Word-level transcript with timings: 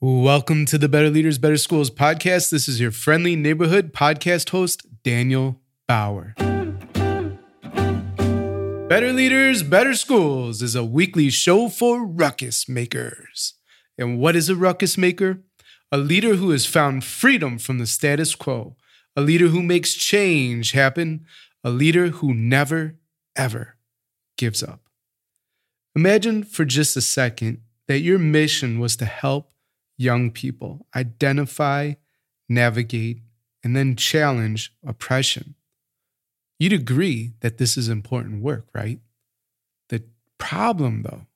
Welcome 0.00 0.64
to 0.66 0.78
the 0.78 0.88
Better 0.88 1.10
Leaders, 1.10 1.38
Better 1.38 1.56
Schools 1.56 1.90
podcast. 1.90 2.50
This 2.50 2.68
is 2.68 2.78
your 2.78 2.92
friendly 2.92 3.34
neighborhood 3.34 3.92
podcast 3.92 4.50
host, 4.50 4.86
Daniel 5.02 5.60
Bauer. 5.88 6.34
Better 8.88 9.12
Leaders, 9.12 9.64
Better 9.64 9.94
Schools 9.94 10.62
is 10.62 10.76
a 10.76 10.84
weekly 10.84 11.30
show 11.30 11.68
for 11.68 12.06
ruckus 12.06 12.68
makers. 12.68 13.54
And 13.98 14.20
what 14.20 14.36
is 14.36 14.48
a 14.48 14.54
ruckus 14.54 14.96
maker? 14.96 15.42
A 15.90 15.98
leader 15.98 16.36
who 16.36 16.50
has 16.50 16.64
found 16.64 17.02
freedom 17.02 17.58
from 17.58 17.78
the 17.78 17.86
status 17.86 18.36
quo, 18.36 18.76
a 19.16 19.20
leader 19.20 19.48
who 19.48 19.64
makes 19.64 19.94
change 19.94 20.70
happen, 20.70 21.26
a 21.64 21.70
leader 21.70 22.10
who 22.10 22.32
never, 22.32 23.00
ever 23.34 23.78
gives 24.36 24.62
up. 24.62 24.82
Imagine 25.96 26.44
for 26.44 26.64
just 26.64 26.96
a 26.96 27.00
second 27.00 27.62
that 27.88 27.98
your 27.98 28.20
mission 28.20 28.78
was 28.78 28.94
to 28.94 29.04
help 29.04 29.50
young 29.98 30.30
people 30.30 30.86
identify, 30.96 31.92
navigate, 32.48 33.20
and 33.62 33.76
then 33.76 33.96
challenge 33.96 34.72
oppression. 34.86 35.56
You'd 36.58 36.72
agree 36.72 37.34
that 37.40 37.58
this 37.58 37.76
is 37.76 37.88
important 37.88 38.42
work, 38.42 38.68
right? 38.72 39.00
The 39.90 40.04
problem, 40.38 41.02
though, 41.02 41.26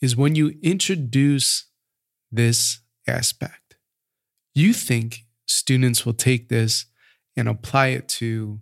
is 0.00 0.16
when 0.16 0.34
you 0.34 0.58
introduce 0.62 1.66
this 2.30 2.80
aspect, 3.06 3.76
you 4.54 4.72
think 4.72 5.24
students 5.46 6.06
will 6.06 6.14
take 6.14 6.48
this 6.48 6.86
and 7.36 7.48
apply 7.48 7.88
it 7.88 8.08
to 8.08 8.60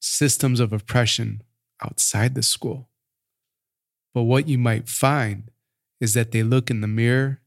systems 0.00 0.60
of 0.60 0.72
oppression 0.72 1.42
outside 1.82 2.34
the 2.34 2.42
school. 2.42 2.88
But 4.12 4.22
what 4.22 4.48
you 4.48 4.58
might 4.58 4.88
find 4.88 5.50
is 6.00 6.14
that 6.14 6.32
they 6.32 6.42
look 6.42 6.70
in 6.70 6.80
the 6.80 6.86
mirror 6.86 7.40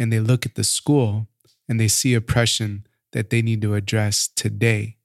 and 0.00 0.10
they 0.10 0.18
look 0.18 0.46
at 0.46 0.54
the 0.54 0.64
school 0.64 1.28
and 1.68 1.78
they 1.78 1.86
see 1.86 2.14
oppression 2.14 2.86
that 3.12 3.28
they 3.28 3.42
need 3.42 3.60
to 3.62 3.74
address 3.74 4.28
today 4.34 4.96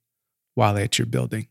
while 0.54 0.78
at 0.78 0.98
your 0.98 1.06
building. 1.06 1.48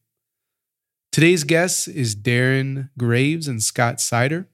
Today's 1.11 1.43
guest 1.43 1.87
is 1.87 2.15
Daren 2.15 2.89
Graves 2.97 3.47
and 3.47 3.61
Scott 3.61 3.97
Seider. 3.97 4.47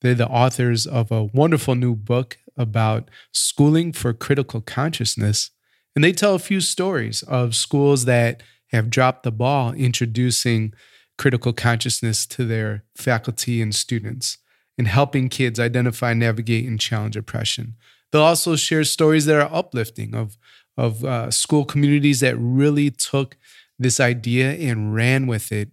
They're 0.00 0.14
the 0.14 0.28
authors 0.28 0.86
of 0.86 1.12
a 1.12 1.24
wonderful 1.24 1.76
new 1.76 1.94
book 1.94 2.36
about 2.56 3.08
schooling 3.30 3.92
for 3.92 4.12
critical 4.12 4.60
consciousness. 4.60 5.50
And 5.94 6.02
they 6.02 6.12
tell 6.12 6.34
a 6.34 6.40
few 6.40 6.60
stories 6.60 7.22
of 7.22 7.54
schools 7.54 8.06
that 8.06 8.42
have 8.72 8.90
dropped 8.90 9.22
the 9.22 9.30
ball 9.30 9.72
introducing 9.72 10.74
critical 11.16 11.52
consciousness 11.52 12.26
to 12.26 12.44
their 12.44 12.84
faculty 12.96 13.62
and 13.62 13.74
students 13.74 14.38
and 14.76 14.88
helping 14.88 15.28
kids 15.28 15.60
identify, 15.60 16.12
navigate, 16.12 16.66
and 16.66 16.80
challenge 16.80 17.16
oppression. 17.16 17.76
They'll 18.12 18.22
also 18.22 18.56
share 18.56 18.84
stories 18.84 19.26
that 19.26 19.40
are 19.40 19.52
uplifting 19.52 20.14
of, 20.14 20.36
of 20.76 21.04
uh, 21.04 21.30
school 21.30 21.64
communities 21.64 22.20
that 22.20 22.36
really 22.36 22.90
took 22.90 23.36
this 23.78 23.98
idea 23.98 24.52
and 24.52 24.94
ran 24.94 25.26
with 25.26 25.50
it 25.50 25.70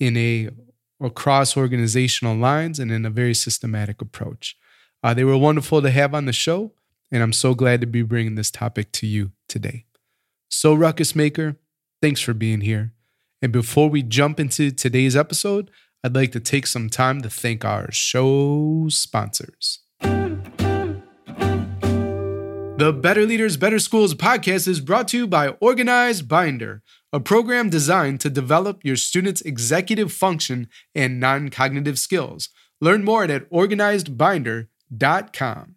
in 0.00 0.16
a 0.16 0.48
across 1.00 1.56
organizational 1.56 2.36
lines 2.36 2.78
and 2.78 2.90
in 2.90 3.04
a 3.04 3.10
very 3.10 3.34
systematic 3.34 4.00
approach. 4.00 4.56
Uh, 5.02 5.12
they 5.12 5.24
were 5.24 5.36
wonderful 5.36 5.82
to 5.82 5.90
have 5.90 6.14
on 6.14 6.26
the 6.26 6.32
show, 6.32 6.72
and 7.10 7.22
I'm 7.22 7.32
so 7.32 7.54
glad 7.54 7.80
to 7.80 7.86
be 7.86 8.02
bringing 8.02 8.36
this 8.36 8.50
topic 8.50 8.92
to 8.92 9.06
you 9.06 9.32
today. 9.48 9.84
So, 10.48 10.74
Ruckus 10.74 11.16
Maker, 11.16 11.56
thanks 12.00 12.20
for 12.20 12.34
being 12.34 12.60
here. 12.60 12.92
And 13.40 13.52
before 13.52 13.90
we 13.90 14.02
jump 14.02 14.38
into 14.38 14.70
today's 14.70 15.16
episode, 15.16 15.70
I'd 16.04 16.14
like 16.14 16.32
to 16.32 16.40
take 16.40 16.66
some 16.66 16.88
time 16.88 17.22
to 17.22 17.30
thank 17.30 17.64
our 17.64 17.90
show 17.90 18.86
sponsors. 18.88 19.81
The 22.82 22.92
Better 22.92 23.24
Leaders, 23.24 23.56
Better 23.56 23.78
Schools 23.78 24.12
podcast 24.12 24.66
is 24.66 24.80
brought 24.80 25.06
to 25.08 25.16
you 25.16 25.26
by 25.28 25.50
Organized 25.60 26.26
Binder, 26.26 26.82
a 27.12 27.20
program 27.20 27.70
designed 27.70 28.18
to 28.22 28.28
develop 28.28 28.84
your 28.84 28.96
students' 28.96 29.40
executive 29.42 30.12
function 30.12 30.66
and 30.92 31.20
non 31.20 31.48
cognitive 31.48 31.96
skills. 31.96 32.48
Learn 32.80 33.04
more 33.04 33.22
at 33.22 33.48
organizedbinder.com. 33.50 35.76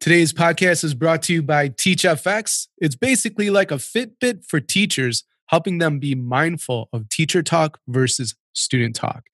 Today's 0.00 0.32
podcast 0.32 0.84
is 0.84 0.94
brought 0.94 1.20
to 1.24 1.34
you 1.34 1.42
by 1.42 1.68
TeachFX. 1.68 2.68
It's 2.78 2.96
basically 2.96 3.50
like 3.50 3.70
a 3.70 3.74
Fitbit 3.74 4.46
for 4.46 4.58
teachers, 4.58 5.24
helping 5.48 5.76
them 5.76 5.98
be 5.98 6.14
mindful 6.14 6.88
of 6.94 7.10
teacher 7.10 7.42
talk 7.42 7.78
versus 7.86 8.36
student 8.54 8.96
talk. 8.96 9.24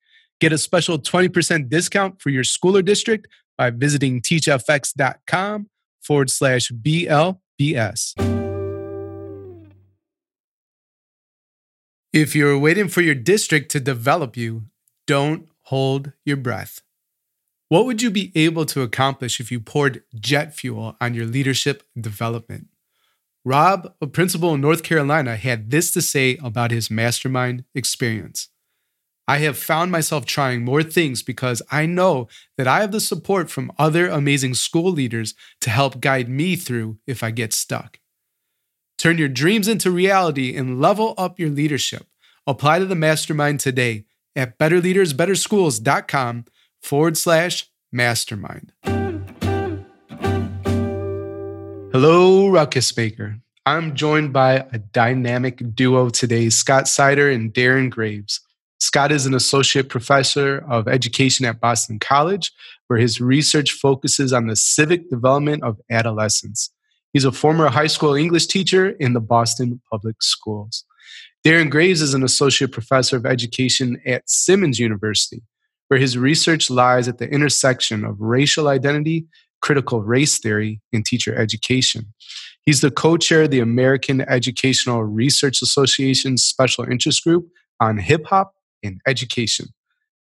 Get 0.41 0.51
a 0.51 0.57
special 0.57 0.99
20% 0.99 1.69
discount 1.69 2.21
for 2.21 2.29
your 2.29 2.43
school 2.43 2.75
or 2.75 2.81
district 2.81 3.29
by 3.57 3.69
visiting 3.69 4.19
teachfx.com 4.19 5.69
forward 6.07 6.29
slash 6.29 6.71
BLBS. 6.71 8.13
If 12.13 12.33
you're 12.33 12.57
waiting 12.57 12.87
for 12.87 13.01
your 13.01 13.13
district 13.13 13.69
to 13.71 13.81
develop 13.81 14.37
you, 14.37 14.63
don't 15.05 15.49
hold 15.63 16.13
your 16.25 16.37
breath. 16.37 16.81
What 17.67 17.85
would 17.85 18.01
you 18.01 18.09
be 18.09 18.31
able 18.33 18.65
to 18.67 18.81
accomplish 18.81 19.41
if 19.41 19.51
you 19.51 19.59
poured 19.59 20.03
jet 20.17 20.55
fuel 20.55 20.95
on 21.01 21.13
your 21.13 21.25
leadership 21.25 21.83
development? 21.99 22.67
Rob, 23.43 23.93
a 24.01 24.07
principal 24.07 24.53
in 24.53 24.61
North 24.61 24.83
Carolina, 24.83 25.35
had 25.35 25.69
this 25.69 25.91
to 25.91 26.01
say 26.01 26.37
about 26.41 26.71
his 26.71 26.89
mastermind 26.89 27.65
experience. 27.75 28.47
I 29.29 29.39
have 29.39 29.57
found 29.57 29.91
myself 29.91 30.25
trying 30.25 30.63
more 30.63 30.83
things 30.83 31.21
because 31.21 31.61
I 31.69 31.85
know 31.85 32.29
that 32.55 32.67
I 32.67 32.79
have 32.79 32.93
the 32.93 33.01
support 33.01 33.49
from 33.49 33.73
other 33.77 34.07
amazing 34.07 34.53
school 34.53 34.89
leaders 34.89 35.33
to 35.61 35.69
help 35.69 35.99
guide 35.99 36.29
me 36.29 36.55
through 36.55 36.99
if 37.05 37.23
I 37.23 37.31
get 37.31 37.51
stuck. 37.51 37.99
Turn 38.97 39.17
your 39.17 39.27
dreams 39.27 39.67
into 39.67 39.91
reality 39.91 40.55
and 40.55 40.79
level 40.79 41.13
up 41.17 41.39
your 41.39 41.49
leadership. 41.49 42.07
Apply 42.47 42.79
to 42.79 42.85
the 42.85 42.95
mastermind 42.95 43.59
today 43.59 44.05
at 44.33 44.57
betterleadersbetterschools.com 44.57 46.45
forward 46.81 47.17
slash 47.17 47.69
mastermind. 47.91 48.71
Hello, 51.91 52.47
Ruckus 52.47 52.95
Maker. 52.95 53.39
I'm 53.65 53.93
joined 53.93 54.31
by 54.31 54.65
a 54.71 54.77
dynamic 54.77 55.75
duo 55.75 56.09
today, 56.09 56.49
Scott 56.49 56.85
Seider 56.85 57.33
and 57.33 57.53
Daren 57.53 57.89
Graves. 57.89 58.39
Scott 58.79 59.11
is 59.11 59.25
an 59.25 59.33
associate 59.33 59.89
professor 59.89 60.63
of 60.69 60.87
education 60.87 61.45
at 61.45 61.59
Boston 61.59 61.99
College, 61.99 62.51
where 62.87 62.99
his 62.99 63.19
research 63.19 63.71
focuses 63.71 64.31
on 64.31 64.47
the 64.47 64.55
civic 64.55 65.09
development 65.09 65.63
of 65.63 65.79
adolescents. 65.89 66.71
He's 67.13 67.25
a 67.25 67.31
former 67.31 67.69
high 67.69 67.87
school 67.87 68.13
English 68.13 68.47
teacher 68.47 68.89
in 68.89 69.13
the 69.13 69.19
Boston 69.19 69.81
Public 69.91 70.21
Schools. 70.21 70.85
Daren 71.43 71.69
Graves 71.69 72.01
is 72.01 72.13
an 72.13 72.23
associate 72.23 72.71
professor 72.71 73.15
of 73.17 73.25
education 73.25 73.99
at 74.05 74.29
Simmons 74.29 74.79
University, 74.79 75.41
where 75.87 75.99
his 75.99 76.17
research 76.17 76.69
lies 76.69 77.07
at 77.07 77.17
the 77.17 77.29
intersection 77.29 78.05
of 78.05 78.19
racial 78.19 78.67
identity, 78.67 79.25
critical 79.61 80.03
race 80.03 80.37
theory, 80.37 80.81
and 80.93 81.05
teacher 81.05 81.35
education. 81.35 82.13
He's 82.65 82.81
the 82.81 82.91
co 82.91 83.17
chair 83.17 83.43
of 83.43 83.51
the 83.51 83.61
American 83.61 84.21
Educational 84.21 85.03
Research 85.03 85.61
Association's 85.61 86.43
Special 86.43 86.83
Interest 86.83 87.23
Group 87.23 87.47
on 87.79 87.97
hip 87.97 88.25
hop 88.25 88.53
in 88.83 88.99
education. 89.07 89.67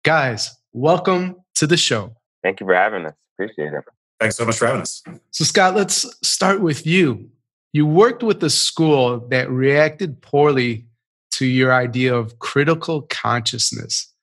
Guys, 0.04 0.56
welcome 0.74 1.36
to 1.56 1.68
the 1.68 1.78
show. 1.78 2.16
Thank 2.44 2.60
you 2.60 2.66
for 2.66 2.76
having 2.76 3.06
us. 3.06 3.14
Appreciate 3.38 3.74
it. 3.74 3.84
Thanks 4.20 4.38
so 4.38 4.46
much 4.46 4.58
for 4.58 4.68
having 4.68 4.82
us. 4.82 5.04
So, 5.32 5.44
Scott, 5.44 5.76
let's 5.76 6.06
start 6.28 6.62
with 6.62 6.86
you. 6.86 7.30
You 7.74 7.86
worked 7.86 8.24
with 8.24 8.44
a 8.44 8.50
school 8.50 9.20
that 9.30 9.50
reacted 9.50 10.22
poorly 10.22 10.86
to 11.32 11.46
your 11.46 11.74
idea 11.74 12.16
of 12.16 12.40
critical 12.40 13.02
consciousness. 13.10 14.14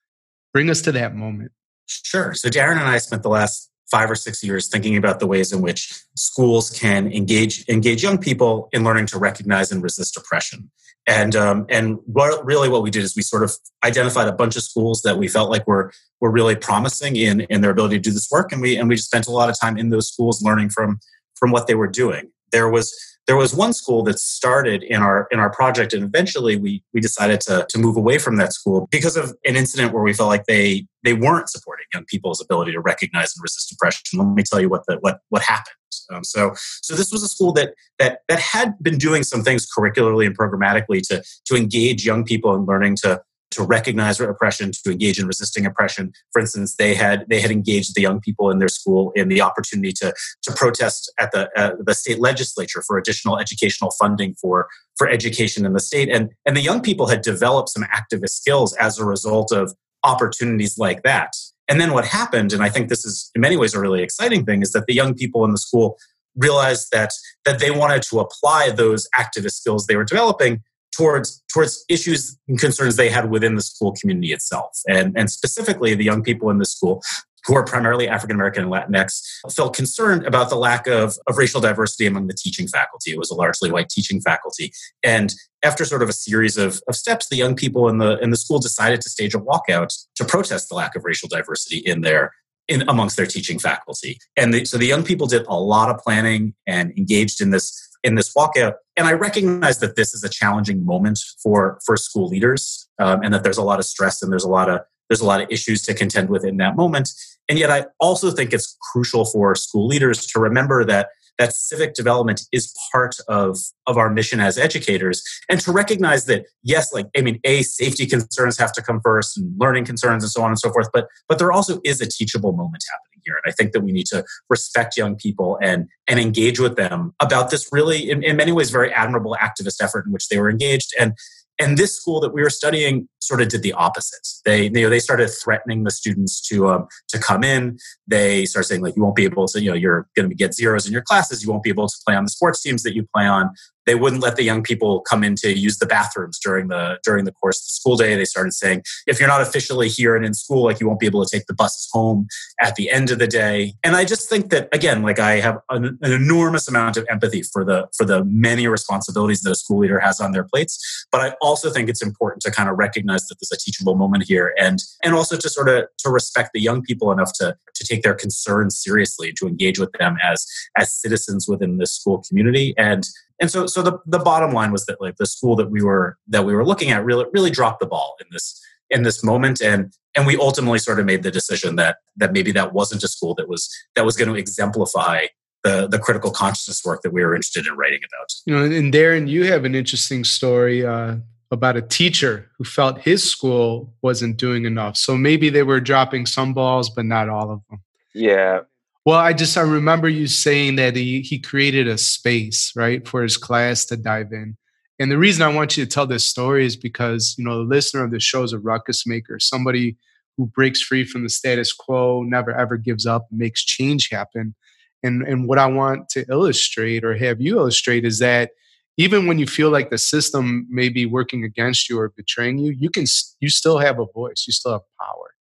Bring 0.52 0.70
us 0.70 0.80
to 0.82 0.92
that 0.92 1.14
moment. 1.14 1.52
Sure. 1.86 2.32
So, 2.34 2.48
Daren 2.48 2.78
and 2.78 2.88
I 2.88 2.98
spent 2.98 3.22
the 3.22 3.28
last 3.28 3.71
five 3.92 4.10
or 4.10 4.16
six 4.16 4.42
years 4.42 4.68
thinking 4.68 4.96
about 4.96 5.20
the 5.20 5.26
ways 5.26 5.52
in 5.52 5.60
which 5.60 6.02
schools 6.16 6.70
can 6.70 7.12
engage 7.12 7.68
engage 7.68 8.02
young 8.02 8.18
people 8.18 8.68
in 8.72 8.82
learning 8.82 9.06
to 9.06 9.18
recognize 9.18 9.70
and 9.70 9.82
resist 9.82 10.16
oppression. 10.16 10.70
And 11.06 11.36
um, 11.36 11.66
and 11.68 11.98
what, 12.06 12.44
really 12.44 12.68
what 12.68 12.82
we 12.82 12.90
did 12.90 13.02
is 13.02 13.14
we 13.14 13.22
sort 13.22 13.42
of 13.42 13.52
identified 13.84 14.28
a 14.28 14.32
bunch 14.32 14.56
of 14.56 14.62
schools 14.62 15.02
that 15.02 15.18
we 15.18 15.28
felt 15.28 15.50
like 15.50 15.66
were 15.66 15.92
were 16.20 16.30
really 16.30 16.56
promising 16.56 17.16
in 17.16 17.42
in 17.42 17.60
their 17.60 17.72
ability 17.72 17.96
to 17.96 18.00
do 18.00 18.12
this 18.12 18.28
work, 18.30 18.52
and 18.52 18.62
we 18.62 18.76
and 18.76 18.88
we 18.88 18.96
just 18.96 19.08
spent 19.08 19.26
a 19.26 19.32
lot 19.32 19.48
of 19.50 19.58
time 19.60 19.76
in 19.76 19.90
those 19.90 20.08
schools 20.08 20.42
learning 20.42 20.70
from 20.70 20.98
from 21.34 21.50
what 21.50 21.66
they 21.66 21.74
were 21.74 21.88
doing. 21.88 22.30
There 22.52 22.70
was 22.70 22.94
there 23.32 23.38
was 23.38 23.54
one 23.54 23.72
school 23.72 24.02
that 24.02 24.18
started 24.18 24.82
in 24.82 25.00
our 25.00 25.26
in 25.30 25.38
our 25.38 25.48
project 25.48 25.94
and 25.94 26.04
eventually 26.04 26.54
we 26.54 26.84
we 26.92 27.00
decided 27.00 27.40
to 27.40 27.64
to 27.70 27.78
move 27.78 27.96
away 27.96 28.18
from 28.18 28.36
that 28.36 28.52
school 28.52 28.86
because 28.90 29.16
of 29.16 29.34
an 29.46 29.56
incident 29.56 29.94
where 29.94 30.02
we 30.02 30.12
felt 30.12 30.28
like 30.28 30.44
they 30.44 30.86
they 31.02 31.14
weren't 31.14 31.48
supporting 31.48 31.86
young 31.94 32.04
people's 32.04 32.42
ability 32.42 32.72
to 32.72 32.80
recognize 32.80 33.34
and 33.34 33.42
resist 33.42 33.72
oppression. 33.72 34.18
Let 34.18 34.34
me 34.34 34.42
tell 34.42 34.60
you 34.60 34.68
what 34.68 34.82
the 34.86 34.98
what 35.00 35.20
what 35.30 35.40
happened. 35.40 35.76
Um, 36.12 36.24
so 36.24 36.52
so 36.82 36.94
this 36.94 37.10
was 37.10 37.22
a 37.22 37.28
school 37.28 37.54
that 37.54 37.72
that 37.98 38.18
that 38.28 38.38
had 38.38 38.74
been 38.82 38.98
doing 38.98 39.22
some 39.22 39.42
things 39.42 39.66
curricularly 39.66 40.26
and 40.26 40.36
programmatically 40.36 41.00
to 41.08 41.22
to 41.46 41.56
engage 41.56 42.04
young 42.04 42.24
people 42.24 42.54
in 42.54 42.66
learning 42.66 42.96
to 42.96 43.22
to 43.52 43.62
recognize 43.62 44.20
oppression, 44.20 44.72
to 44.72 44.90
engage 44.90 45.18
in 45.18 45.26
resisting 45.26 45.66
oppression. 45.66 46.12
For 46.32 46.40
instance, 46.40 46.76
they 46.76 46.94
had 46.94 47.26
they 47.28 47.40
had 47.40 47.50
engaged 47.50 47.94
the 47.94 48.02
young 48.02 48.20
people 48.20 48.50
in 48.50 48.58
their 48.58 48.68
school 48.68 49.12
in 49.14 49.28
the 49.28 49.40
opportunity 49.40 49.92
to 50.00 50.12
to 50.42 50.52
protest 50.52 51.12
at 51.18 51.32
the 51.32 51.50
uh, 51.56 51.72
the 51.84 51.94
state 51.94 52.20
legislature 52.20 52.82
for 52.86 52.98
additional 52.98 53.38
educational 53.38 53.92
funding 53.98 54.34
for 54.40 54.68
for 54.96 55.08
education 55.08 55.64
in 55.64 55.72
the 55.72 55.80
state, 55.80 56.08
and 56.08 56.30
and 56.46 56.56
the 56.56 56.60
young 56.60 56.80
people 56.80 57.06
had 57.08 57.22
developed 57.22 57.70
some 57.70 57.84
activist 57.84 58.30
skills 58.30 58.74
as 58.76 58.98
a 58.98 59.04
result 59.04 59.52
of 59.52 59.72
opportunities 60.04 60.78
like 60.78 61.02
that. 61.02 61.32
And 61.68 61.80
then 61.80 61.92
what 61.92 62.04
happened, 62.04 62.52
and 62.52 62.62
I 62.62 62.68
think 62.68 62.88
this 62.88 63.04
is 63.04 63.30
in 63.34 63.40
many 63.40 63.56
ways 63.56 63.74
a 63.74 63.80
really 63.80 64.02
exciting 64.02 64.44
thing, 64.44 64.62
is 64.62 64.72
that 64.72 64.86
the 64.86 64.94
young 64.94 65.14
people 65.14 65.44
in 65.44 65.52
the 65.52 65.58
school 65.58 65.96
realized 66.36 66.88
that 66.92 67.10
that 67.44 67.58
they 67.58 67.70
wanted 67.70 68.02
to 68.02 68.18
apply 68.18 68.70
those 68.70 69.06
activist 69.18 69.52
skills 69.52 69.86
they 69.86 69.96
were 69.96 70.04
developing 70.04 70.62
towards 70.96 71.42
towards 71.52 71.84
issues 71.88 72.38
and 72.48 72.58
concerns 72.58 72.96
they 72.96 73.08
had 73.08 73.30
within 73.30 73.54
the 73.54 73.62
school 73.62 73.94
community 74.00 74.32
itself 74.32 74.78
and 74.88 75.16
and 75.16 75.30
specifically 75.30 75.94
the 75.94 76.04
young 76.04 76.22
people 76.22 76.50
in 76.50 76.58
the 76.58 76.66
school 76.66 77.02
who 77.46 77.56
are 77.56 77.64
primarily 77.64 78.08
African 78.08 78.36
American 78.36 78.64
and 78.64 78.72
Latinx, 78.72 79.20
felt 79.54 79.74
concerned 79.74 80.26
about 80.26 80.48
the 80.48 80.56
lack 80.56 80.86
of, 80.86 81.16
of 81.26 81.36
racial 81.36 81.60
diversity 81.60 82.06
among 82.06 82.28
the 82.28 82.34
teaching 82.34 82.68
faculty. 82.68 83.10
It 83.10 83.18
was 83.18 83.30
a 83.30 83.34
largely 83.34 83.70
white 83.70 83.88
teaching 83.88 84.20
faculty. 84.20 84.72
And 85.02 85.34
after 85.64 85.84
sort 85.84 86.02
of 86.02 86.08
a 86.08 86.12
series 86.12 86.56
of, 86.56 86.80
of 86.88 86.96
steps, 86.96 87.28
the 87.28 87.36
young 87.36 87.56
people 87.56 87.88
in 87.88 87.98
the 87.98 88.18
in 88.18 88.30
the 88.30 88.36
school 88.36 88.58
decided 88.58 89.00
to 89.02 89.10
stage 89.10 89.34
a 89.34 89.38
walkout 89.38 89.92
to 90.16 90.24
protest 90.24 90.68
the 90.68 90.74
lack 90.74 90.94
of 90.94 91.04
racial 91.04 91.28
diversity 91.28 91.78
in 91.78 92.02
their 92.02 92.32
in 92.68 92.88
amongst 92.88 93.16
their 93.16 93.26
teaching 93.26 93.58
faculty. 93.58 94.18
And 94.36 94.54
the, 94.54 94.64
so 94.64 94.78
the 94.78 94.86
young 94.86 95.02
people 95.02 95.26
did 95.26 95.44
a 95.48 95.58
lot 95.58 95.90
of 95.90 95.98
planning 95.98 96.54
and 96.66 96.96
engaged 96.96 97.40
in 97.40 97.50
this 97.50 97.88
in 98.02 98.14
this 98.14 98.32
walkout. 98.34 98.74
And 98.96 99.06
I 99.06 99.12
recognize 99.12 99.78
that 99.78 99.96
this 99.96 100.14
is 100.14 100.22
a 100.24 100.28
challenging 100.28 100.84
moment 100.84 101.20
for 101.42 101.78
for 101.84 101.96
school 101.96 102.28
leaders, 102.28 102.88
um, 102.98 103.22
and 103.22 103.32
that 103.32 103.42
there's 103.42 103.58
a 103.58 103.62
lot 103.62 103.78
of 103.78 103.84
stress 103.84 104.22
and 104.22 104.30
there's 104.30 104.44
a 104.44 104.50
lot 104.50 104.68
of 104.68 104.80
there's 105.08 105.20
a 105.20 105.26
lot 105.26 105.40
of 105.40 105.48
issues 105.50 105.82
to 105.82 105.94
contend 105.94 106.28
with 106.30 106.44
in 106.44 106.56
that 106.58 106.76
moment. 106.76 107.10
And 107.48 107.58
yet, 107.58 107.70
I 107.70 107.86
also 108.00 108.30
think 108.30 108.52
it's 108.52 108.76
crucial 108.92 109.24
for 109.24 109.54
school 109.54 109.86
leaders 109.86 110.26
to 110.26 110.40
remember 110.40 110.84
that 110.84 111.08
that 111.38 111.52
civic 111.54 111.94
development 111.94 112.42
is 112.52 112.74
part 112.92 113.16
of 113.28 113.58
of 113.86 113.96
our 113.96 114.10
mission 114.10 114.40
as 114.40 114.58
educators 114.58 115.22
and 115.48 115.60
to 115.60 115.72
recognize 115.72 116.26
that 116.26 116.44
yes 116.62 116.92
like 116.92 117.06
i 117.16 117.20
mean 117.20 117.40
a 117.44 117.62
safety 117.62 118.06
concerns 118.06 118.58
have 118.58 118.72
to 118.72 118.82
come 118.82 119.00
first 119.02 119.38
and 119.38 119.52
learning 119.58 119.84
concerns 119.84 120.22
and 120.22 120.30
so 120.30 120.42
on 120.42 120.50
and 120.50 120.58
so 120.58 120.70
forth 120.70 120.88
but 120.92 121.08
but 121.28 121.38
there 121.38 121.50
also 121.50 121.80
is 121.84 122.00
a 122.00 122.06
teachable 122.06 122.52
moment 122.52 122.84
happening 122.90 123.11
here 123.24 123.34
and 123.42 123.50
i 123.50 123.54
think 123.54 123.72
that 123.72 123.80
we 123.80 123.92
need 123.92 124.06
to 124.06 124.24
respect 124.48 124.96
young 124.96 125.16
people 125.16 125.58
and 125.62 125.88
and 126.08 126.18
engage 126.20 126.58
with 126.60 126.76
them 126.76 127.14
about 127.20 127.50
this 127.50 127.68
really 127.72 128.10
in, 128.10 128.22
in 128.22 128.36
many 128.36 128.52
ways 128.52 128.70
very 128.70 128.92
admirable 128.92 129.36
activist 129.40 129.82
effort 129.82 130.04
in 130.06 130.12
which 130.12 130.28
they 130.28 130.38
were 130.38 130.50
engaged 130.50 130.92
and 130.98 131.14
and 131.58 131.78
this 131.78 131.94
school 131.94 132.20
that 132.20 132.32
we 132.32 132.42
were 132.42 132.50
studying 132.50 133.08
sort 133.20 133.40
of 133.40 133.48
did 133.48 133.62
the 133.62 133.72
opposite. 133.72 134.26
They, 134.44 134.64
you 134.64 134.70
know, 134.70 134.88
they 134.88 134.98
started 134.98 135.28
threatening 135.28 135.84
the 135.84 135.90
students 135.90 136.40
to 136.48 136.68
um, 136.68 136.88
to 137.08 137.18
come 137.18 137.44
in. 137.44 137.78
They 138.06 138.46
started 138.46 138.66
saying 138.66 138.82
like, 138.82 138.96
you 138.96 139.02
won't 139.02 139.16
be 139.16 139.24
able 139.24 139.46
to, 139.48 139.62
you 139.62 139.70
know, 139.70 139.76
you're 139.76 140.08
going 140.16 140.28
to 140.28 140.34
get 140.34 140.54
zeros 140.54 140.86
in 140.86 140.92
your 140.92 141.02
classes. 141.02 141.42
You 141.42 141.50
won't 141.50 141.62
be 141.62 141.70
able 141.70 141.88
to 141.88 141.94
play 142.04 142.14
on 142.16 142.24
the 142.24 142.30
sports 142.30 142.62
teams 142.62 142.82
that 142.82 142.94
you 142.94 143.06
play 143.14 143.26
on 143.26 143.50
they 143.86 143.94
wouldn't 143.94 144.22
let 144.22 144.36
the 144.36 144.42
young 144.42 144.62
people 144.62 145.00
come 145.00 145.24
in 145.24 145.34
to 145.36 145.56
use 145.56 145.78
the 145.78 145.86
bathrooms 145.86 146.38
during 146.38 146.68
the 146.68 146.98
during 147.04 147.24
the 147.24 147.32
course 147.32 147.58
of 147.58 147.66
the 147.66 147.72
school 147.72 147.96
day. 147.96 148.14
They 148.14 148.24
started 148.24 148.52
saying 148.52 148.82
if 149.06 149.18
you're 149.18 149.28
not 149.28 149.40
officially 149.40 149.88
here 149.88 150.16
and 150.16 150.24
in 150.24 150.34
school 150.34 150.64
like 150.64 150.80
you 150.80 150.86
won't 150.86 151.00
be 151.00 151.06
able 151.06 151.24
to 151.24 151.30
take 151.30 151.46
the 151.46 151.54
buses 151.54 151.88
home 151.92 152.26
at 152.60 152.76
the 152.76 152.90
end 152.90 153.10
of 153.10 153.18
the 153.18 153.26
day. 153.26 153.74
And 153.82 153.96
i 153.96 154.04
just 154.04 154.28
think 154.28 154.50
that 154.50 154.68
again 154.72 155.02
like 155.02 155.18
i 155.18 155.40
have 155.40 155.58
an, 155.70 155.98
an 156.02 156.12
enormous 156.12 156.68
amount 156.68 156.96
of 156.96 157.06
empathy 157.10 157.42
for 157.42 157.64
the 157.64 157.88
for 157.96 158.04
the 158.04 158.24
many 158.24 158.66
responsibilities 158.66 159.40
that 159.42 159.50
a 159.50 159.54
school 159.54 159.78
leader 159.78 160.00
has 160.00 160.20
on 160.20 160.32
their 160.32 160.44
plates. 160.44 161.06
But 161.10 161.20
i 161.20 161.34
also 161.40 161.70
think 161.70 161.88
it's 161.88 162.02
important 162.02 162.42
to 162.42 162.50
kind 162.50 162.68
of 162.68 162.78
recognize 162.78 163.26
that 163.28 163.36
there's 163.40 163.52
a 163.52 163.62
teachable 163.62 163.94
moment 163.94 164.24
here 164.24 164.54
and 164.58 164.78
and 165.02 165.14
also 165.14 165.36
to 165.36 165.48
sort 165.48 165.68
of 165.68 165.86
to 165.98 166.10
respect 166.10 166.50
the 166.52 166.60
young 166.60 166.82
people 166.82 167.10
enough 167.12 167.32
to 167.34 167.56
to 167.74 167.84
take 167.84 168.02
their 168.02 168.14
concerns 168.14 168.80
seriously 168.80 169.32
to 169.38 169.46
engage 169.46 169.78
with 169.78 169.92
them 169.98 170.16
as 170.22 170.46
as 170.76 170.92
citizens 170.92 171.48
within 171.48 171.78
this 171.78 171.92
school 171.92 172.22
community. 172.28 172.74
And 172.76 173.06
and 173.42 173.50
so 173.50 173.66
so 173.66 173.82
the, 173.82 173.98
the 174.06 174.20
bottom 174.20 174.52
line 174.52 174.70
was 174.70 174.86
that 174.86 175.00
like 175.00 175.16
the 175.16 175.26
school 175.26 175.56
that 175.56 175.68
we 175.68 175.82
were 175.82 176.16
that 176.28 176.46
we 176.46 176.54
were 176.54 176.64
looking 176.64 176.90
at 176.90 177.04
really 177.04 177.26
really 177.32 177.50
dropped 177.50 177.80
the 177.80 177.86
ball 177.86 178.14
in 178.20 178.26
this 178.30 178.58
in 178.88 179.02
this 179.02 179.24
moment. 179.24 179.60
And 179.60 179.92
and 180.14 180.26
we 180.26 180.36
ultimately 180.36 180.78
sort 180.78 181.00
of 181.00 181.06
made 181.06 181.24
the 181.24 181.30
decision 181.30 181.74
that 181.76 181.96
that 182.16 182.32
maybe 182.32 182.52
that 182.52 182.72
wasn't 182.72 183.02
a 183.02 183.08
school 183.08 183.34
that 183.34 183.48
was 183.48 183.68
that 183.96 184.04
was 184.04 184.16
going 184.16 184.32
to 184.32 184.38
exemplify 184.38 185.26
the 185.64 185.88
the 185.88 185.98
critical 185.98 186.30
consciousness 186.30 186.84
work 186.84 187.02
that 187.02 187.12
we 187.12 187.24
were 187.24 187.34
interested 187.34 187.66
in 187.66 187.74
writing 187.74 188.00
about. 188.08 188.32
You 188.46 188.54
know 188.54 188.76
and 188.76 188.94
daren 188.94 189.28
you 189.28 189.44
have 189.44 189.64
an 189.64 189.74
interesting 189.74 190.22
story 190.22 190.86
uh, 190.86 191.16
about 191.50 191.76
a 191.76 191.82
teacher 191.82 192.48
who 192.58 192.64
felt 192.64 193.00
his 193.00 193.28
school 193.28 193.92
wasn't 194.02 194.36
doing 194.36 194.66
enough. 194.66 194.96
So 194.96 195.16
maybe 195.16 195.50
they 195.50 195.64
were 195.64 195.80
dropping 195.80 196.26
some 196.26 196.54
balls 196.54 196.90
but 196.90 197.06
not 197.06 197.28
all 197.28 197.50
of 197.50 197.60
them. 197.68 197.82
Yeah 198.14 198.60
well, 199.04 199.18
I 199.18 199.32
just 199.32 199.56
I 199.56 199.62
remember 199.62 200.08
you 200.08 200.26
saying 200.26 200.76
that 200.76 200.94
he 200.96 201.22
he 201.22 201.38
created 201.38 201.88
a 201.88 201.98
space, 201.98 202.72
right, 202.76 203.06
for 203.06 203.22
his 203.22 203.36
class 203.36 203.84
to 203.86 203.96
dive 203.96 204.32
in. 204.32 204.56
And 204.98 205.10
the 205.10 205.18
reason 205.18 205.42
I 205.42 205.52
want 205.52 205.76
you 205.76 205.84
to 205.84 205.90
tell 205.90 206.06
this 206.06 206.24
story 206.24 206.64
is 206.64 206.76
because, 206.76 207.34
you 207.36 207.44
know, 207.44 207.58
the 207.58 207.64
listener 207.64 208.04
of 208.04 208.12
the 208.12 208.20
show 208.20 208.44
is 208.44 208.52
a 208.52 208.58
ruckus 208.58 209.06
maker, 209.06 209.40
somebody 209.40 209.96
who 210.36 210.46
breaks 210.46 210.80
free 210.80 211.04
from 211.04 211.24
the 211.24 211.28
status 211.28 211.72
quo, 211.72 212.22
never 212.22 212.52
ever 212.56 212.76
gives 212.76 213.04
up, 213.06 213.26
makes 213.30 213.64
change 213.64 214.08
happen. 214.10 214.54
And 215.02 215.22
and 215.22 215.48
what 215.48 215.58
I 215.58 215.66
want 215.66 216.08
to 216.10 216.24
illustrate 216.30 217.04
or 217.04 217.16
have 217.16 217.40
you 217.40 217.58
illustrate 217.58 218.04
is 218.04 218.20
that 218.20 218.50
even 218.98 219.26
when 219.26 219.38
you 219.38 219.46
feel 219.46 219.70
like 219.70 219.90
the 219.90 219.98
system 219.98 220.66
may 220.70 220.88
be 220.90 221.06
working 221.06 221.44
against 221.44 221.88
you 221.88 221.98
or 221.98 222.10
betraying 222.10 222.58
you, 222.58 222.72
you 222.72 222.90
can 222.90 223.06
you 223.40 223.48
still 223.48 223.78
have 223.78 223.98
a 223.98 224.06
voice, 224.14 224.44
you 224.46 224.52
still 224.52 224.72
have 224.72 224.82
power. 225.00 225.31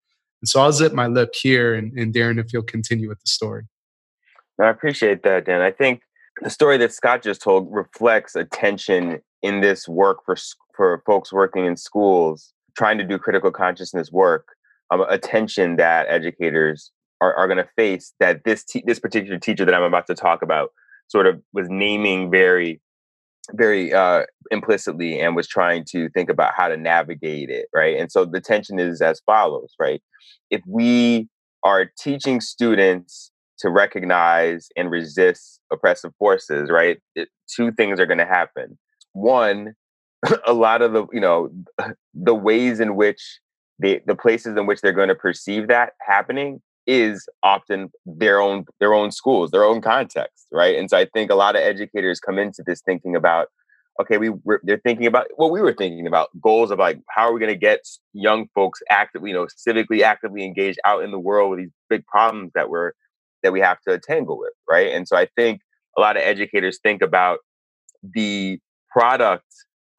And 0.41 0.49
so 0.49 0.61
I'll 0.61 0.71
zip 0.71 0.93
my 0.93 1.07
lip 1.07 1.33
here, 1.35 1.73
and, 1.75 1.97
and 1.97 2.13
Daren, 2.13 2.39
if 2.39 2.51
you'll 2.51 2.63
continue 2.63 3.07
with 3.07 3.19
the 3.19 3.27
story. 3.27 3.63
I 4.59 4.69
appreciate 4.69 5.23
that, 5.23 5.45
Dan. 5.45 5.61
I 5.61 5.71
think 5.71 6.01
the 6.41 6.49
story 6.49 6.77
that 6.77 6.93
Scott 6.93 7.23
just 7.23 7.41
told 7.41 7.67
reflects 7.71 8.35
a 8.35 8.45
tension 8.45 9.21
in 9.41 9.61
this 9.61 9.87
work 9.87 10.19
for 10.25 10.35
for 10.75 11.03
folks 11.05 11.33
working 11.33 11.65
in 11.65 11.75
schools 11.75 12.53
trying 12.77 12.97
to 12.97 13.03
do 13.03 13.17
critical 13.17 13.51
consciousness 13.51 14.11
work. 14.11 14.55
Um, 14.91 15.01
a 15.07 15.17
tension 15.17 15.77
that 15.77 16.07
educators 16.09 16.91
are, 17.21 17.33
are 17.35 17.47
going 17.47 17.57
to 17.57 17.69
face. 17.75 18.13
That 18.19 18.43
this 18.43 18.63
te- 18.63 18.83
this 18.85 18.99
particular 18.99 19.39
teacher 19.39 19.65
that 19.65 19.73
I'm 19.73 19.83
about 19.83 20.07
to 20.07 20.15
talk 20.15 20.41
about 20.41 20.71
sort 21.07 21.27
of 21.27 21.41
was 21.53 21.67
naming 21.69 22.31
very 22.31 22.81
very 23.53 23.93
uh, 23.93 24.23
implicitly 24.49 25.19
and 25.19 25.35
was 25.35 25.47
trying 25.47 25.85
to 25.89 26.09
think 26.09 26.29
about 26.29 26.53
how 26.55 26.67
to 26.67 26.77
navigate 26.77 27.49
it, 27.49 27.67
right? 27.73 27.97
And 27.97 28.11
so 28.11 28.25
the 28.25 28.41
tension 28.41 28.79
is 28.79 29.01
as 29.01 29.21
follows, 29.25 29.73
right? 29.79 30.01
If 30.49 30.61
we 30.67 31.27
are 31.63 31.91
teaching 31.99 32.41
students 32.41 33.31
to 33.59 33.69
recognize 33.69 34.69
and 34.75 34.89
resist 34.89 35.59
oppressive 35.71 36.11
forces, 36.17 36.69
right? 36.71 36.97
It, 37.15 37.29
two 37.55 37.71
things 37.71 37.99
are 37.99 38.05
going 38.05 38.17
to 38.17 38.25
happen. 38.25 38.77
One, 39.13 39.73
a 40.47 40.53
lot 40.53 40.81
of 40.81 40.93
the, 40.93 41.05
you 41.13 41.21
know, 41.21 41.49
the 42.13 42.35
ways 42.35 42.79
in 42.79 42.95
which 42.95 43.39
the 43.79 43.99
the 44.05 44.15
places 44.15 44.57
in 44.57 44.67
which 44.67 44.81
they're 44.81 44.91
going 44.93 45.09
to 45.09 45.15
perceive 45.15 45.67
that 45.67 45.93
happening 45.99 46.61
is 46.87 47.27
often 47.43 47.89
their 48.05 48.39
own 48.41 48.65
their 48.79 48.93
own 48.93 49.11
schools, 49.11 49.51
their 49.51 49.63
own 49.63 49.81
context, 49.81 50.47
right? 50.51 50.77
And 50.77 50.89
so 50.89 50.97
I 50.97 51.05
think 51.05 51.31
a 51.31 51.35
lot 51.35 51.55
of 51.55 51.61
educators 51.61 52.19
come 52.19 52.39
into 52.39 52.63
this 52.65 52.81
thinking 52.81 53.15
about, 53.15 53.47
okay, 54.01 54.17
we 54.17 54.31
they're 54.63 54.81
thinking 54.83 55.05
about 55.05 55.27
what 55.35 55.51
we 55.51 55.61
were 55.61 55.73
thinking 55.73 56.07
about 56.07 56.29
goals 56.41 56.71
of 56.71 56.79
like 56.79 56.99
how 57.09 57.23
are 57.23 57.33
we 57.33 57.39
going 57.39 57.53
to 57.53 57.59
get 57.59 57.81
young 58.13 58.47
folks 58.55 58.79
actively, 58.89 59.29
you 59.29 59.35
know, 59.35 59.47
civically 59.67 60.01
actively 60.01 60.43
engaged 60.43 60.79
out 60.85 61.03
in 61.03 61.11
the 61.11 61.19
world 61.19 61.51
with 61.51 61.59
these 61.59 61.71
big 61.89 62.05
problems 62.07 62.51
that 62.55 62.69
we're 62.69 62.91
that 63.43 63.53
we 63.53 63.59
have 63.59 63.79
to 63.87 63.99
tangle 63.99 64.37
with, 64.37 64.53
right? 64.69 64.91
And 64.91 65.07
so 65.07 65.15
I 65.15 65.27
think 65.35 65.61
a 65.97 66.01
lot 66.01 66.17
of 66.17 66.23
educators 66.23 66.79
think 66.81 67.01
about 67.01 67.39
the 68.03 68.59
product 68.91 69.45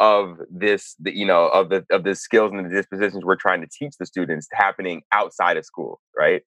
of 0.00 0.38
this 0.50 0.96
the, 0.98 1.16
you 1.16 1.24
know 1.24 1.46
of 1.48 1.68
the 1.68 1.84
of 1.90 2.02
the 2.02 2.14
skills 2.14 2.50
and 2.52 2.64
the 2.64 2.74
dispositions 2.74 3.24
we're 3.24 3.36
trying 3.36 3.60
to 3.60 3.68
teach 3.68 3.94
the 3.98 4.06
students 4.06 4.48
happening 4.52 5.02
outside 5.12 5.56
of 5.56 5.64
school 5.64 6.00
right 6.16 6.42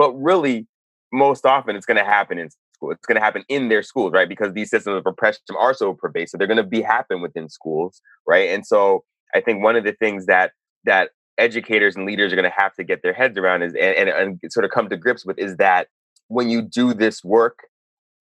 but 0.00 0.12
really, 0.14 0.66
most 1.12 1.44
often 1.44 1.76
it's 1.76 1.84
going 1.84 1.98
to 1.98 2.04
happen 2.04 2.38
in 2.38 2.48
school. 2.48 2.90
It's 2.90 3.04
going 3.04 3.16
to 3.16 3.22
happen 3.22 3.44
in 3.50 3.68
their 3.68 3.82
schools, 3.82 4.12
right? 4.14 4.26
Because 4.26 4.54
these 4.54 4.70
systems 4.70 4.96
of 4.96 5.04
oppression 5.04 5.42
are 5.58 5.74
so 5.74 5.92
pervasive. 5.92 6.38
They're 6.38 6.46
going 6.46 6.56
to 6.56 6.62
be 6.62 6.80
happen 6.80 7.20
within 7.20 7.50
schools, 7.50 8.00
right? 8.26 8.48
And 8.48 8.66
so 8.66 9.04
I 9.34 9.42
think 9.42 9.62
one 9.62 9.76
of 9.76 9.84
the 9.84 9.92
things 9.92 10.24
that 10.24 10.52
that 10.84 11.10
educators 11.36 11.96
and 11.96 12.06
leaders 12.06 12.32
are 12.32 12.36
going 12.36 12.50
to 12.50 12.56
have 12.56 12.72
to 12.76 12.82
get 12.82 13.02
their 13.02 13.12
heads 13.12 13.36
around 13.36 13.60
is 13.60 13.74
and, 13.74 14.08
and, 14.08 14.40
and 14.42 14.52
sort 14.52 14.64
of 14.64 14.70
come 14.70 14.88
to 14.88 14.96
grips 14.96 15.26
with 15.26 15.38
is 15.38 15.58
that 15.58 15.88
when 16.28 16.48
you 16.48 16.62
do 16.62 16.94
this 16.94 17.22
work, 17.22 17.58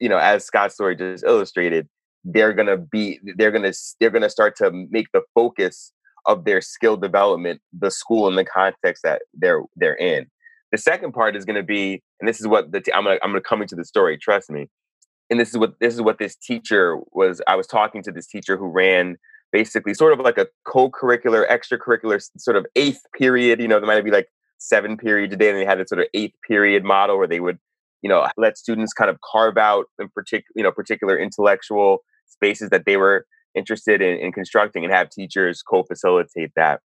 you 0.02 0.10
know, 0.10 0.18
as 0.18 0.44
Scott's 0.44 0.74
story 0.74 0.98
just 0.98 1.24
illustrated, 1.24 1.88
they're 2.26 2.52
gonna 2.52 2.76
be 2.76 3.22
they're 3.38 3.52
gonna 3.52 3.72
they're 4.02 4.10
gonna 4.10 4.30
start 4.30 4.58
to 4.58 4.70
make 4.92 5.08
the 5.14 5.22
focus 5.34 5.94
of 6.26 6.44
their 6.44 6.60
skill 6.60 6.98
development 6.98 7.62
the 7.72 7.90
school 7.90 8.28
and 8.28 8.38
the 8.38 8.44
context 8.44 9.04
that 9.04 9.22
they're 9.34 9.64
they're 9.78 9.96
in 9.96 10.28
the 10.72 10.78
second 10.78 11.14
part 11.14 11.36
is 11.36 11.46
going 11.46 11.56
to 11.56 11.64
be, 11.64 12.04
and 12.20 12.28
this 12.28 12.40
is 12.40 12.48
what 12.48 12.72
the 12.72 12.82
t- 12.82 12.94
I'm 12.94 13.04
gonna, 13.04 13.18
I'm 13.24 13.32
gonna 13.32 13.42
come 13.42 13.62
into 13.62 13.76
the 13.76 13.86
story. 13.86 14.18
Trust 14.18 14.52
me. 14.52 14.68
And 15.30 15.40
this 15.40 15.50
is 15.50 15.58
what 15.58 15.80
this 15.80 15.94
is 15.94 16.02
what 16.02 16.18
this 16.18 16.36
teacher 16.36 16.98
was. 17.12 17.42
I 17.48 17.56
was 17.56 17.68
talking 17.68 18.02
to 18.04 18.12
this 18.12 18.28
teacher 18.28 18.58
who 18.58 18.68
ran 18.68 19.18
basically 19.52 19.94
sort 19.94 20.14
of 20.14 20.20
like 20.20 20.38
a 20.38 20.48
co-curricular, 20.66 21.48
extracurricular 21.50 22.22
sort 22.38 22.58
of 22.58 22.66
eighth 22.76 23.02
period. 23.18 23.60
You 23.60 23.68
know, 23.68 23.80
there 23.80 23.88
might 23.88 24.04
be 24.04 24.12
like 24.12 24.28
seven 24.58 24.98
periods 24.98 25.34
a 25.34 25.38
day, 25.38 25.50
and 25.50 25.58
they 25.58 25.66
had 25.66 25.80
a 25.80 25.88
sort 25.88 26.02
of 26.02 26.08
eighth 26.14 26.36
period 26.48 26.84
model 26.84 27.18
where 27.18 27.28
they 27.28 27.40
would, 27.40 27.58
you 28.02 28.10
know, 28.10 28.28
let 28.38 28.58
students 28.58 28.94
kind 28.94 29.10
of 29.10 29.18
carve 29.22 29.58
out 29.58 29.86
in 30.00 30.10
particular, 30.10 30.52
you 30.56 30.64
know, 30.64 30.72
particular 30.72 31.18
intellectual 31.18 32.00
spaces 32.28 32.70
that 32.70 32.86
they 32.86 32.98
were 32.98 33.26
interested 33.56 34.02
in, 34.02 34.18
in 34.20 34.32
constructing, 34.32 34.84
and 34.84 34.94
have 34.94 35.10
teachers 35.10 35.62
co-facilitate 35.62 36.52
that. 36.56 36.82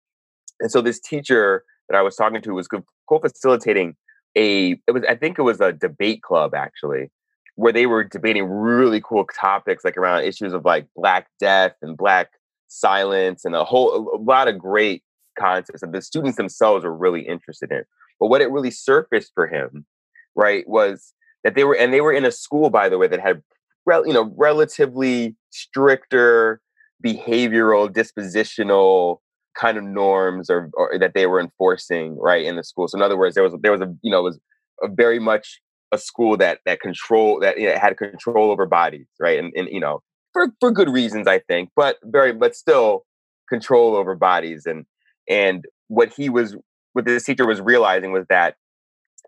And 0.60 0.70
so 0.70 0.80
this 0.80 1.00
teacher 1.00 1.64
that 1.88 1.96
I 1.96 2.02
was 2.02 2.16
talking 2.16 2.42
to 2.42 2.54
was 2.54 2.68
co-facilitating 3.08 3.96
a. 4.36 4.72
It 4.86 4.92
was 4.92 5.02
I 5.08 5.14
think 5.14 5.38
it 5.38 5.42
was 5.42 5.60
a 5.60 5.72
debate 5.72 6.22
club 6.22 6.54
actually 6.54 7.10
where 7.56 7.72
they 7.72 7.86
were 7.86 8.02
debating 8.02 8.44
really 8.44 9.00
cool 9.00 9.26
topics 9.38 9.84
like 9.84 9.96
around 9.96 10.24
issues 10.24 10.52
of 10.52 10.64
like 10.64 10.86
black 10.96 11.28
death 11.38 11.74
and 11.82 11.96
black 11.96 12.30
silence 12.66 13.44
and 13.44 13.54
a 13.54 13.64
whole 13.64 14.10
a 14.14 14.18
lot 14.18 14.48
of 14.48 14.58
great 14.58 15.02
concepts 15.38 15.80
that 15.80 15.92
the 15.92 16.02
students 16.02 16.36
themselves 16.36 16.84
were 16.84 16.96
really 16.96 17.22
interested 17.22 17.70
in. 17.70 17.84
But 18.20 18.28
what 18.28 18.40
it 18.40 18.50
really 18.50 18.70
surfaced 18.70 19.32
for 19.34 19.46
him, 19.46 19.86
right, 20.34 20.68
was 20.68 21.12
that 21.42 21.54
they 21.54 21.64
were 21.64 21.76
and 21.76 21.92
they 21.92 22.00
were 22.00 22.12
in 22.12 22.24
a 22.24 22.32
school, 22.32 22.70
by 22.70 22.88
the 22.88 22.98
way, 22.98 23.08
that 23.08 23.20
had 23.20 23.42
you 23.86 24.12
know 24.12 24.32
relatively 24.36 25.36
stricter 25.50 26.60
behavioral 27.04 27.88
dispositional 27.88 29.18
kind 29.54 29.78
of 29.78 29.84
norms 29.84 30.50
or, 30.50 30.70
or 30.74 30.98
that 30.98 31.14
they 31.14 31.26
were 31.26 31.40
enforcing 31.40 32.16
right 32.18 32.44
in 32.44 32.56
the 32.56 32.64
school. 32.64 32.88
So 32.88 32.98
in 32.98 33.02
other 33.02 33.16
words, 33.16 33.34
there 33.34 33.44
was 33.44 33.54
there 33.62 33.72
was 33.72 33.80
a 33.80 33.94
you 34.02 34.10
know 34.10 34.22
was 34.22 34.38
a 34.82 34.88
very 34.88 35.18
much 35.18 35.60
a 35.92 35.98
school 35.98 36.36
that 36.38 36.58
that 36.66 36.80
control 36.80 37.40
that 37.40 37.58
you 37.58 37.68
know, 37.68 37.78
had 37.78 37.96
control 37.96 38.50
over 38.50 38.66
bodies, 38.66 39.06
right? 39.20 39.38
And 39.38 39.52
and 39.56 39.68
you 39.70 39.80
know 39.80 40.02
for 40.32 40.48
for 40.60 40.70
good 40.70 40.88
reasons, 40.88 41.26
I 41.26 41.38
think, 41.38 41.70
but 41.76 41.96
very 42.04 42.32
but 42.32 42.54
still 42.54 43.04
control 43.48 43.96
over 43.96 44.14
bodies 44.14 44.66
and 44.66 44.84
and 45.28 45.64
what 45.88 46.12
he 46.14 46.28
was 46.28 46.56
what 46.92 47.04
this 47.04 47.24
teacher 47.24 47.46
was 47.46 47.60
realizing 47.60 48.12
was 48.12 48.24
that 48.28 48.56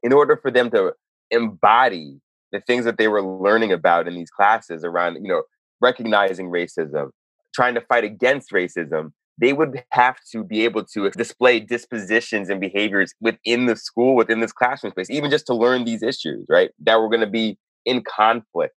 in 0.02 0.12
order 0.12 0.36
for 0.36 0.50
them 0.50 0.70
to 0.70 0.92
embody 1.30 2.20
the 2.52 2.60
things 2.60 2.84
that 2.84 2.96
they 2.96 3.08
were 3.08 3.22
learning 3.22 3.72
about 3.72 4.06
in 4.08 4.14
these 4.14 4.30
classes 4.30 4.84
around 4.84 5.14
you 5.16 5.28
know 5.28 5.42
recognizing 5.80 6.48
racism 6.48 7.10
trying 7.54 7.74
to 7.74 7.80
fight 7.82 8.04
against 8.04 8.50
racism 8.50 9.12
they 9.38 9.52
would 9.52 9.84
have 9.90 10.16
to 10.32 10.42
be 10.42 10.64
able 10.64 10.84
to 10.84 11.10
display 11.10 11.60
dispositions 11.60 12.48
and 12.48 12.60
behaviors 12.60 13.14
within 13.20 13.66
the 13.66 13.76
school, 13.76 14.16
within 14.16 14.40
this 14.40 14.52
classroom 14.52 14.92
space, 14.92 15.10
even 15.10 15.30
just 15.30 15.46
to 15.46 15.54
learn 15.54 15.84
these 15.84 16.02
issues, 16.02 16.46
right? 16.48 16.70
That 16.84 16.96
were 16.96 17.08
going 17.08 17.20
to 17.20 17.26
be 17.26 17.58
in 17.84 18.02
conflict 18.02 18.74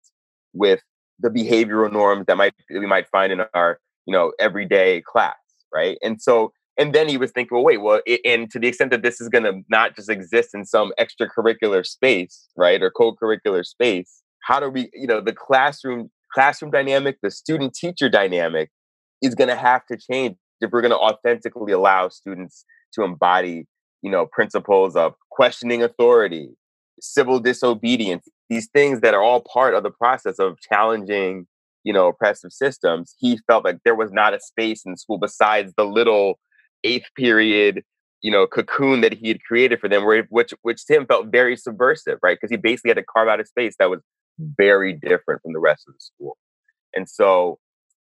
with 0.53 0.81
the 1.21 1.29
behavioral 1.29 1.93
norms 1.93 2.27
that 2.27 2.37
might 2.37 2.55
we 2.71 2.87
might 2.87 3.09
find 3.09 3.33
in 3.33 3.43
our, 3.55 3.79
you 4.07 4.13
know, 4.13 4.33
everyday 4.41 5.03
class, 5.03 5.37
right? 5.75 5.99
And 6.03 6.21
so, 6.21 6.53
and 6.79 6.95
then 6.95 7.09
he 7.09 7.17
was 7.17 7.31
thinking, 7.31 7.55
well, 7.57 7.65
wait, 7.65 7.79
well, 7.79 8.01
it, 8.07 8.21
and 8.25 8.51
to 8.51 8.59
the 8.59 8.69
extent 8.69 8.91
that 8.91 9.03
this 9.03 9.21
is 9.21 9.29
going 9.29 9.45
to 9.45 9.63
not 9.71 9.97
just 9.97 10.11
exist 10.11 10.51
in 10.55 10.65
some 10.65 10.93
extracurricular 10.99 11.85
space, 11.87 12.49
right, 12.57 12.83
or 12.83 12.91
co-curricular 12.91 13.65
space, 13.65 14.23
how 14.43 14.61
do 14.61 14.69
we, 14.69 14.91
you 14.93 15.07
know, 15.07 15.21
the 15.21 15.33
classroom 15.33 16.11
classroom 16.33 16.71
dynamic, 16.71 17.19
the 17.23 17.31
student 17.31 17.75
teacher 17.75 18.09
dynamic 18.09 18.71
is 19.23 19.35
going 19.35 19.49
to 19.49 19.57
have 19.57 19.87
to 19.87 19.97
change 19.97 20.37
if 20.61 20.71
we're 20.71 20.81
going 20.81 20.91
to 20.91 20.99
authentically 20.99 21.73
allow 21.73 22.09
students 22.09 22.65
to 22.93 23.03
embody 23.03 23.67
you 24.03 24.11
know 24.11 24.27
principles 24.27 24.97
of 24.97 25.15
questioning 25.31 25.83
authority 25.83 26.51
civil 27.01 27.41
disobedience 27.41 28.27
these 28.49 28.69
things 28.73 29.01
that 29.01 29.15
are 29.15 29.23
all 29.23 29.41
part 29.41 29.75
of 29.75 29.83
the 29.83 29.91
process 29.91 30.39
of 30.39 30.59
challenging 30.61 31.47
you 31.85 31.93
know 31.93 32.09
oppressive 32.09 32.53
systems 32.53 33.15
he 33.19 33.39
felt 33.47 33.65
like 33.65 33.79
there 33.85 33.95
was 33.95 34.13
not 34.13 34.35
a 34.35 34.41
space 34.41 34.83
in 34.85 34.97
school 34.97 35.19
besides 35.19 35.73
the 35.77 35.85
little 35.85 36.39
eighth 36.85 37.09
period 37.17 37.83
you 38.23 38.31
know 38.31 38.47
cocoon 38.47 39.03
that 39.03 39.13
he 39.13 39.29
had 39.29 39.43
created 39.45 39.79
for 39.81 39.89
them 39.89 40.05
where 40.05 40.27
which 40.31 40.53
which 40.63 40.85
to 40.87 40.95
him 40.95 41.07
felt 41.07 41.27
very 41.29 41.57
subversive 41.57 42.19
right? 42.23 42.39
Because 42.41 42.51
he 42.51 42.57
basically 42.57 42.91
had 42.91 42.97
to 42.97 43.05
carve 43.05 43.29
out 43.29 43.41
a 43.41 43.47
space 43.47 43.77
that 43.79 43.91
was 43.91 44.01
very 44.39 44.93
different 44.93 45.43
from 45.43 45.53
the 45.53 45.61
rest 45.61 45.85
of 45.87 45.95
the 45.95 46.01
school. 46.01 46.37
And 46.95 47.09
so 47.09 47.59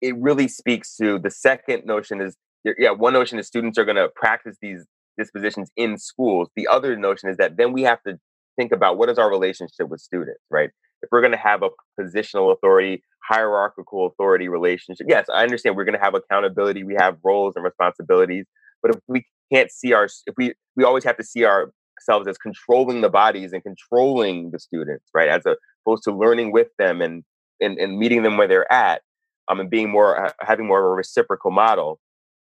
it 0.04 0.14
really 0.18 0.48
speaks 0.48 0.96
to 0.96 1.18
the 1.18 1.30
second 1.30 1.86
notion 1.86 2.20
is 2.20 2.36
yeah 2.78 2.90
one 2.90 3.14
notion 3.14 3.38
is 3.38 3.46
students 3.46 3.78
are 3.78 3.84
going 3.84 3.96
to 3.96 4.08
practice 4.14 4.56
these 4.60 4.84
dispositions 5.18 5.70
in 5.76 5.96
schools. 5.96 6.48
The 6.56 6.66
other 6.66 6.96
notion 6.96 7.30
is 7.30 7.36
that 7.38 7.56
then 7.56 7.72
we 7.72 7.82
have 7.82 8.02
to 8.06 8.18
think 8.56 8.72
about 8.72 8.98
what 8.98 9.08
is 9.08 9.18
our 9.18 9.30
relationship 9.30 9.88
with 9.88 10.00
students 10.00 10.40
right? 10.50 10.70
If 11.02 11.08
we're 11.10 11.20
going 11.20 11.32
to 11.32 11.38
have 11.38 11.62
a 11.62 11.70
positional 12.00 12.52
authority 12.52 13.02
hierarchical 13.26 14.06
authority 14.06 14.48
relationship 14.48 15.06
yes 15.08 15.24
i 15.32 15.42
understand 15.42 15.74
we're 15.74 15.84
going 15.84 15.98
to 15.98 16.04
have 16.04 16.14
accountability 16.14 16.84
we 16.84 16.94
have 16.94 17.16
roles 17.24 17.54
and 17.56 17.64
responsibilities 17.64 18.44
but 18.82 18.94
if 18.94 19.00
we 19.08 19.24
can't 19.50 19.70
see 19.70 19.94
our 19.94 20.04
if 20.26 20.34
we 20.36 20.52
we 20.76 20.84
always 20.84 21.04
have 21.04 21.16
to 21.16 21.24
see 21.24 21.42
ourselves 21.42 22.28
as 22.28 22.36
controlling 22.36 23.00
the 23.00 23.08
bodies 23.08 23.54
and 23.54 23.62
controlling 23.62 24.50
the 24.50 24.58
students 24.58 25.06
right 25.14 25.30
as 25.30 25.42
opposed 25.46 26.02
to 26.02 26.12
learning 26.12 26.52
with 26.52 26.68
them 26.78 27.00
and 27.00 27.24
and, 27.62 27.78
and 27.78 27.98
meeting 27.98 28.22
them 28.22 28.36
where 28.36 28.46
they're 28.46 28.70
at 28.70 29.00
um, 29.48 29.60
and 29.60 29.70
being 29.70 29.90
more 29.90 30.32
having 30.40 30.66
more 30.66 30.78
of 30.80 30.84
a 30.84 30.94
reciprocal 30.94 31.50
model, 31.50 32.00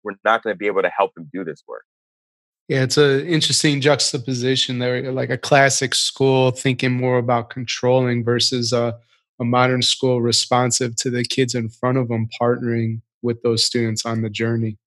we're 0.02 0.14
not 0.24 0.42
going 0.42 0.54
to 0.54 0.58
be 0.58 0.66
able 0.66 0.82
to 0.82 0.90
help 0.90 1.14
them 1.14 1.28
do 1.32 1.44
this 1.44 1.62
work. 1.66 1.84
Yeah, 2.68 2.84
it's 2.84 2.96
an 2.96 3.26
interesting 3.26 3.80
juxtaposition 3.80 4.78
there, 4.78 5.12
like 5.12 5.30
a 5.30 5.38
classic 5.38 5.94
school 5.94 6.52
thinking 6.52 6.92
more 6.92 7.18
about 7.18 7.50
controlling 7.50 8.24
versus 8.24 8.72
a, 8.72 8.96
a 9.40 9.44
modern 9.44 9.82
school 9.82 10.22
responsive 10.22 10.96
to 10.96 11.10
the 11.10 11.24
kids 11.24 11.54
in 11.54 11.68
front 11.68 11.98
of 11.98 12.08
them, 12.08 12.28
partnering 12.40 13.00
with 13.20 13.42
those 13.42 13.64
students 13.64 14.06
on 14.06 14.22
the 14.22 14.30
journey. 14.30 14.78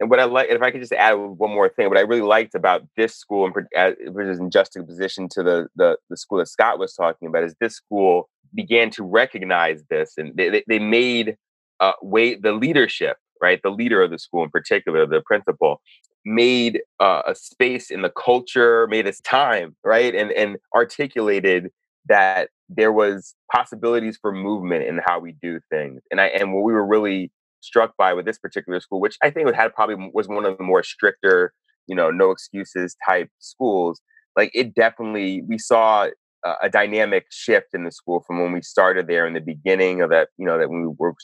And 0.00 0.10
what 0.10 0.18
I 0.18 0.24
like, 0.24 0.48
if 0.50 0.60
I 0.60 0.70
could 0.70 0.80
just 0.80 0.92
add 0.92 1.14
one 1.14 1.50
more 1.50 1.68
thing, 1.68 1.88
what 1.88 1.98
I 1.98 2.02
really 2.02 2.22
liked 2.22 2.54
about 2.54 2.82
this 2.96 3.14
school, 3.14 3.50
which 3.50 4.26
is 4.26 4.40
in 4.40 4.50
juxtaposition 4.50 5.28
to 5.30 5.42
the, 5.42 5.68
the, 5.76 5.96
the 6.10 6.16
school 6.16 6.38
that 6.38 6.48
Scott 6.48 6.78
was 6.78 6.94
talking 6.94 7.28
about, 7.28 7.44
is 7.44 7.54
this 7.60 7.76
school 7.76 8.28
began 8.54 8.90
to 8.90 9.02
recognize 9.02 9.82
this, 9.90 10.14
and 10.16 10.36
they 10.36 10.62
they 10.66 10.78
made 10.78 11.36
uh, 11.80 11.92
way 12.02 12.34
the 12.34 12.52
leadership, 12.52 13.16
right, 13.42 13.60
the 13.62 13.70
leader 13.70 14.02
of 14.02 14.10
the 14.10 14.18
school 14.18 14.44
in 14.44 14.50
particular, 14.50 15.06
the 15.06 15.20
principal, 15.20 15.80
made 16.24 16.80
uh, 17.00 17.22
a 17.26 17.34
space 17.34 17.90
in 17.90 18.02
the 18.02 18.10
culture, 18.10 18.86
made 18.88 19.06
its 19.06 19.20
time, 19.20 19.76
right, 19.84 20.14
and 20.14 20.30
and 20.32 20.56
articulated 20.74 21.70
that 22.06 22.50
there 22.68 22.92
was 22.92 23.34
possibilities 23.52 24.18
for 24.20 24.32
movement 24.32 24.84
in 24.84 25.00
how 25.04 25.18
we 25.18 25.32
do 25.42 25.60
things, 25.70 26.02
and 26.10 26.20
I 26.20 26.26
and 26.26 26.54
what 26.54 26.62
we 26.62 26.72
were 26.72 26.86
really 26.86 27.30
struck 27.64 27.96
by 27.96 28.12
with 28.12 28.26
this 28.26 28.38
particular 28.38 28.80
school, 28.80 29.00
which 29.00 29.16
I 29.22 29.30
think 29.30 29.52
had 29.54 29.74
probably 29.74 30.10
was 30.12 30.28
one 30.28 30.44
of 30.44 30.58
the 30.58 30.64
more 30.64 30.82
stricter, 30.82 31.52
you 31.86 31.96
know, 31.96 32.10
no 32.10 32.30
excuses 32.30 32.96
type 33.06 33.28
schools. 33.38 34.00
Like 34.36 34.50
it 34.54 34.74
definitely, 34.74 35.42
we 35.48 35.58
saw 35.58 36.08
a, 36.44 36.54
a 36.62 36.68
dynamic 36.68 37.26
shift 37.30 37.68
in 37.72 37.84
the 37.84 37.92
school 37.92 38.22
from 38.26 38.40
when 38.40 38.52
we 38.52 38.62
started 38.62 39.06
there 39.06 39.26
in 39.26 39.34
the 39.34 39.40
beginning 39.40 40.02
of 40.02 40.10
that, 40.10 40.28
you 40.36 40.46
know, 40.46 40.58
that 40.58 40.68
when 40.68 40.82
we 40.82 40.94
were 40.98 41.14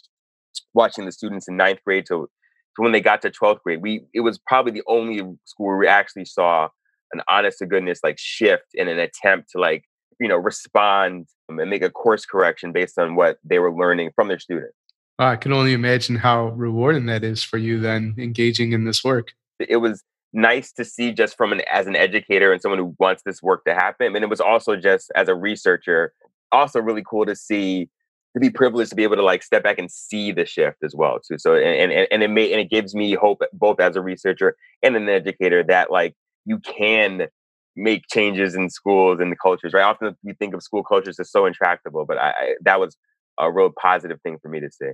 watching 0.75 1.05
the 1.05 1.13
students 1.13 1.49
in 1.49 1.57
ninth 1.57 1.81
grade 1.85 2.07
to, 2.07 2.29
to 2.77 2.83
when 2.83 2.93
they 2.93 3.01
got 3.01 3.23
to 3.23 3.31
12th 3.31 3.63
grade. 3.63 3.83
We, 3.83 4.03
it 4.15 4.21
was 4.21 4.39
probably 4.39 4.73
the 4.73 4.83
only 4.87 5.19
school 5.45 5.67
where 5.67 5.77
we 5.77 5.87
actually 5.87 6.25
saw 6.25 6.69
an 7.13 7.21
honest 7.29 7.59
to 7.59 7.67
goodness 7.67 8.01
like 8.03 8.19
shift 8.19 8.67
in 8.75 8.89
an 8.89 8.99
attempt 8.99 9.51
to 9.51 9.61
like, 9.61 9.85
you 10.21 10.29
know, 10.29 10.37
respond 10.37 11.27
um, 11.49 11.59
and 11.59 11.71
make 11.71 11.83
a 11.83 11.91
course 11.91 12.25
correction 12.25 12.73
based 12.73 12.99
on 12.99 13.17
what 13.17 13.39
they 13.45 13.59
were 13.59 13.75
learning 13.75 14.11
from 14.15 14.29
their 14.29 14.39
students. 14.39 14.75
Uh, 15.21 15.25
I 15.25 15.37
can 15.37 15.53
only 15.53 15.75
imagine 15.75 16.17
how 16.17 16.49
rewarding 16.49 17.05
that 17.07 17.23
is 17.23 17.43
for 17.43 17.59
you 17.59 17.79
then 17.79 18.15
engaging 18.17 18.73
in 18.73 18.87
this 18.87 19.05
work. 19.05 19.33
It 19.59 19.77
was 19.77 20.03
nice 20.33 20.73
to 20.73 20.85
see 20.85 21.12
just 21.12 21.37
from 21.37 21.53
an 21.53 21.61
as 21.71 21.87
an 21.87 21.95
educator 21.95 22.53
and 22.53 22.62
someone 22.62 22.79
who 22.79 22.97
wants 22.99 23.23
this 23.25 23.43
work 23.43 23.65
to 23.67 23.75
happen. 23.75 24.17
And 24.17 24.25
it 24.25 24.31
was 24.31 24.41
also 24.41 24.77
just 24.77 25.12
as 25.15 25.29
a 25.29 25.35
researcher, 25.35 26.15
also 26.53 26.81
really 26.81 27.03
cool 27.07 27.27
to 27.27 27.37
see 27.37 27.91
to 28.33 28.41
be 28.41 28.49
privileged 28.49 28.91
to 28.91 28.97
be 28.97 29.03
able 29.03 29.17
to 29.17 29.23
like 29.23 29.43
step 29.43 29.62
back 29.62 29.79
and 29.79 29.91
see 29.91 30.33
the 30.33 30.47
shift 30.47 30.79
as 30.83 30.95
well 30.95 31.19
too. 31.21 31.37
So 31.37 31.55
and 31.55 31.93
and, 31.93 32.09
and 32.11 32.23
it 32.23 32.31
may 32.31 32.50
and 32.50 32.61
it 32.61 32.71
gives 32.71 32.95
me 32.95 33.12
hope 33.12 33.43
both 33.53 33.79
as 33.79 33.97
a 33.97 34.00
researcher 34.00 34.57
and 34.83 34.97
an 34.97 35.11
educator 35.11 35.62
that 35.65 35.91
like 35.91 36.15
you 36.47 36.61
can 36.61 37.27
make 37.77 38.05
changes 38.11 38.55
in 38.55 38.71
schools 38.71 39.21
and 39.21 39.31
the 39.31 39.37
cultures, 39.37 39.75
right? 39.75 39.83
Often 39.83 40.17
we 40.23 40.33
think 40.33 40.55
of 40.55 40.62
school 40.62 40.83
cultures 40.83 41.21
as 41.21 41.31
so 41.31 41.45
intractable, 41.45 42.07
but 42.07 42.17
I, 42.17 42.31
I 42.31 42.55
that 42.62 42.81
was 42.81 42.97
a 43.39 43.53
real 43.53 43.71
positive 43.71 44.19
thing 44.23 44.39
for 44.41 44.49
me 44.49 44.61
to 44.61 44.71
see. 44.71 44.93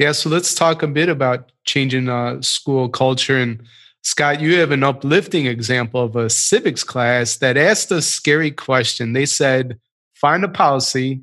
Yeah, 0.00 0.12
so 0.12 0.30
let's 0.30 0.54
talk 0.54 0.82
a 0.82 0.86
bit 0.86 1.10
about 1.10 1.52
changing 1.66 2.08
uh, 2.08 2.40
school 2.40 2.88
culture. 2.88 3.36
And 3.36 3.62
Scott, 4.02 4.40
you 4.40 4.56
have 4.56 4.70
an 4.70 4.82
uplifting 4.82 5.44
example 5.44 6.02
of 6.02 6.16
a 6.16 6.30
civics 6.30 6.82
class 6.82 7.36
that 7.36 7.58
asked 7.58 7.92
a 7.92 8.00
scary 8.00 8.50
question. 8.50 9.12
They 9.12 9.26
said, 9.26 9.78
find 10.14 10.42
a 10.42 10.48
policy 10.48 11.20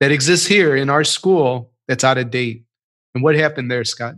that 0.00 0.12
exists 0.12 0.46
here 0.46 0.76
in 0.76 0.90
our 0.90 1.02
school 1.02 1.72
that's 1.88 2.04
out 2.04 2.18
of 2.18 2.30
date. 2.30 2.64
And 3.14 3.24
what 3.24 3.36
happened 3.36 3.70
there, 3.70 3.84
Scott? 3.84 4.16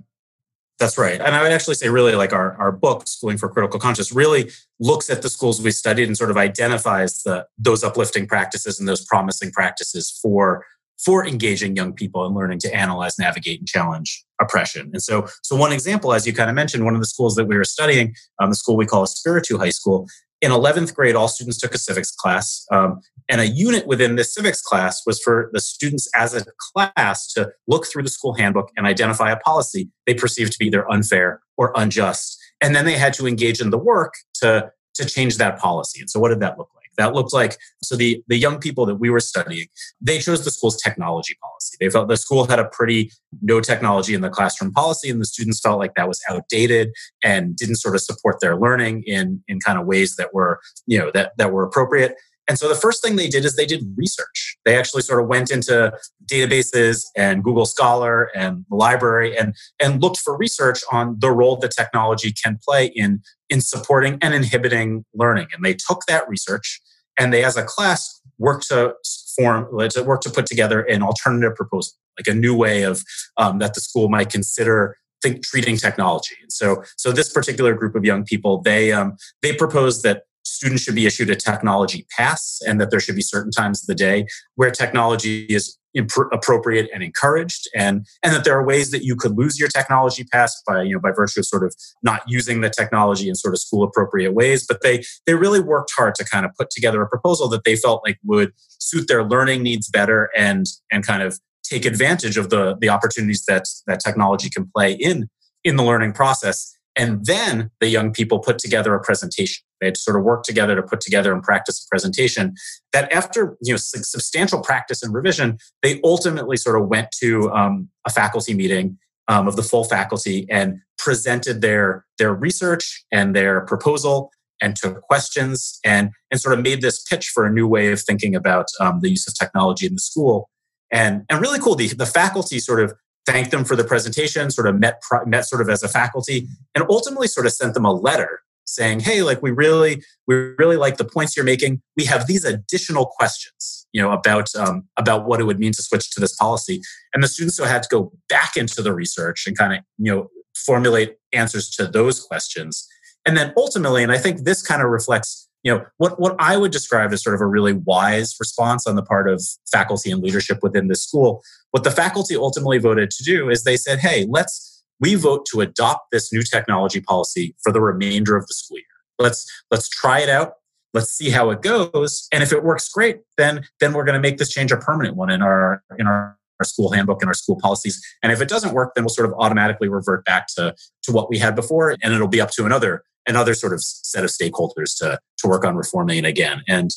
That's 0.80 0.98
right. 0.98 1.20
And 1.20 1.36
I 1.36 1.42
would 1.42 1.52
actually 1.52 1.76
say, 1.76 1.88
really, 1.88 2.16
like 2.16 2.32
our, 2.32 2.56
our 2.56 2.72
book, 2.72 3.06
Schooling 3.06 3.38
for 3.38 3.48
Critical 3.48 3.78
Conscious, 3.78 4.10
really 4.10 4.50
looks 4.80 5.08
at 5.08 5.22
the 5.22 5.30
schools 5.30 5.62
we 5.62 5.70
studied 5.70 6.08
and 6.08 6.16
sort 6.16 6.32
of 6.32 6.36
identifies 6.36 7.22
the, 7.22 7.46
those 7.56 7.84
uplifting 7.84 8.26
practices 8.26 8.80
and 8.80 8.88
those 8.88 9.04
promising 9.04 9.52
practices 9.52 10.18
for 10.20 10.66
for 11.04 11.26
engaging 11.26 11.76
young 11.76 11.92
people 11.92 12.24
and 12.24 12.34
learning 12.34 12.58
to 12.60 12.74
analyze, 12.74 13.18
navigate, 13.18 13.58
and 13.58 13.68
challenge 13.68 14.24
oppression. 14.40 14.90
And 14.92 15.02
so, 15.02 15.26
so 15.42 15.56
one 15.56 15.72
example, 15.72 16.12
as 16.12 16.26
you 16.26 16.32
kind 16.32 16.48
of 16.48 16.56
mentioned, 16.56 16.84
one 16.84 16.94
of 16.94 17.00
the 17.00 17.06
schools 17.06 17.34
that 17.36 17.46
we 17.46 17.56
were 17.56 17.64
studying, 17.64 18.14
um, 18.40 18.50
the 18.50 18.56
school 18.56 18.76
we 18.76 18.86
call 18.86 19.02
Espiritu 19.02 19.58
High 19.58 19.70
School, 19.70 20.06
in 20.42 20.50
11th 20.50 20.94
grade, 20.94 21.14
all 21.14 21.28
students 21.28 21.58
took 21.58 21.74
a 21.74 21.78
civics 21.78 22.10
class. 22.10 22.66
Um, 22.70 23.00
and 23.28 23.40
a 23.40 23.46
unit 23.46 23.86
within 23.86 24.16
this 24.16 24.34
civics 24.34 24.60
class 24.60 25.02
was 25.06 25.20
for 25.20 25.50
the 25.52 25.60
students 25.60 26.08
as 26.14 26.34
a 26.34 26.44
class 26.74 27.32
to 27.32 27.50
look 27.66 27.86
through 27.86 28.02
the 28.02 28.10
school 28.10 28.34
handbook 28.34 28.70
and 28.76 28.86
identify 28.86 29.30
a 29.30 29.36
policy 29.38 29.90
they 30.06 30.14
perceived 30.14 30.52
to 30.52 30.58
be 30.58 30.66
either 30.66 30.90
unfair 30.90 31.40
or 31.56 31.72
unjust. 31.74 32.38
And 32.60 32.74
then 32.74 32.84
they 32.84 32.96
had 32.96 33.14
to 33.14 33.26
engage 33.26 33.60
in 33.60 33.70
the 33.70 33.78
work 33.78 34.14
to, 34.34 34.70
to 34.94 35.04
change 35.04 35.38
that 35.38 35.58
policy. 35.58 36.00
And 36.00 36.10
so, 36.10 36.20
what 36.20 36.28
did 36.28 36.40
that 36.40 36.58
look 36.58 36.70
like? 36.74 36.85
That 36.98 37.14
looked 37.14 37.32
like 37.32 37.56
so 37.82 37.96
the 37.96 38.22
the 38.28 38.36
young 38.36 38.58
people 38.58 38.86
that 38.86 38.96
we 38.96 39.10
were 39.10 39.20
studying, 39.20 39.66
they 40.00 40.18
chose 40.18 40.44
the 40.44 40.50
school's 40.50 40.80
technology 40.80 41.36
policy. 41.42 41.76
They 41.80 41.90
felt 41.90 42.08
the 42.08 42.16
school 42.16 42.46
had 42.46 42.58
a 42.58 42.66
pretty 42.66 43.12
no 43.42 43.60
technology 43.60 44.14
in 44.14 44.20
the 44.20 44.30
classroom 44.30 44.72
policy, 44.72 45.10
and 45.10 45.20
the 45.20 45.26
students 45.26 45.60
felt 45.60 45.78
like 45.78 45.94
that 45.94 46.08
was 46.08 46.20
outdated 46.28 46.90
and 47.22 47.56
didn't 47.56 47.76
sort 47.76 47.94
of 47.94 48.00
support 48.00 48.40
their 48.40 48.56
learning 48.56 49.04
in 49.06 49.42
in 49.48 49.60
kind 49.60 49.78
of 49.78 49.86
ways 49.86 50.16
that 50.16 50.32
were 50.32 50.60
you 50.86 50.98
know 50.98 51.10
that 51.12 51.32
that 51.38 51.52
were 51.52 51.64
appropriate. 51.64 52.16
And 52.48 52.58
so 52.58 52.68
the 52.68 52.76
first 52.76 53.02
thing 53.02 53.16
they 53.16 53.28
did 53.28 53.44
is 53.44 53.56
they 53.56 53.66
did 53.66 53.84
research. 53.96 54.56
They 54.64 54.76
actually 54.76 55.02
sort 55.02 55.20
of 55.20 55.28
went 55.28 55.50
into 55.50 55.92
databases 56.30 57.04
and 57.16 57.42
Google 57.42 57.66
Scholar 57.66 58.30
and 58.36 58.64
the 58.68 58.76
library 58.76 59.36
and, 59.36 59.54
and 59.80 60.00
looked 60.00 60.18
for 60.18 60.36
research 60.36 60.80
on 60.92 61.16
the 61.18 61.32
role 61.32 61.56
that 61.56 61.72
technology 61.72 62.32
can 62.32 62.58
play 62.64 62.86
in, 62.94 63.20
in 63.48 63.60
supporting 63.60 64.18
and 64.22 64.32
inhibiting 64.32 65.04
learning. 65.14 65.48
And 65.52 65.64
they 65.64 65.74
took 65.74 66.02
that 66.06 66.28
research 66.28 66.80
and 67.18 67.32
they, 67.32 67.44
as 67.44 67.56
a 67.56 67.62
class, 67.62 68.20
worked 68.38 68.68
to 68.68 68.94
form, 69.36 69.66
to 69.90 70.02
work 70.02 70.20
to 70.22 70.30
put 70.30 70.46
together 70.46 70.82
an 70.82 71.02
alternative 71.02 71.54
proposal, 71.54 71.94
like 72.18 72.26
a 72.26 72.38
new 72.38 72.54
way 72.54 72.82
of 72.82 73.02
um, 73.36 73.58
that 73.58 73.74
the 73.74 73.80
school 73.80 74.08
might 74.08 74.30
consider 74.30 74.96
think, 75.22 75.44
treating 75.44 75.76
technology. 75.76 76.36
And 76.42 76.52
so, 76.52 76.82
so 76.96 77.12
this 77.12 77.32
particular 77.32 77.74
group 77.74 77.94
of 77.94 78.04
young 78.04 78.24
people, 78.24 78.62
they 78.62 78.92
um, 78.92 79.16
they 79.42 79.54
proposed 79.54 80.02
that 80.02 80.22
students 80.46 80.82
should 80.82 80.94
be 80.94 81.06
issued 81.06 81.28
a 81.30 81.36
technology 81.36 82.06
pass 82.16 82.60
and 82.66 82.80
that 82.80 82.90
there 82.90 83.00
should 83.00 83.16
be 83.16 83.22
certain 83.22 83.50
times 83.50 83.82
of 83.82 83.86
the 83.86 83.94
day 83.94 84.26
where 84.54 84.70
technology 84.70 85.44
is 85.46 85.76
imp- 85.94 86.32
appropriate 86.32 86.88
and 86.94 87.02
encouraged 87.02 87.68
and 87.74 88.06
and 88.22 88.32
that 88.32 88.44
there 88.44 88.56
are 88.56 88.64
ways 88.64 88.90
that 88.90 89.04
you 89.04 89.16
could 89.16 89.36
lose 89.36 89.58
your 89.58 89.68
technology 89.68 90.24
pass 90.24 90.62
by 90.66 90.82
you 90.82 90.92
know 90.92 91.00
by 91.00 91.10
virtue 91.10 91.40
of 91.40 91.46
sort 91.46 91.64
of 91.64 91.74
not 92.02 92.22
using 92.28 92.60
the 92.60 92.70
technology 92.70 93.28
in 93.28 93.34
sort 93.34 93.54
of 93.54 93.60
school 93.60 93.82
appropriate 93.82 94.32
ways. 94.32 94.64
But 94.66 94.82
they 94.82 95.02
they 95.26 95.34
really 95.34 95.60
worked 95.60 95.90
hard 95.96 96.14
to 96.16 96.24
kind 96.24 96.46
of 96.46 96.52
put 96.58 96.70
together 96.70 97.02
a 97.02 97.08
proposal 97.08 97.48
that 97.48 97.64
they 97.64 97.76
felt 97.76 98.02
like 98.06 98.18
would 98.24 98.52
suit 98.78 99.08
their 99.08 99.24
learning 99.24 99.62
needs 99.62 99.88
better 99.88 100.30
and 100.36 100.66
and 100.92 101.04
kind 101.04 101.22
of 101.22 101.40
take 101.64 101.84
advantage 101.84 102.36
of 102.36 102.50
the 102.50 102.76
the 102.80 102.88
opportunities 102.88 103.44
that 103.46 103.64
that 103.86 104.00
technology 104.00 104.48
can 104.48 104.70
play 104.74 104.92
in 104.92 105.28
in 105.64 105.76
the 105.76 105.82
learning 105.82 106.12
process 106.12 106.75
and 106.96 107.24
then 107.26 107.70
the 107.80 107.88
young 107.88 108.12
people 108.12 108.38
put 108.38 108.58
together 108.58 108.94
a 108.94 109.00
presentation. 109.00 109.62
They 109.80 109.88
had 109.88 109.96
sort 109.96 110.16
of 110.16 110.24
worked 110.24 110.46
together 110.46 110.74
to 110.74 110.82
put 110.82 111.00
together 111.00 111.32
and 111.32 111.42
practice 111.42 111.84
a 111.84 111.88
presentation 111.90 112.54
that 112.92 113.12
after 113.12 113.56
you 113.62 113.74
know 113.74 113.76
substantial 113.76 114.60
practice 114.60 115.02
and 115.02 115.12
revision, 115.12 115.58
they 115.82 116.00
ultimately 116.02 116.56
sort 116.56 116.80
of 116.80 116.88
went 116.88 117.08
to 117.20 117.50
um, 117.52 117.88
a 118.06 118.10
faculty 118.10 118.54
meeting 118.54 118.98
um, 119.28 119.46
of 119.46 119.56
the 119.56 119.62
full 119.62 119.84
faculty 119.84 120.46
and 120.50 120.78
presented 120.98 121.60
their 121.60 122.06
their 122.18 122.34
research 122.34 123.04
and 123.12 123.36
their 123.36 123.60
proposal 123.62 124.30
and 124.62 124.74
took 124.74 125.02
questions 125.02 125.78
and 125.84 126.10
and 126.30 126.40
sort 126.40 126.58
of 126.58 126.62
made 126.62 126.80
this 126.80 127.02
pitch 127.02 127.28
for 127.28 127.44
a 127.44 127.52
new 127.52 127.68
way 127.68 127.92
of 127.92 128.00
thinking 128.00 128.34
about 128.34 128.66
um, 128.80 129.00
the 129.00 129.10
use 129.10 129.28
of 129.28 129.34
technology 129.34 129.86
in 129.86 129.94
the 129.94 130.00
school 130.00 130.48
and 130.90 131.24
and 131.28 131.40
really 131.40 131.58
cool 131.58 131.74
the, 131.74 131.88
the 131.88 132.06
faculty 132.06 132.58
sort 132.58 132.80
of 132.80 132.94
thanked 133.26 133.50
them 133.50 133.64
for 133.64 133.76
the 133.76 133.84
presentation, 133.84 134.50
sort 134.50 134.68
of 134.68 134.78
met 134.78 135.02
met 135.26 135.44
sort 135.46 135.60
of 135.60 135.68
as 135.68 135.82
a 135.82 135.88
faculty, 135.88 136.48
and 136.74 136.84
ultimately 136.88 137.28
sort 137.28 137.46
of 137.46 137.52
sent 137.52 137.74
them 137.74 137.84
a 137.84 137.92
letter 137.92 138.40
saying, 138.64 139.00
"Hey, 139.00 139.22
like 139.22 139.42
we 139.42 139.50
really 139.50 140.02
we 140.26 140.34
really 140.58 140.76
like 140.76 140.96
the 140.96 141.04
points 141.04 141.36
you're 141.36 141.44
making. 141.44 141.82
We 141.96 142.04
have 142.04 142.26
these 142.26 142.44
additional 142.44 143.06
questions, 143.06 143.86
you 143.92 144.02
know, 144.02 144.12
about 144.12 144.54
um, 144.54 144.84
about 144.96 145.26
what 145.26 145.40
it 145.40 145.44
would 145.44 145.58
mean 145.58 145.72
to 145.72 145.82
switch 145.82 146.10
to 146.12 146.20
this 146.20 146.34
policy." 146.34 146.80
And 147.14 147.22
the 147.22 147.28
students 147.28 147.56
so 147.56 147.64
had 147.64 147.82
to 147.82 147.88
go 147.90 148.12
back 148.28 148.56
into 148.56 148.82
the 148.82 148.94
research 148.94 149.46
and 149.46 149.56
kind 149.56 149.74
of 149.74 149.80
you 149.98 150.14
know 150.14 150.28
formulate 150.54 151.16
answers 151.32 151.68
to 151.70 151.86
those 151.86 152.20
questions. 152.20 152.86
And 153.26 153.36
then 153.36 153.52
ultimately, 153.56 154.02
and 154.02 154.12
I 154.12 154.18
think 154.18 154.44
this 154.44 154.62
kind 154.62 154.82
of 154.82 154.88
reflects 154.88 155.45
you 155.66 155.74
know 155.74 155.84
what 155.96 156.20
what 156.20 156.36
I 156.38 156.56
would 156.56 156.70
describe 156.70 157.12
as 157.12 157.24
sort 157.24 157.34
of 157.34 157.40
a 157.40 157.46
really 157.46 157.72
wise 157.72 158.36
response 158.38 158.86
on 158.86 158.94
the 158.94 159.02
part 159.02 159.28
of 159.28 159.42
faculty 159.68 160.12
and 160.12 160.22
leadership 160.22 160.58
within 160.62 160.86
this 160.86 161.02
school. 161.02 161.42
What 161.72 161.82
the 161.82 161.90
faculty 161.90 162.36
ultimately 162.36 162.78
voted 162.78 163.10
to 163.10 163.24
do 163.24 163.50
is 163.50 163.64
they 163.64 163.76
said, 163.76 163.98
"Hey, 163.98 164.28
let's 164.30 164.84
we 165.00 165.16
vote 165.16 165.44
to 165.46 165.62
adopt 165.62 166.12
this 166.12 166.32
new 166.32 166.42
technology 166.42 167.00
policy 167.00 167.56
for 167.64 167.72
the 167.72 167.80
remainder 167.80 168.36
of 168.36 168.46
the 168.46 168.54
school 168.54 168.78
year. 168.78 168.84
Let's 169.18 169.44
let's 169.72 169.88
try 169.88 170.20
it 170.20 170.28
out. 170.28 170.52
Let's 170.94 171.10
see 171.10 171.30
how 171.30 171.50
it 171.50 171.62
goes, 171.62 172.28
and 172.32 172.44
if 172.44 172.52
it 172.52 172.62
works 172.62 172.88
great, 172.88 173.22
then 173.36 173.66
then 173.80 173.92
we're 173.92 174.04
going 174.04 174.14
to 174.14 174.20
make 174.20 174.38
this 174.38 174.50
change 174.50 174.70
a 174.70 174.76
permanent 174.76 175.16
one 175.16 175.30
in 175.30 175.42
our 175.42 175.82
in 175.98 176.06
our 176.06 176.38
our 176.60 176.64
school 176.64 176.92
handbook 176.92 177.22
and 177.22 177.28
our 177.28 177.34
school 177.34 177.58
policies. 177.60 178.02
And 178.22 178.32
if 178.32 178.40
it 178.40 178.48
doesn't 178.48 178.74
work, 178.74 178.94
then 178.94 179.04
we'll 179.04 179.10
sort 179.10 179.28
of 179.28 179.34
automatically 179.38 179.88
revert 179.88 180.24
back 180.24 180.46
to, 180.56 180.74
to 181.04 181.12
what 181.12 181.30
we 181.30 181.38
had 181.38 181.54
before. 181.54 181.96
And 182.02 182.14
it'll 182.14 182.28
be 182.28 182.40
up 182.40 182.50
to 182.52 182.64
another 182.64 183.02
another 183.26 183.54
sort 183.54 183.72
of 183.72 183.82
set 183.82 184.24
of 184.24 184.30
stakeholders 184.30 184.96
to, 184.98 185.18
to 185.38 185.48
work 185.48 185.64
on 185.64 185.74
reforming 185.76 186.18
it 186.18 186.24
again. 186.24 186.62
And, 186.68 186.90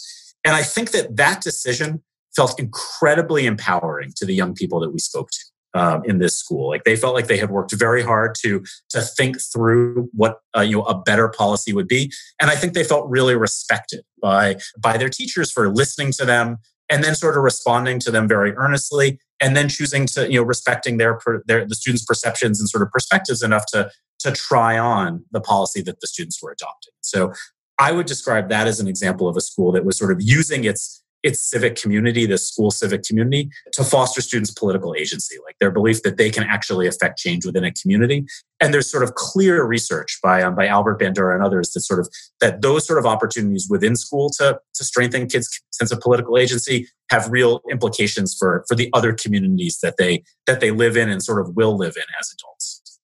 and 0.46 0.56
I 0.56 0.62
think 0.62 0.92
that 0.92 1.16
that 1.18 1.42
decision 1.42 2.04
felt 2.36 2.60
incredibly 2.60 3.46
empowering 3.46 4.14
to 4.18 4.26
the 4.26 4.34
young 4.34 4.54
people 4.54 4.80
that 4.82 4.92
we 4.92 5.00
spoke 5.00 5.30
to. 5.32 5.40
Um, 5.76 6.02
in 6.04 6.18
this 6.18 6.36
school, 6.36 6.68
like 6.68 6.84
they 6.84 6.96
felt 6.96 7.14
like 7.14 7.28
they 7.28 7.38
had 7.38 7.52
worked 7.52 7.76
very 7.76 8.02
hard 8.02 8.34
to 8.42 8.64
to 8.90 9.02
think 9.02 9.38
through 9.40 10.10
what 10.14 10.40
uh, 10.58 10.62
you 10.62 10.78
know 10.78 10.82
a 10.86 11.00
better 11.00 11.30
policy 11.30 11.74
would 11.74 11.88
be, 11.88 12.12
and 12.42 12.50
I 12.50 12.56
think 12.56 12.74
they 12.74 12.84
felt 12.84 13.08
really 13.08 13.36
respected 13.36 14.02
by 14.20 14.56
by 14.82 14.98
their 14.98 15.10
teachers 15.10 15.52
for 15.52 15.70
listening 15.70 16.12
to 16.14 16.26
them 16.26 16.58
and 16.90 17.04
then 17.04 17.16
sort 17.16 17.38
of 17.38 17.44
responding 17.44 18.00
to 18.00 18.12
them 18.12 18.28
very 18.28 18.56
earnestly, 18.56 19.20
and 19.42 19.56
then 19.56 19.70
choosing 19.70 20.06
to 20.08 20.32
you 20.32 20.40
know 20.40 20.44
respecting 20.44 20.98
their 20.98 21.20
their 21.46 21.66
the 21.66 21.76
students' 21.76 22.06
perceptions 22.06 22.60
and 22.60 22.70
sort 22.70 22.84
of 22.84 22.92
perspectives 22.92 23.42
enough 23.42 23.66
to 23.68 23.90
to 24.20 24.32
try 24.32 24.78
on 24.78 25.24
the 25.32 25.42
policy 25.42 25.82
that 25.82 26.02
the 26.02 26.08
students 26.08 26.42
were 26.42 26.52
adopting. 26.52 26.94
So 27.02 27.34
I 27.78 27.94
would 27.94 28.06
describe 28.06 28.50
that 28.50 28.68
as 28.68 28.80
an 28.80 28.88
example 28.88 29.28
of 29.30 29.38
a 29.38 29.42
school 29.42 29.72
that 29.72 29.86
was 29.86 29.98
sort 29.98 30.12
of 30.12 30.22
using 30.22 30.66
its 30.66 31.02
its 31.24 31.42
civic 31.42 31.76
community, 31.76 32.26
the 32.26 32.38
school 32.38 32.72
civic 32.72 33.04
community, 33.04 33.50
to 33.74 33.84
foster 33.84 34.22
students' 34.22 34.52
political 34.52 34.96
agency, 34.96 35.36
like 35.46 35.56
their 35.60 35.72
belief 35.72 36.04
that 36.04 36.18
they 36.18 36.30
can 36.30 36.44
actually 36.44 36.88
affect 36.88 37.20
change 37.20 37.46
within 37.46 37.64
a 37.64 37.72
community. 37.72 38.26
And 38.60 38.74
there's 38.74 38.90
sort 38.90 39.04
of 39.04 39.16
clear 39.16 39.64
research 39.64 40.20
by 40.22 40.42
um, 40.42 40.56
by 40.56 40.68
Albert 40.68 41.00
Bandura 41.00 41.34
and 41.34 41.44
others 41.44 41.72
that 41.72 41.82
sort 41.82 42.00
of 42.00 42.10
that 42.42 42.62
those 42.62 42.86
sort 42.86 43.00
of 43.00 43.06
opportunities 43.06 43.68
within 43.70 43.96
school 43.96 44.30
to 44.38 44.60
to 44.74 44.84
strengthen 44.84 45.28
kids' 45.28 45.62
sense 45.72 45.92
of 45.92 46.00
political 46.00 46.38
agency 46.38 46.88
have 47.10 47.30
real 47.30 47.62
implications 47.72 48.36
for 48.38 48.64
for 48.68 48.76
the 48.76 48.90
other 48.94 49.14
communities 49.14 49.80
that 49.82 49.96
they 49.98 50.24
that 50.46 50.60
they 50.60 50.72
live 50.72 50.98
in 50.98 51.10
and 51.10 51.24
sort 51.24 51.42
of 51.42 51.56
will 51.56 51.78
live 51.78 51.96
in 51.96 52.04
as 52.20 52.34
adults. 52.34 53.00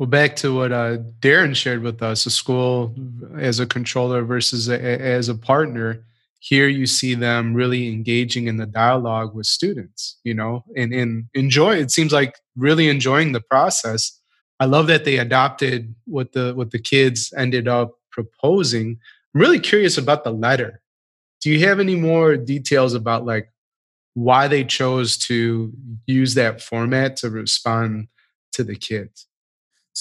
Well, 0.00 0.06
back 0.06 0.34
to 0.36 0.54
what 0.54 0.72
uh, 0.72 0.96
Daren 1.20 1.54
shared 1.54 1.82
with 1.82 2.02
us, 2.02 2.24
a 2.24 2.30
school 2.30 2.94
as 3.36 3.60
a 3.60 3.66
controller 3.66 4.22
versus 4.22 4.66
a, 4.66 4.80
as 4.80 5.28
a 5.28 5.34
partner. 5.34 6.06
Here 6.40 6.68
you 6.68 6.86
see 6.86 7.14
them 7.14 7.52
really 7.52 7.88
engaging 7.88 8.48
in 8.48 8.56
the 8.56 8.66
dialogue 8.66 9.34
with 9.34 9.46
students, 9.46 10.18
you 10.24 10.32
know, 10.32 10.64
and, 10.74 10.92
and 10.92 11.26
enjoy. 11.34 11.76
It 11.76 11.90
seems 11.90 12.12
like 12.12 12.34
really 12.56 12.88
enjoying 12.88 13.32
the 13.32 13.42
process. 13.42 14.18
I 14.58 14.64
love 14.64 14.86
that 14.86 15.04
they 15.04 15.18
adopted 15.18 15.94
what 16.06 16.32
the 16.32 16.54
what 16.54 16.70
the 16.70 16.78
kids 16.78 17.32
ended 17.36 17.68
up 17.68 17.92
proposing. 18.10 18.98
I'm 19.34 19.40
really 19.40 19.60
curious 19.60 19.98
about 19.98 20.24
the 20.24 20.32
letter. 20.32 20.80
Do 21.42 21.50
you 21.50 21.66
have 21.66 21.78
any 21.78 21.94
more 21.94 22.36
details 22.36 22.94
about 22.94 23.24
like 23.26 23.50
why 24.14 24.48
they 24.48 24.64
chose 24.64 25.16
to 25.18 25.72
use 26.06 26.34
that 26.34 26.62
format 26.62 27.16
to 27.16 27.30
respond 27.30 28.08
to 28.52 28.64
the 28.64 28.76
kids? 28.76 29.26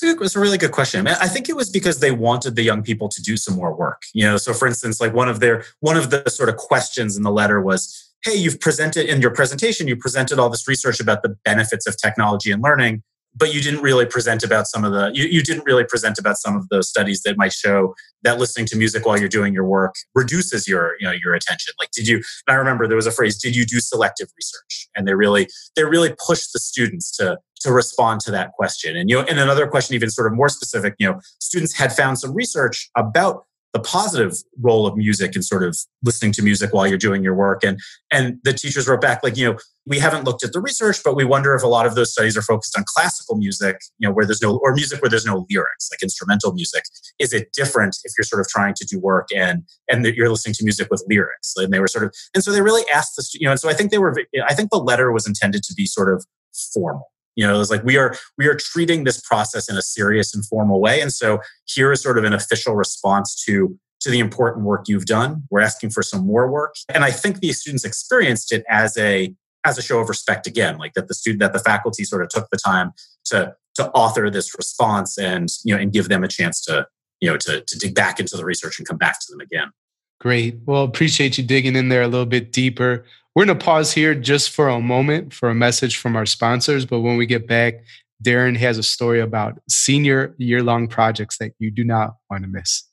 It's 0.02 0.36
a 0.36 0.40
really 0.40 0.58
good 0.58 0.72
question. 0.72 1.08
I 1.08 1.28
think 1.28 1.50
it 1.50 1.56
was 1.56 1.70
because 1.70 2.00
they 2.00 2.12
wanted 2.12 2.56
the 2.56 2.64
young 2.64 2.84
people 2.84 3.10
to 3.10 3.22
do 3.22 3.38
some 3.38 3.56
more 3.56 3.74
work. 3.76 4.04
You 4.14 4.24
know, 4.24 4.38
so 4.38 4.54
for 4.54 4.68
instance, 4.68 5.00
like 5.02 5.14
one 5.14 5.30
of 5.30 5.40
their 5.40 5.64
one 5.80 5.98
of 5.98 6.10
the 6.10 6.24
sort 6.30 6.50
of 6.50 6.58
questions 6.58 7.18
in 7.18 7.24
the 7.24 7.32
letter 7.32 7.62
was, 7.62 8.12
"Hey, 8.24 8.36
you've 8.36 8.60
presented 8.60 9.08
in 9.08 9.22
your 9.22 9.32
presentation, 9.32 9.88
you 9.88 9.96
presented 9.96 10.40
all 10.40 10.50
this 10.50 10.68
research 10.68 11.00
about 11.00 11.24
the 11.24 11.36
benefits 11.46 11.88
of 11.88 11.98
technology 11.98 12.52
and 12.52 12.62
learning, 12.62 13.04
but 13.36 13.54
you 13.54 13.62
didn't 13.62 13.82
really 13.82 14.06
present 14.06 14.44
about 14.44 14.68
some 14.68 14.84
of 14.84 14.92
the 14.92 15.12
you, 15.14 15.26
you 15.26 15.42
didn't 15.42 15.64
really 15.66 15.84
present 15.84 16.18
about 16.18 16.38
some 16.38 16.56
of 16.56 16.68
the 16.70 16.84
studies 16.84 17.22
that 17.24 17.38
might 17.38 17.54
show 17.54 17.94
that 18.24 18.38
listening 18.38 18.66
to 18.68 18.76
music 18.76 19.06
while 19.06 19.18
you're 19.18 19.30
doing 19.30 19.54
your 19.54 19.66
work 19.66 19.96
reduces 20.16 20.68
your 20.68 20.96
you 21.00 21.08
know 21.08 21.14
your 21.24 21.34
attention 21.34 21.74
like 21.80 21.90
did 21.92 22.08
you 22.08 22.22
i 22.48 22.54
remember 22.54 22.88
there 22.88 22.96
was 22.96 23.08
a 23.08 23.12
phrase 23.12 23.38
did 23.38 23.56
you 23.56 23.66
do 23.66 23.80
selective 23.80 24.28
research 24.38 24.88
and 24.96 25.08
they 25.08 25.14
really 25.14 25.48
they 25.76 25.84
really 25.84 26.14
pushed 26.26 26.52
the 26.54 26.60
students 26.60 27.16
to 27.16 27.38
to 27.62 27.72
respond 27.72 28.22
to 28.22 28.32
that 28.32 28.54
question. 28.54 28.96
And 28.96 29.10
you 29.10 29.18
know, 29.18 29.26
and 29.28 29.40
another 29.40 29.68
question, 29.68 29.96
even 29.96 30.10
sort 30.10 30.28
of 30.28 30.34
more 30.34 30.50
specific, 30.50 30.96
you 31.00 31.08
know, 31.08 31.20
students 31.40 31.78
had 31.78 31.94
found 31.94 32.20
some 32.20 32.34
research 32.34 32.90
about 32.96 33.46
the 33.74 33.80
positive 33.80 34.34
role 34.62 34.88
of 34.88 34.98
music 34.98 35.36
and 35.36 35.46
sort 35.46 35.64
of 35.64 35.78
listening 36.04 36.32
to 36.32 36.42
music 36.42 36.74
while 36.74 36.88
you're 36.88 36.98
doing 36.98 37.24
your 37.24 37.36
work. 37.36 37.64
And 37.64 37.80
and 38.12 38.40
the 38.44 38.54
teachers 38.54 38.88
wrote 38.88 39.02
back 39.02 39.22
like, 39.22 39.38
you 39.38 39.52
know, 39.52 39.58
we 39.86 40.00
haven't 40.00 40.24
looked 40.24 40.44
at 40.44 40.54
the 40.54 40.60
research, 40.60 41.02
but 41.04 41.16
we 41.16 41.24
wonder 41.24 41.54
if 41.54 41.62
a 41.62 41.68
lot 41.68 41.86
of 41.86 41.96
those 41.96 42.12
studies 42.12 42.36
are 42.36 42.42
focused 42.42 42.76
on 42.78 42.84
classical 42.88 43.36
music, 43.36 43.80
you 44.00 44.08
know, 44.08 44.14
where 44.14 44.26
there's 44.26 44.42
no 44.42 44.58
or 44.64 44.74
music 44.74 45.02
where 45.02 45.10
there's 45.10 45.26
no 45.26 45.46
lyrics, 45.50 45.90
like 45.92 46.02
instrumental 46.02 46.54
music. 46.54 46.84
Is 47.20 47.32
it 47.32 47.50
different 47.54 47.98
if 48.04 48.14
you're 48.18 48.26
sort 48.26 48.42
of 48.42 48.48
trying 48.48 48.74
to 48.76 48.86
do 48.86 49.00
work 49.00 49.28
and 49.36 49.64
and 49.88 50.04
that 50.04 50.16
you're 50.16 50.30
listening 50.30 50.56
to 50.56 50.64
music 50.64 50.88
with 50.90 51.06
lyrics? 51.08 51.54
And 51.56 51.72
they 51.72 51.80
were 51.80 51.88
sort 51.88 52.06
of 52.06 52.16
and 52.34 52.44
so 52.44 52.52
they 52.52 52.62
really 52.62 52.84
asked 52.92 53.18
this, 53.18 53.36
you 53.36 53.46
know, 53.46 53.52
and 53.52 53.60
so 53.60 53.70
I 53.70 53.74
think 53.74 53.92
they 53.92 54.00
were 54.00 54.16
I 54.48 54.56
think 54.56 54.72
the 54.72 54.80
letter 54.80 55.12
was 55.12 55.28
intended 55.28 55.62
to 55.64 55.74
be 55.76 55.86
sort 55.86 56.12
of 56.12 56.26
formal 56.74 57.12
you 57.40 57.48
know, 57.48 57.56
it 57.56 57.58
was 57.58 57.72
like 57.72 57.86
we 57.86 57.96
are 57.96 58.18
we 58.38 58.48
are 58.48 58.56
treating 58.56 59.06
this 59.06 59.22
process 59.22 59.70
in 59.70 59.78
a 59.78 59.82
serious 59.82 60.36
and 60.36 60.46
formal 60.46 60.82
way. 60.82 61.00
And 61.00 61.14
so 61.14 61.40
here 61.64 61.90
is 61.94 62.02
sort 62.02 62.18
of 62.18 62.26
an 62.26 62.34
official 62.34 62.76
response 62.76 63.42
to 63.46 63.80
to 64.02 64.10
the 64.10 64.20
important 64.20 64.66
work 64.66 64.90
you've 64.90 65.06
done. 65.06 65.44
We're 65.50 65.62
asking 65.62 65.92
for 65.92 66.04
some 66.04 66.28
more 66.28 66.52
work. 66.52 66.76
And 66.94 67.06
I 67.06 67.12
think 67.12 67.40
these 67.40 67.62
students 67.62 67.86
experienced 67.86 68.52
it 68.52 68.66
as 68.70 68.98
a 68.98 69.34
as 69.64 69.78
a 69.78 69.82
show 69.82 70.00
of 70.00 70.10
respect 70.10 70.48
again, 70.48 70.78
like 70.78 70.96
that 70.96 71.08
the 71.08 71.14
student 71.14 71.40
that 71.40 71.54
the 71.54 71.60
faculty 71.60 72.04
sort 72.04 72.24
of 72.24 72.28
took 72.28 72.50
the 72.52 72.58
time 72.58 72.92
to 73.28 73.56
to 73.76 73.90
author 73.92 74.30
this 74.30 74.54
response 74.58 75.18
and 75.18 75.48
you 75.64 75.74
know 75.74 75.80
and 75.80 75.94
give 75.94 76.10
them 76.10 76.26
a 76.26 76.28
chance 76.28 76.62
to 76.66 76.86
you 77.22 77.30
know 77.32 77.38
to, 77.38 77.62
to 77.66 77.80
dig 77.80 77.96
back 77.96 78.20
into 78.20 78.36
the 78.36 78.44
research 78.44 78.80
and 78.80 78.86
come 78.86 78.98
back 78.98 79.18
to 79.22 79.28
them 79.30 79.40
again. 79.40 79.72
Great. 80.20 80.58
Well, 80.66 80.84
appreciate 80.84 81.38
you 81.38 81.46
digging 81.46 81.78
in 81.78 81.88
there 81.88 82.02
a 82.02 82.10
little 82.10 82.26
bit 82.26 82.52
deeper. 82.52 83.06
We're 83.36 83.46
going 83.46 83.60
to 83.60 83.64
pause 83.64 83.94
here 83.94 84.16
just 84.16 84.50
for 84.50 84.70
a 84.70 84.82
moment 84.82 85.34
for 85.34 85.50
a 85.50 85.56
message 85.56 85.98
from 85.98 86.16
our 86.16 86.26
sponsors. 86.26 86.86
But 86.86 87.02
when 87.02 87.16
we 87.16 87.28
get 87.28 87.48
back, 87.48 87.76
Daren 88.24 88.58
has 88.58 88.80
a 88.80 88.84
story 88.84 89.22
about 89.22 89.60
senior 89.70 90.34
year 90.40 90.64
long 90.64 90.88
projects 90.88 91.38
that 91.38 91.54
you 91.60 91.70
do 91.70 91.84
not 91.84 92.16
want 92.30 92.44
to 92.44 92.50
miss. 92.50 92.86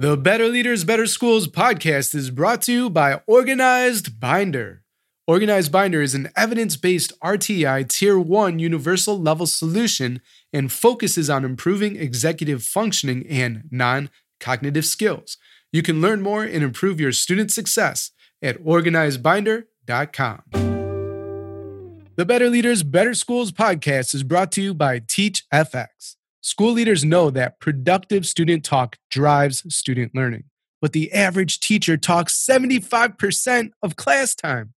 The 0.00 0.16
Better 0.16 0.46
Leaders, 0.46 0.84
Better 0.84 1.06
Schools 1.06 1.48
podcast 1.48 2.14
is 2.14 2.30
brought 2.30 2.62
to 2.62 2.72
you 2.72 2.88
by 2.88 3.20
Organized 3.26 4.20
Binder. 4.20 4.84
Organized 5.26 5.72
Binder 5.72 6.00
is 6.00 6.14
an 6.14 6.30
evidence 6.36 6.76
based 6.76 7.12
RTI 7.20 7.88
Tier 7.88 8.16
1 8.16 8.60
universal 8.60 9.20
level 9.20 9.46
solution 9.46 10.22
and 10.52 10.70
focuses 10.70 11.28
on 11.28 11.44
improving 11.44 11.96
executive 11.96 12.62
functioning 12.62 13.26
and 13.28 13.64
non 13.72 14.08
cognitive 14.38 14.86
skills. 14.86 15.36
You 15.72 15.82
can 15.82 16.00
learn 16.00 16.22
more 16.22 16.44
and 16.44 16.62
improve 16.62 17.00
your 17.00 17.12
student 17.12 17.50
success 17.50 18.12
at 18.42 18.62
organizedbinder.com. 18.62 20.42
The 22.16 22.24
Better 22.26 22.50
Leaders, 22.50 22.82
Better 22.82 23.14
Schools 23.14 23.52
podcast 23.52 24.14
is 24.14 24.24
brought 24.24 24.50
to 24.52 24.60
you 24.60 24.74
by 24.74 24.98
TeachFX. 24.98 26.16
School 26.40 26.72
leaders 26.72 27.04
know 27.04 27.30
that 27.30 27.60
productive 27.60 28.26
student 28.26 28.64
talk 28.64 28.96
drives 29.10 29.62
student 29.72 30.14
learning, 30.14 30.44
but 30.80 30.92
the 30.92 31.12
average 31.12 31.60
teacher 31.60 31.96
talks 31.96 32.44
75% 32.44 33.70
of 33.82 33.96
class 33.96 34.34
time. 34.34 34.74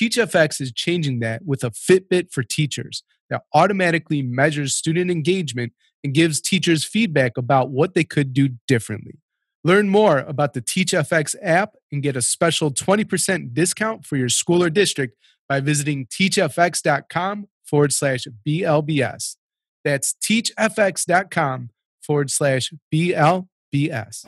TeachFX 0.00 0.60
is 0.60 0.70
changing 0.70 1.18
that 1.20 1.44
with 1.44 1.64
a 1.64 1.70
Fitbit 1.70 2.30
for 2.30 2.42
teachers 2.44 3.02
that 3.30 3.42
automatically 3.52 4.22
measures 4.22 4.74
student 4.74 5.10
engagement 5.10 5.72
and 6.04 6.14
gives 6.14 6.40
teachers 6.40 6.84
feedback 6.84 7.36
about 7.36 7.70
what 7.70 7.94
they 7.94 8.04
could 8.04 8.32
do 8.32 8.50
differently. 8.68 9.18
Learn 9.64 9.88
more 9.88 10.20
about 10.20 10.54
the 10.54 10.62
TeachFX 10.62 11.34
app 11.42 11.74
and 11.90 12.02
get 12.02 12.16
a 12.16 12.22
special 12.22 12.70
20% 12.70 13.52
discount 13.54 14.06
for 14.06 14.16
your 14.16 14.28
school 14.28 14.62
or 14.62 14.70
district 14.70 15.16
by 15.48 15.60
visiting 15.60 16.06
teachfx.com 16.06 17.48
forward 17.64 17.92
slash 17.92 18.26
BLBS. 18.46 19.36
That's 19.84 20.14
teachfx.com 20.14 21.70
forward 22.02 22.30
slash 22.30 22.72
BLBS. 22.92 24.24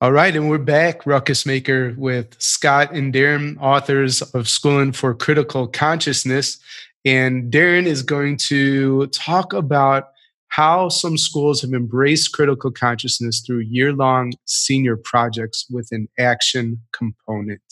All 0.00 0.12
right, 0.12 0.36
and 0.36 0.50
we're 0.50 0.58
back, 0.58 1.06
Ruckus 1.06 1.46
Maker, 1.46 1.94
with 1.96 2.38
Scott 2.38 2.92
and 2.92 3.14
Daren, 3.14 3.56
authors 3.58 4.20
of 4.20 4.48
Schooling 4.48 4.92
for 4.92 5.14
Critical 5.14 5.66
Consciousness. 5.66 6.58
And 7.06 7.50
Daren 7.50 7.86
is 7.86 8.02
going 8.02 8.36
to 8.48 9.06
talk 9.06 9.54
about 9.54 10.13
how 10.54 10.88
some 10.88 11.18
schools 11.18 11.62
have 11.62 11.72
embraced 11.72 12.32
critical 12.32 12.70
consciousness 12.70 13.42
through 13.44 13.58
year 13.58 13.92
long 13.92 14.32
senior 14.44 14.96
projects 14.96 15.66
with 15.68 15.88
an 15.90 16.06
action 16.16 16.80
component. 16.92 17.62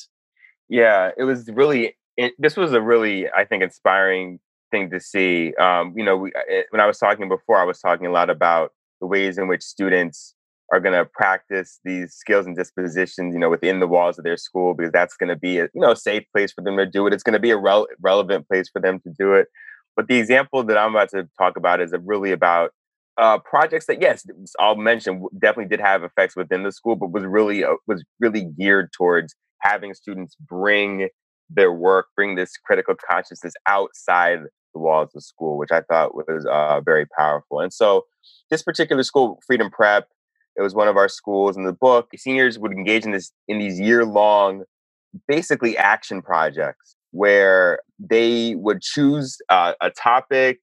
Yeah, 0.69 1.11
it 1.17 1.23
was 1.23 1.49
really, 1.53 1.97
it, 2.17 2.33
this 2.39 2.57
was 2.57 2.73
a 2.73 2.81
really, 2.81 3.29
I 3.29 3.45
think, 3.45 3.63
inspiring 3.63 4.41
thing 4.73 4.91
to 4.91 4.99
see. 4.99 5.55
Um, 5.61 5.95
you 5.97 6.05
know, 6.05 6.17
we, 6.17 6.33
it, 6.49 6.67
when 6.71 6.81
I 6.81 6.87
was 6.87 6.99
talking 6.99 7.29
before, 7.29 7.59
I 7.59 7.65
was 7.65 7.79
talking 7.79 8.07
a 8.07 8.11
lot 8.11 8.31
about 8.31 8.73
the 9.01 9.07
ways 9.07 9.39
in 9.39 9.47
which 9.47 9.63
students 9.63 10.35
are 10.73 10.81
going 10.81 10.95
to 10.95 11.05
practice 11.05 11.79
these 11.85 12.15
skills 12.15 12.47
and 12.47 12.57
dispositions, 12.57 13.33
you 13.33 13.39
know, 13.39 13.51
within 13.51 13.79
the 13.79 13.87
walls 13.87 14.19
of 14.19 14.25
their 14.25 14.39
school, 14.39 14.75
because 14.75 14.91
that's 14.91 15.17
going 15.17 15.29
to 15.29 15.37
be 15.37 15.59
a, 15.59 15.69
you 15.75 15.81
know, 15.81 15.95
safe 15.95 16.25
place 16.35 16.53
for 16.53 16.65
them 16.65 16.77
to 16.79 16.87
do 16.87 17.07
it. 17.07 17.13
It's 17.13 17.23
going 17.23 17.35
to 17.35 17.39
be 17.39 17.51
a 17.51 17.59
rel- 17.59 17.87
relevant 18.01 18.49
place 18.49 18.69
for 18.73 18.81
them 18.81 18.99
to 19.01 19.11
do 19.17 19.35
it. 19.35 19.47
But 19.97 20.09
the 20.09 20.19
example 20.19 20.63
that 20.65 20.79
I'm 20.79 20.91
about 20.91 21.11
to 21.11 21.29
talk 21.39 21.57
about 21.57 21.81
is 21.81 21.93
really 22.05 22.33
about 22.33 22.71
uh, 23.19 23.39
projects 23.39 23.87
that, 23.87 24.01
yes, 24.01 24.25
I'll 24.59 24.77
mention 24.77 25.27
definitely 25.39 25.69
did 25.69 25.81
have 25.81 26.03
effects 26.03 26.35
within 26.35 26.63
the 26.63 26.73
school, 26.73 26.97
but 26.97 27.13
was 27.13 27.25
really 27.25 27.65
uh, 27.65 27.75
was 27.87 28.03
really 28.21 28.47
geared 28.59 28.91
towards 28.93 29.35
having 29.61 29.95
students 29.95 30.35
bring 30.37 31.09
their 31.51 31.73
work, 31.73 32.07
bring 32.17 32.35
this 32.37 32.57
critical 32.65 32.95
consciousness 33.11 33.53
outside 33.67 34.41
the 34.73 34.81
walls 34.81 35.11
of 35.15 35.23
school, 35.23 35.59
which 35.59 35.71
I 35.71 35.83
thought 35.83 36.15
was 36.15 36.47
uh, 36.51 36.81
very 36.81 37.07
powerful. 37.07 37.61
And 37.61 37.73
so, 37.73 38.07
this 38.51 38.63
particular 38.63 39.03
school, 39.03 39.39
Freedom 39.47 39.71
Prep, 39.71 40.09
it 40.57 40.63
was 40.63 40.75
one 40.75 40.89
of 40.89 40.97
our 40.97 41.09
schools 41.09 41.57
in 41.57 41.65
the 41.65 41.73
book. 41.73 42.09
Seniors 42.17 42.59
would 42.59 42.73
engage 42.73 43.05
in 43.05 43.13
this 43.13 43.31
in 43.47 43.59
these 43.59 43.79
year 43.79 44.07
long, 44.07 44.65
basically 45.29 45.77
action 45.77 46.23
projects 46.23 46.97
where 47.13 47.79
they 47.99 48.55
would 48.57 48.83
choose 48.83 49.39
uh, 49.49 49.75
a 49.81 49.91
topic, 49.91 50.59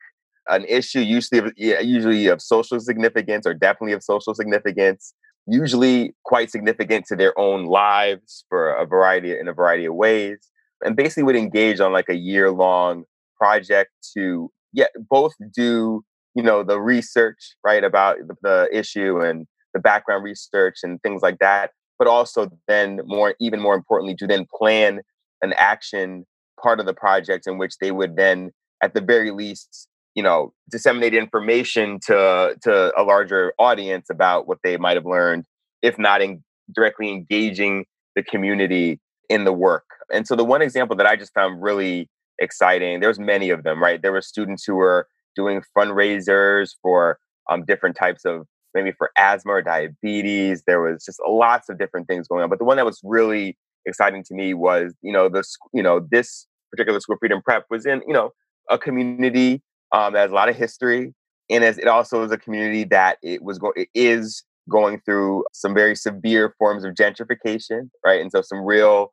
an 0.47 0.65
issue, 0.65 0.99
usually 0.99 1.39
of, 1.39 1.53
usually 1.57 2.27
of 2.27 2.41
social 2.41 2.79
significance 2.79 3.47
or 3.47 3.53
definitely 3.53 3.93
of 3.93 4.03
social 4.03 4.35
significance, 4.35 5.13
usually 5.47 6.13
quite 6.25 6.51
significant 6.51 7.05
to 7.07 7.15
their 7.15 7.38
own 7.39 7.65
lives 7.65 8.45
for 8.49 8.71
a 8.73 8.85
variety 8.85 9.38
in 9.38 9.47
a 9.47 9.53
variety 9.53 9.85
of 9.85 9.95
ways, 9.95 10.49
and 10.83 10.95
basically 10.95 11.23
would 11.23 11.35
engage 11.35 11.79
on 11.79 11.93
like 11.93 12.09
a 12.09 12.15
year 12.15 12.51
long 12.51 13.05
project 13.39 13.91
to 14.17 14.51
yeah 14.73 14.88
both 15.09 15.33
do 15.55 16.03
you 16.35 16.43
know 16.43 16.63
the 16.63 16.79
research 16.79 17.55
right 17.63 17.83
about 17.83 18.17
the, 18.27 18.35
the 18.41 18.69
issue 18.71 19.19
and 19.21 19.47
the 19.73 19.79
background 19.79 20.23
research 20.23 20.79
and 20.83 21.01
things 21.01 21.21
like 21.21 21.39
that 21.39 21.71
but 21.97 22.07
also 22.07 22.49
then 22.67 22.99
more 23.05 23.35
even 23.39 23.59
more 23.59 23.75
importantly 23.75 24.15
to 24.15 24.27
then 24.27 24.45
plan 24.53 24.99
an 25.41 25.53
action 25.57 26.25
part 26.61 26.79
of 26.79 26.85
the 26.85 26.93
project 26.93 27.47
in 27.47 27.57
which 27.57 27.77
they 27.79 27.91
would 27.91 28.15
then, 28.15 28.51
at 28.83 28.93
the 28.93 29.01
very 29.01 29.31
least, 29.31 29.87
you 30.15 30.23
know, 30.23 30.53
disseminate 30.69 31.13
information 31.13 31.99
to 32.07 32.55
to 32.61 32.91
a 32.99 33.03
larger 33.03 33.53
audience 33.59 34.07
about 34.09 34.47
what 34.47 34.59
they 34.63 34.77
might 34.77 34.97
have 34.97 35.05
learned, 35.05 35.45
if 35.81 35.97
not 35.97 36.21
in 36.21 36.43
directly 36.73 37.09
engaging 37.09 37.85
the 38.15 38.23
community 38.23 38.99
in 39.29 39.43
the 39.43 39.53
work. 39.53 39.85
And 40.11 40.27
so 40.27 40.35
the 40.35 40.43
one 40.43 40.61
example 40.61 40.95
that 40.97 41.05
I 41.05 41.15
just 41.15 41.33
found 41.33 41.61
really 41.61 42.09
exciting, 42.39 42.99
there's 42.99 43.19
many 43.19 43.49
of 43.49 43.63
them, 43.63 43.81
right? 43.81 44.01
There 44.01 44.11
were 44.11 44.21
students 44.21 44.63
who 44.63 44.75
were 44.75 45.07
doing 45.35 45.61
fundraisers 45.77 46.71
for 46.81 47.19
um, 47.49 47.63
different 47.65 47.95
types 47.95 48.25
of 48.25 48.45
maybe 48.73 48.91
for 48.91 49.11
asthma 49.17 49.53
or 49.53 49.61
diabetes. 49.61 50.63
There 50.65 50.81
was 50.81 51.05
just 51.05 51.19
lots 51.27 51.69
of 51.69 51.77
different 51.77 52.07
things 52.07 52.27
going 52.27 52.43
on. 52.43 52.49
But 52.49 52.59
the 52.59 52.65
one 52.65 52.77
that 52.77 52.85
was 52.85 52.99
really 53.03 53.57
exciting 53.85 54.23
to 54.25 54.33
me 54.33 54.53
was, 54.53 54.93
you 55.01 55.11
know, 55.11 55.29
this, 55.29 55.57
you 55.73 55.83
know, 55.83 56.05
this 56.11 56.47
particular 56.71 56.99
school, 56.99 57.17
Freedom 57.19 57.41
Prep, 57.43 57.65
was 57.69 57.85
in, 57.85 58.01
you 58.07 58.13
know, 58.13 58.31
a 58.69 58.77
community 58.77 59.61
um, 59.91 60.13
that 60.13 60.19
has 60.19 60.31
a 60.31 60.35
lot 60.35 60.49
of 60.49 60.55
history, 60.55 61.13
and 61.49 61.63
as 61.63 61.77
it 61.77 61.87
also 61.87 62.23
is 62.23 62.31
a 62.31 62.37
community 62.37 62.83
that 62.85 63.17
it 63.23 63.41
was 63.43 63.57
going, 63.57 63.73
it 63.75 63.89
is 63.95 64.43
going 64.69 65.01
through 65.01 65.43
some 65.51 65.73
very 65.73 65.95
severe 65.95 66.53
forms 66.57 66.83
of 66.85 66.93
gentrification, 66.93 67.89
right? 68.05 68.21
And 68.21 68.31
so 68.31 68.41
some 68.41 68.63
real, 68.63 69.11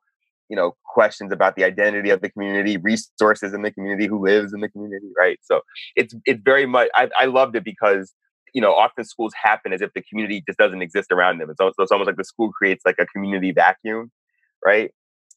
you 0.49 0.55
know, 0.55 0.75
questions 0.85 1.31
about 1.31 1.55
the 1.55 1.63
identity 1.63 2.11
of 2.11 2.21
the 2.21 2.29
community, 2.29 2.77
resources 2.77 3.53
in 3.53 3.63
the 3.63 3.71
community, 3.71 4.07
who 4.07 4.23
lives 4.23 4.53
in 4.53 4.61
the 4.61 4.69
community, 4.69 5.07
right? 5.17 5.39
So 5.43 5.61
it's 5.95 6.13
it's 6.25 6.41
very 6.45 6.65
much. 6.65 6.89
I, 6.93 7.09
I 7.17 7.25
loved 7.25 7.55
it 7.55 7.63
because 7.63 8.13
you 8.53 8.61
know 8.61 8.73
often 8.73 9.03
schools 9.03 9.33
happen 9.41 9.73
as 9.73 9.81
if 9.81 9.91
the 9.93 10.03
community 10.03 10.43
just 10.47 10.59
doesn't 10.59 10.81
exist 10.81 11.11
around 11.11 11.39
them. 11.39 11.49
It's, 11.49 11.59
also, 11.59 11.81
it's 11.81 11.91
almost 11.91 12.07
like 12.07 12.17
the 12.17 12.23
school 12.23 12.51
creates 12.51 12.83
like 12.85 12.97
a 12.99 13.05
community 13.07 13.51
vacuum, 13.51 14.11
right? 14.67 14.91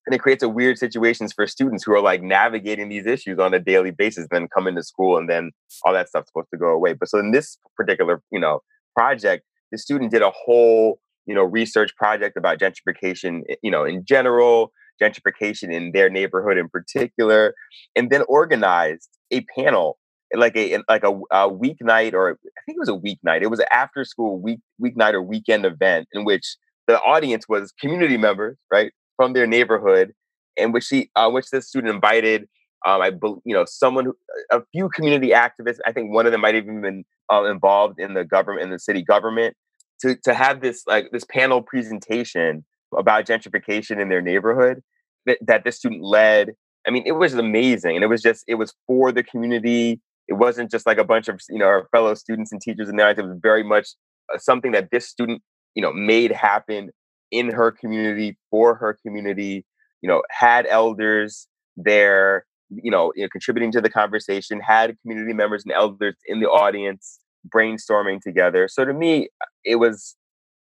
and 0.06 0.14
it 0.14 0.18
creates 0.18 0.42
a 0.42 0.48
weird 0.48 0.78
situations 0.78 1.32
for 1.32 1.46
students 1.46 1.84
who 1.84 1.92
are 1.92 2.00
like 2.00 2.22
navigating 2.22 2.88
these 2.88 3.06
issues 3.06 3.38
on 3.38 3.54
a 3.54 3.58
daily 3.58 3.90
basis 3.90 4.26
then 4.30 4.48
come 4.54 4.66
into 4.66 4.82
school 4.82 5.16
and 5.16 5.28
then 5.28 5.50
all 5.84 5.92
that 5.92 6.08
stuff's 6.08 6.28
supposed 6.28 6.48
to 6.52 6.58
go 6.58 6.68
away 6.68 6.92
but 6.92 7.08
so 7.08 7.18
in 7.18 7.30
this 7.30 7.58
particular 7.76 8.22
you 8.32 8.40
know 8.40 8.60
project 8.96 9.44
the 9.72 9.78
student 9.78 10.10
did 10.10 10.22
a 10.22 10.30
whole 10.30 10.98
you 11.26 11.34
know 11.34 11.44
research 11.44 11.94
project 11.96 12.36
about 12.36 12.58
gentrification 12.58 13.42
eh, 13.48 13.56
you 13.62 13.70
know 13.70 13.84
in 13.84 14.04
general 14.04 14.72
gentrification 15.02 15.72
in 15.72 15.92
their 15.92 16.10
neighborhood 16.10 16.58
in 16.58 16.68
particular 16.68 17.54
and 17.96 18.10
then 18.10 18.22
organized 18.28 19.10
a 19.30 19.44
panel 19.56 19.98
like 20.36 20.56
a 20.56 20.78
like 20.88 21.04
a, 21.04 21.12
a 21.32 21.50
weeknight 21.50 22.14
or 22.14 22.32
I 22.32 22.60
think 22.64 22.76
it 22.76 22.78
was 22.78 22.88
a 22.88 22.92
weeknight. 22.92 23.42
It 23.42 23.50
was 23.50 23.58
an 23.58 23.66
after 23.72 24.04
school 24.04 24.40
week 24.40 24.60
weeknight 24.80 25.14
or 25.14 25.22
weekend 25.22 25.66
event 25.66 26.06
in 26.12 26.24
which 26.24 26.56
the 26.86 27.00
audience 27.00 27.46
was 27.48 27.72
community 27.80 28.16
members, 28.16 28.56
right, 28.72 28.92
from 29.20 29.35
their 29.35 29.46
neighborhood, 29.46 30.14
in 30.56 30.72
which 30.72 30.88
he, 30.88 31.11
uh, 31.14 31.28
which 31.28 31.50
this 31.50 31.68
student 31.68 31.94
invited, 31.94 32.48
um, 32.87 33.02
I, 33.02 33.12
you 33.44 33.54
know, 33.54 33.66
someone, 33.66 34.06
who, 34.06 34.16
a 34.50 34.62
few 34.72 34.88
community 34.88 35.33
activists. 35.33 35.76
I 35.85 35.92
think 35.92 36.11
one 36.11 36.24
of 36.24 36.33
them 36.33 36.40
might 36.40 36.54
have 36.54 36.64
even 36.64 36.80
been 36.80 37.04
uh, 37.30 37.44
involved 37.44 38.00
in 38.00 38.14
the 38.14 38.24
government, 38.24 38.64
in 38.64 38.70
the 38.70 38.78
city 38.78 39.02
government, 39.02 39.54
to 40.00 40.16
to 40.24 40.33
have 40.33 40.62
this 40.62 40.85
like 40.87 41.11
this 41.12 41.24
panel 41.24 41.61
presentation 41.61 42.64
about 42.96 43.26
gentrification 43.26 44.00
in 44.00 44.09
their 44.09 44.22
neighborhood 44.22 44.80
that, 45.26 45.37
that 45.46 45.64
this 45.64 45.76
student 45.76 46.02
led. 46.02 46.52
I 46.88 46.90
mean, 46.90 47.02
it 47.04 47.12
was 47.12 47.35
amazing, 47.35 47.96
and 47.96 48.02
it 48.02 48.09
was 48.09 48.22
just 48.22 48.42
it 48.48 48.54
was 48.54 48.72
for 48.87 49.12
the 49.12 49.22
community. 49.22 50.00
It 50.28 50.38
wasn't 50.38 50.70
just 50.70 50.87
like 50.87 50.96
a 50.96 51.04
bunch 51.04 51.28
of 51.28 51.42
you 51.50 51.59
know 51.59 51.66
our 51.66 51.88
fellow 51.92 52.14
students 52.14 52.52
and 52.52 52.61
teachers 52.62 52.88
in 52.88 52.96
there. 52.96 53.11
It 53.11 53.18
was 53.18 53.37
very 53.42 53.64
much 53.64 53.88
uh, 54.33 54.38
something 54.38 54.72
that 54.72 54.90
this 54.90 55.06
student 55.06 55.42
you 55.74 55.83
know 55.83 55.92
made 55.92 56.33
happen 56.33 56.88
in 57.30 57.50
her 57.50 57.70
community 57.70 58.36
for 58.50 58.74
her 58.74 58.98
community. 59.04 59.64
You 60.02 60.08
know, 60.08 60.22
had 60.30 60.66
elders 60.66 61.46
there, 61.76 62.46
you 62.70 62.90
know, 62.90 63.12
you 63.14 63.22
know 63.22 63.28
contributing 63.28 63.72
to 63.72 63.80
the 63.80 63.90
conversation, 63.90 64.60
had 64.60 64.96
community 65.02 65.34
members 65.34 65.64
and 65.64 65.72
elders 65.72 66.16
in 66.26 66.40
the 66.40 66.48
audience 66.48 67.18
brainstorming 67.48 68.20
together. 68.20 68.68
So 68.68 68.84
to 68.84 68.92
me, 68.92 69.28
it 69.64 69.76
was 69.76 70.16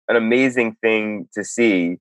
an 0.07 0.15
amazing 0.15 0.75
thing 0.81 1.27
to 1.33 1.43
see. 1.43 1.97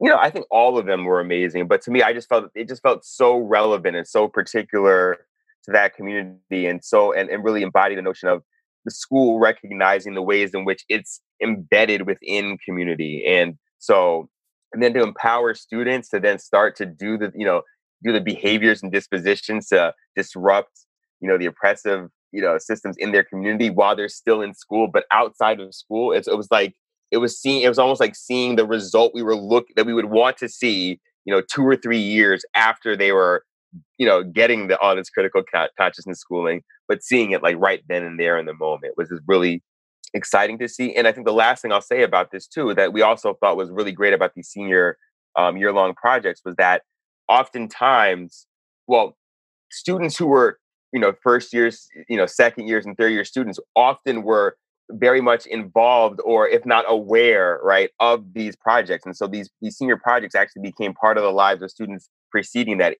You 0.00 0.08
know, 0.08 0.16
I 0.16 0.30
think 0.30 0.46
all 0.50 0.78
of 0.78 0.86
them 0.86 1.04
were 1.04 1.20
amazing, 1.20 1.66
but 1.66 1.82
to 1.82 1.90
me, 1.90 2.02
I 2.02 2.12
just 2.12 2.28
felt 2.28 2.46
it 2.54 2.68
just 2.68 2.82
felt 2.82 3.04
so 3.04 3.36
relevant 3.36 3.96
and 3.96 4.06
so 4.06 4.28
particular 4.28 5.18
to 5.64 5.72
that 5.72 5.94
community, 5.94 6.66
and 6.66 6.84
so 6.84 7.12
and, 7.12 7.28
and 7.28 7.42
really 7.42 7.62
embodied 7.62 7.98
the 7.98 8.02
notion 8.02 8.28
of 8.28 8.42
the 8.84 8.92
school 8.92 9.40
recognizing 9.40 10.14
the 10.14 10.22
ways 10.22 10.54
in 10.54 10.64
which 10.64 10.84
it's 10.88 11.20
embedded 11.42 12.06
within 12.06 12.58
community, 12.64 13.24
and 13.26 13.58
so 13.78 14.28
and 14.72 14.82
then 14.82 14.92
to 14.94 15.02
empower 15.02 15.54
students 15.54 16.08
to 16.10 16.20
then 16.20 16.38
start 16.38 16.76
to 16.76 16.86
do 16.86 17.16
the 17.16 17.32
you 17.34 17.44
know 17.44 17.62
do 18.04 18.12
the 18.12 18.20
behaviors 18.20 18.82
and 18.82 18.92
dispositions 18.92 19.68
to 19.68 19.92
disrupt 20.16 20.86
you 21.20 21.28
know 21.28 21.38
the 21.38 21.46
oppressive 21.46 22.08
you 22.32 22.40
know 22.40 22.58
systems 22.58 22.96
in 22.98 23.12
their 23.12 23.24
community 23.24 23.70
while 23.70 23.96
they're 23.96 24.08
still 24.08 24.42
in 24.42 24.54
school 24.54 24.88
but 24.92 25.04
outside 25.10 25.60
of 25.60 25.74
school 25.74 26.12
it's, 26.12 26.28
it 26.28 26.36
was 26.36 26.48
like 26.50 26.74
it 27.10 27.18
was 27.18 27.40
seeing 27.40 27.62
it 27.62 27.68
was 27.68 27.78
almost 27.78 28.00
like 28.00 28.14
seeing 28.14 28.56
the 28.56 28.66
result 28.66 29.14
we 29.14 29.22
were 29.22 29.36
look 29.36 29.66
that 29.76 29.86
we 29.86 29.94
would 29.94 30.06
want 30.06 30.36
to 30.36 30.48
see 30.48 31.00
you 31.24 31.34
know 31.34 31.40
two 31.40 31.62
or 31.62 31.76
three 31.76 32.00
years 32.00 32.44
after 32.54 32.96
they 32.96 33.12
were 33.12 33.44
you 33.98 34.06
know 34.06 34.22
getting 34.22 34.68
the 34.68 34.80
honest 34.82 35.12
critical 35.12 35.42
consciousness 35.78 36.20
schooling 36.20 36.62
but 36.86 37.02
seeing 37.02 37.32
it 37.32 37.42
like 37.42 37.56
right 37.58 37.82
then 37.88 38.02
and 38.02 38.18
there 38.18 38.38
in 38.38 38.46
the 38.46 38.54
moment 38.54 38.94
was 38.96 39.08
just 39.08 39.22
really 39.26 39.62
exciting 40.14 40.58
to 40.58 40.68
see 40.68 40.94
and 40.94 41.06
i 41.06 41.12
think 41.12 41.26
the 41.26 41.32
last 41.32 41.62
thing 41.62 41.72
i'll 41.72 41.80
say 41.80 42.02
about 42.02 42.30
this 42.30 42.46
too 42.46 42.74
that 42.74 42.92
we 42.92 43.02
also 43.02 43.34
thought 43.34 43.56
was 43.56 43.70
really 43.70 43.92
great 43.92 44.14
about 44.14 44.34
these 44.34 44.48
senior 44.48 44.96
um, 45.36 45.56
year 45.56 45.72
long 45.72 45.94
projects 45.94 46.40
was 46.44 46.56
that 46.56 46.82
oftentimes 47.28 48.46
well 48.86 49.16
students 49.70 50.16
who 50.16 50.26
were 50.26 50.58
you 50.92 51.00
know 51.00 51.12
first 51.22 51.52
years 51.52 51.88
you 52.08 52.16
know 52.16 52.26
second 52.26 52.66
years 52.66 52.86
and 52.86 52.96
third 52.96 53.12
year 53.12 53.24
students 53.24 53.60
often 53.76 54.22
were 54.22 54.56
very 54.90 55.20
much 55.20 55.44
involved 55.46 56.20
or 56.24 56.48
if 56.48 56.64
not 56.64 56.84
aware 56.88 57.60
right 57.62 57.90
of 58.00 58.32
these 58.32 58.56
projects 58.56 59.04
and 59.04 59.16
so 59.16 59.26
these 59.26 59.50
these 59.60 59.76
senior 59.76 59.96
projects 59.96 60.34
actually 60.34 60.62
became 60.62 60.94
part 60.94 61.18
of 61.18 61.22
the 61.22 61.30
lives 61.30 61.62
of 61.62 61.70
students 61.70 62.08
preceding 62.30 62.78
that 62.78 62.96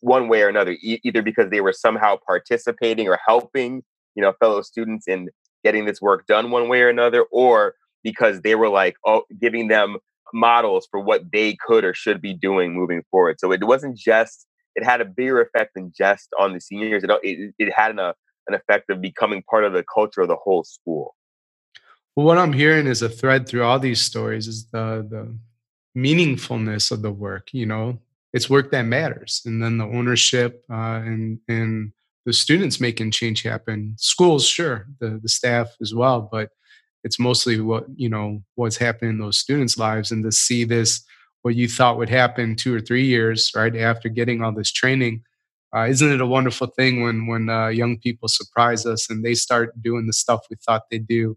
one 0.00 0.28
way 0.28 0.42
or 0.42 0.48
another 0.48 0.72
e- 0.82 1.00
either 1.02 1.22
because 1.22 1.48
they 1.50 1.62
were 1.62 1.72
somehow 1.72 2.16
participating 2.26 3.08
or 3.08 3.18
helping 3.26 3.82
you 4.14 4.22
know 4.22 4.32
fellow 4.38 4.60
students 4.60 5.08
in 5.08 5.28
getting 5.64 5.86
this 5.86 6.00
work 6.00 6.26
done 6.26 6.50
one 6.50 6.68
way 6.68 6.82
or 6.82 6.88
another 6.88 7.24
or 7.32 7.74
because 8.02 8.42
they 8.42 8.54
were 8.54 8.68
like 8.68 8.96
oh 9.04 9.22
giving 9.40 9.68
them 9.68 9.96
models 10.32 10.86
for 10.90 11.00
what 11.00 11.32
they 11.32 11.56
could 11.66 11.84
or 11.84 11.94
should 11.94 12.20
be 12.20 12.34
doing 12.34 12.72
moving 12.74 13.02
forward 13.10 13.40
so 13.40 13.50
it 13.50 13.64
wasn't 13.64 13.96
just 13.96 14.46
it 14.74 14.84
had 14.84 15.00
a 15.00 15.04
bigger 15.04 15.40
effect 15.40 15.74
than 15.74 15.92
just 15.96 16.28
on 16.38 16.52
the 16.52 16.60
seniors. 16.60 17.04
It 17.04 17.10
it, 17.22 17.54
it 17.58 17.72
had 17.72 17.92
an, 17.92 17.98
a, 17.98 18.02
uh, 18.02 18.12
an 18.46 18.54
effect 18.54 18.90
of 18.90 19.00
becoming 19.00 19.42
part 19.42 19.64
of 19.64 19.72
the 19.72 19.82
culture 19.82 20.20
of 20.20 20.28
the 20.28 20.36
whole 20.36 20.64
school. 20.64 21.16
Well, 22.14 22.26
what 22.26 22.38
I'm 22.38 22.52
hearing 22.52 22.86
is 22.86 23.00
a 23.00 23.08
thread 23.08 23.48
through 23.48 23.64
all 23.64 23.78
these 23.78 24.00
stories 24.00 24.46
is 24.46 24.66
the 24.66 25.06
the 25.08 25.36
meaningfulness 25.98 26.90
of 26.90 27.02
the 27.02 27.10
work. 27.10 27.48
You 27.52 27.66
know, 27.66 27.98
it's 28.32 28.50
work 28.50 28.70
that 28.72 28.82
matters, 28.82 29.42
and 29.46 29.62
then 29.62 29.78
the 29.78 29.86
ownership 29.86 30.64
uh, 30.70 31.00
and 31.04 31.38
and 31.48 31.92
the 32.26 32.32
students 32.32 32.80
making 32.80 33.10
change 33.10 33.42
happen. 33.42 33.94
Schools, 33.98 34.46
sure, 34.46 34.86
the 35.00 35.20
the 35.22 35.28
staff 35.28 35.68
as 35.80 35.94
well, 35.94 36.28
but 36.30 36.50
it's 37.04 37.18
mostly 37.18 37.60
what 37.60 37.84
you 37.96 38.08
know 38.08 38.42
what's 38.54 38.76
happening 38.76 39.12
in 39.12 39.18
those 39.18 39.38
students' 39.38 39.78
lives, 39.78 40.10
and 40.10 40.24
to 40.24 40.32
see 40.32 40.64
this 40.64 41.04
what 41.44 41.54
you 41.54 41.68
thought 41.68 41.98
would 41.98 42.08
happen 42.08 42.56
two 42.56 42.74
or 42.74 42.80
three 42.80 43.04
years 43.04 43.52
right 43.54 43.76
after 43.76 44.08
getting 44.08 44.42
all 44.42 44.52
this 44.52 44.72
training 44.72 45.22
uh, 45.76 45.86
isn't 45.86 46.10
it 46.10 46.20
a 46.20 46.26
wonderful 46.26 46.66
thing 46.68 47.02
when 47.02 47.26
when 47.26 47.48
uh, 47.48 47.68
young 47.68 47.98
people 47.98 48.28
surprise 48.28 48.86
us 48.86 49.10
and 49.10 49.22
they 49.22 49.34
start 49.34 49.70
doing 49.82 50.06
the 50.06 50.12
stuff 50.12 50.40
we 50.48 50.56
thought 50.64 50.82
they'd 50.90 51.06
do 51.06 51.36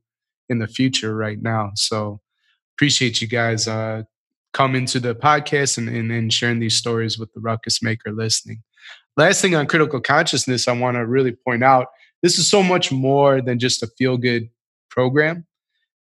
in 0.50 0.60
the 0.60 0.68
future 0.68 1.16
right 1.16 1.42
now 1.42 1.72
so 1.76 2.22
appreciate 2.76 3.22
you 3.22 3.28
guys 3.28 3.68
uh, 3.68 4.02
coming 4.54 4.86
to 4.86 5.00
the 5.00 5.14
podcast 5.14 5.78
and, 5.78 5.90
and, 5.90 6.10
and 6.12 6.32
sharing 6.32 6.60
these 6.60 6.78
stories 6.78 7.20
with 7.20 7.32
the 7.34 7.42
ruckus 7.42 7.84
maker 7.84 8.12
listening 8.14 8.64
last 9.18 9.42
thing 9.42 9.56
on 9.56 9.68
critical 9.68 10.00
consciousness 10.00 10.68
i 10.68 10.72
want 10.72 10.96
to 10.96 11.06
really 11.06 11.32
point 11.32 11.64
out 11.64 11.88
this 12.24 12.40
is 12.40 12.50
so 12.50 12.64
much 12.64 12.92
more 12.92 13.42
than 13.42 13.60
just 13.60 13.84
a 13.84 13.88
feel 13.98 14.18
good 14.18 14.50
program 14.90 15.46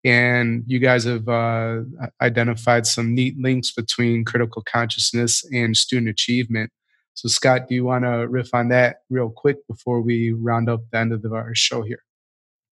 and 0.05 0.65
you 0.67 0.79
guys 0.79 1.05
have 1.05 1.29
uh, 1.29 1.81
identified 2.21 2.87
some 2.87 3.15
neat 3.15 3.39
links 3.39 3.71
between 3.71 4.25
critical 4.25 4.63
consciousness 4.63 5.45
and 5.53 5.77
student 5.77 6.09
achievement. 6.09 6.71
So, 7.15 7.29
Scott, 7.29 7.69
do 7.69 7.75
you 7.75 7.85
want 7.85 8.05
to 8.05 8.27
riff 8.29 8.53
on 8.53 8.69
that 8.69 9.03
real 9.11 9.31
quick 9.31 9.59
before 9.69 10.01
we 10.01 10.33
round 10.33 10.69
up 10.69 10.81
the 10.91 10.99
end 10.99 11.13
of 11.13 11.33
our 11.33 11.55
show 11.55 11.83
here? 11.83 12.03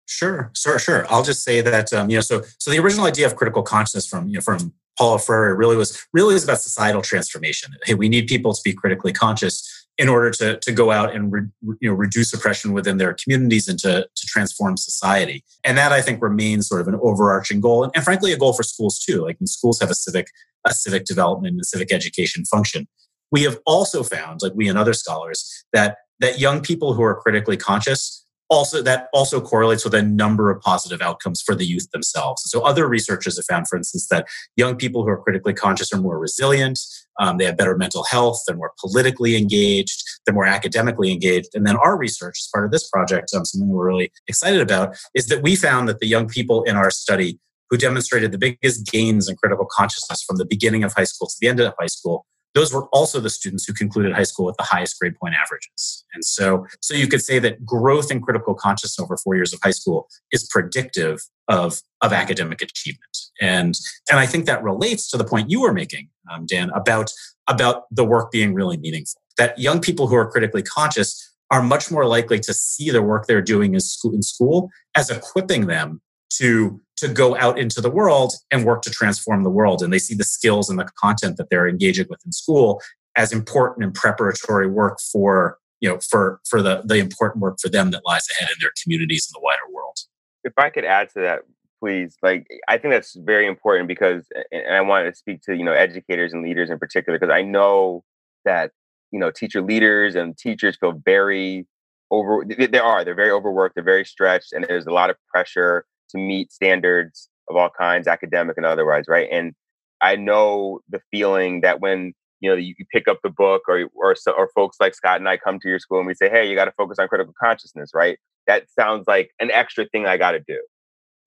Sure, 0.06 0.50
sure, 0.56 0.78
sure. 0.78 1.06
I'll 1.08 1.22
just 1.22 1.44
say 1.44 1.60
that 1.60 1.92
um, 1.92 2.10
you 2.10 2.16
know, 2.16 2.22
so 2.22 2.42
so 2.58 2.70
the 2.70 2.80
original 2.80 3.06
idea 3.06 3.26
of 3.26 3.36
critical 3.36 3.62
consciousness 3.62 4.08
from 4.08 4.26
you 4.28 4.34
know 4.34 4.40
from 4.40 4.72
Paulo 4.98 5.18
Freire 5.18 5.54
really 5.54 5.76
was 5.76 6.06
really 6.12 6.34
is 6.34 6.44
about 6.44 6.60
societal 6.60 7.02
transformation. 7.02 7.72
Hey, 7.84 7.94
we 7.94 8.08
need 8.08 8.26
people 8.26 8.52
to 8.52 8.60
be 8.64 8.72
critically 8.72 9.12
conscious 9.12 9.86
in 9.98 10.08
order 10.08 10.30
to, 10.30 10.58
to 10.60 10.72
go 10.72 10.90
out 10.90 11.14
and 11.14 11.30
re, 11.30 11.42
you 11.80 11.90
know, 11.90 11.94
reduce 11.94 12.32
oppression 12.32 12.72
within 12.72 12.96
their 12.96 13.14
communities 13.22 13.68
and 13.68 13.78
to, 13.78 14.06
to 14.14 14.26
transform 14.26 14.76
society. 14.76 15.44
And 15.62 15.76
that 15.76 15.92
I 15.92 16.00
think 16.00 16.22
remains 16.22 16.68
sort 16.68 16.80
of 16.80 16.88
an 16.88 16.98
overarching 17.02 17.60
goal 17.60 17.84
and, 17.84 17.92
and 17.94 18.02
frankly 18.02 18.32
a 18.32 18.38
goal 18.38 18.54
for 18.54 18.62
schools 18.62 18.98
too. 18.98 19.22
Like 19.22 19.36
schools 19.44 19.78
have 19.80 19.90
a 19.90 19.94
civic, 19.94 20.28
a 20.66 20.72
civic 20.72 21.04
development 21.04 21.54
and 21.54 21.66
civic 21.66 21.92
education 21.92 22.44
function. 22.46 22.88
We 23.30 23.42
have 23.42 23.58
also 23.66 24.02
found, 24.02 24.40
like 24.42 24.52
we 24.54 24.68
and 24.68 24.78
other 24.78 24.94
scholars, 24.94 25.64
that 25.72 25.98
that 26.20 26.38
young 26.38 26.60
people 26.60 26.94
who 26.94 27.02
are 27.02 27.14
critically 27.14 27.56
conscious 27.56 28.19
also 28.50 28.82
that 28.82 29.08
also 29.12 29.40
correlates 29.40 29.84
with 29.84 29.94
a 29.94 30.02
number 30.02 30.50
of 30.50 30.60
positive 30.60 31.00
outcomes 31.00 31.40
for 31.40 31.54
the 31.54 31.64
youth 31.64 31.88
themselves. 31.92 32.42
So 32.46 32.62
other 32.62 32.88
researchers 32.88 33.36
have 33.36 33.46
found, 33.46 33.68
for 33.68 33.76
instance, 33.76 34.08
that 34.08 34.26
young 34.56 34.76
people 34.76 35.02
who 35.02 35.08
are 35.08 35.22
critically 35.22 35.54
conscious 35.54 35.92
are 35.92 36.00
more 36.00 36.18
resilient, 36.18 36.78
um, 37.20 37.38
they 37.38 37.44
have 37.44 37.56
better 37.56 37.76
mental 37.76 38.04
health, 38.04 38.42
they're 38.46 38.56
more 38.56 38.72
politically 38.80 39.36
engaged, 39.36 40.02
they're 40.24 40.34
more 40.34 40.46
academically 40.46 41.12
engaged. 41.12 41.50
And 41.54 41.66
then 41.66 41.76
our 41.76 41.96
research, 41.96 42.38
as 42.40 42.48
part 42.52 42.64
of 42.64 42.72
this 42.72 42.88
project, 42.88 43.30
um, 43.34 43.44
something 43.44 43.68
we're 43.68 43.86
really 43.86 44.12
excited 44.26 44.60
about, 44.60 44.96
is 45.14 45.28
that 45.28 45.42
we 45.42 45.54
found 45.54 45.88
that 45.88 46.00
the 46.00 46.08
young 46.08 46.28
people 46.28 46.64
in 46.64 46.76
our 46.76 46.90
study 46.90 47.38
who 47.70 47.76
demonstrated 47.76 48.32
the 48.32 48.38
biggest 48.38 48.90
gains 48.90 49.28
in 49.28 49.36
critical 49.36 49.66
consciousness 49.70 50.24
from 50.24 50.38
the 50.38 50.44
beginning 50.44 50.82
of 50.82 50.92
high 50.92 51.04
school 51.04 51.28
to 51.28 51.36
the 51.40 51.46
end 51.46 51.60
of 51.60 51.72
high 51.78 51.86
school 51.86 52.26
those 52.54 52.72
were 52.72 52.86
also 52.88 53.20
the 53.20 53.30
students 53.30 53.64
who 53.64 53.72
concluded 53.72 54.12
high 54.12 54.24
school 54.24 54.46
with 54.46 54.56
the 54.56 54.64
highest 54.64 54.98
grade 54.98 55.14
point 55.20 55.34
averages. 55.34 56.04
And 56.14 56.24
so, 56.24 56.66
so 56.80 56.94
you 56.94 57.06
could 57.06 57.22
say 57.22 57.38
that 57.38 57.64
growth 57.64 58.10
in 58.10 58.20
critical 58.20 58.54
consciousness 58.54 58.98
over 58.98 59.16
four 59.16 59.36
years 59.36 59.52
of 59.52 59.60
high 59.62 59.70
school 59.70 60.08
is 60.32 60.48
predictive 60.50 61.20
of, 61.48 61.80
of 62.00 62.12
academic 62.12 62.60
achievement. 62.60 63.18
And, 63.40 63.78
and 64.10 64.18
I 64.18 64.26
think 64.26 64.46
that 64.46 64.62
relates 64.62 65.08
to 65.10 65.16
the 65.16 65.24
point 65.24 65.50
you 65.50 65.60
were 65.60 65.72
making, 65.72 66.08
um, 66.30 66.46
Dan, 66.46 66.70
about, 66.70 67.10
about 67.46 67.84
the 67.90 68.04
work 68.04 68.30
being 68.30 68.54
really 68.54 68.76
meaningful. 68.76 69.22
That 69.38 69.58
young 69.58 69.80
people 69.80 70.08
who 70.08 70.16
are 70.16 70.30
critically 70.30 70.62
conscious 70.62 71.26
are 71.50 71.62
much 71.62 71.90
more 71.90 72.06
likely 72.06 72.38
to 72.40 72.54
see 72.54 72.90
the 72.90 73.02
work 73.02 73.26
they're 73.26 73.42
doing 73.42 73.74
in 73.74 73.80
school, 73.80 74.14
in 74.14 74.22
school 74.22 74.70
as 74.94 75.10
equipping 75.10 75.66
them 75.66 76.00
to 76.38 76.80
to 76.96 77.08
go 77.08 77.36
out 77.36 77.58
into 77.58 77.80
the 77.80 77.90
world 77.90 78.34
and 78.50 78.64
work 78.64 78.82
to 78.82 78.90
transform 78.90 79.42
the 79.42 79.50
world. 79.50 79.82
And 79.82 79.92
they 79.92 79.98
see 79.98 80.14
the 80.14 80.24
skills 80.24 80.68
and 80.68 80.78
the 80.78 80.86
content 80.98 81.38
that 81.38 81.48
they're 81.50 81.66
engaging 81.66 82.06
with 82.10 82.20
in 82.26 82.32
school 82.32 82.80
as 83.16 83.32
important 83.32 83.84
and 83.84 83.94
preparatory 83.94 84.66
work 84.66 84.98
for 85.12 85.58
you 85.80 85.88
know 85.88 85.98
for 86.08 86.40
for 86.48 86.62
the 86.62 86.82
the 86.84 86.96
important 86.96 87.42
work 87.42 87.58
for 87.60 87.68
them 87.68 87.90
that 87.90 88.02
lies 88.04 88.26
ahead 88.32 88.50
in 88.50 88.56
their 88.60 88.72
communities 88.82 89.28
and 89.28 89.40
the 89.40 89.44
wider 89.44 89.72
world. 89.72 89.96
If 90.44 90.52
I 90.56 90.70
could 90.70 90.84
add 90.84 91.08
to 91.10 91.20
that, 91.20 91.40
please, 91.80 92.16
like 92.22 92.46
I 92.68 92.78
think 92.78 92.92
that's 92.92 93.14
very 93.16 93.46
important 93.46 93.88
because, 93.88 94.26
and 94.52 94.74
I 94.74 94.80
wanted 94.82 95.10
to 95.10 95.16
speak 95.16 95.42
to 95.42 95.56
you 95.56 95.64
know 95.64 95.72
educators 95.72 96.32
and 96.32 96.42
leaders 96.42 96.70
in 96.70 96.78
particular 96.78 97.18
because 97.18 97.32
I 97.32 97.42
know 97.42 98.04
that 98.44 98.72
you 99.10 99.18
know 99.18 99.30
teacher 99.30 99.62
leaders 99.62 100.14
and 100.14 100.36
teachers 100.36 100.76
feel 100.76 100.92
very 100.92 101.66
over 102.10 102.44
they 102.44 102.78
are 102.78 103.04
they're 103.04 103.14
very 103.14 103.30
overworked 103.30 103.74
they're 103.74 103.84
very 103.84 104.04
stretched 104.04 104.52
and 104.52 104.64
there's 104.64 104.86
a 104.86 104.92
lot 104.92 105.10
of 105.10 105.16
pressure 105.28 105.84
to 106.10 106.18
meet 106.18 106.52
standards 106.52 107.28
of 107.48 107.56
all 107.56 107.70
kinds 107.70 108.06
academic 108.06 108.56
and 108.56 108.66
otherwise 108.66 109.04
right? 109.08 109.28
And 109.30 109.54
i 110.02 110.16
know 110.16 110.80
the 110.88 111.00
feeling 111.10 111.60
that 111.60 111.80
when 111.80 112.14
you 112.40 112.50
know 112.50 112.56
you, 112.56 112.74
pick 112.92 113.06
up 113.08 113.18
the 113.22 113.30
book 113.30 113.62
or 113.68 113.88
or, 113.94 114.14
or 114.36 114.48
folks 114.54 114.78
like 114.80 114.94
scott 114.94 115.20
and 115.20 115.28
i 115.28 115.36
come 115.36 115.60
to 115.60 115.68
your 115.68 115.78
school 115.78 115.98
and 115.98 116.06
we 116.06 116.14
say 116.14 116.30
hey 116.30 116.48
you 116.48 116.54
got 116.56 116.64
to 116.64 116.72
focus 116.72 116.98
on 116.98 117.08
critical 117.08 117.34
consciousness 117.42 117.90
right? 117.94 118.18
That 118.46 118.64
sounds 118.70 119.04
like 119.06 119.30
an 119.40 119.50
extra 119.50 119.86
thing 119.86 120.06
i 120.06 120.16
got 120.16 120.32
to 120.32 120.40
do 120.40 120.58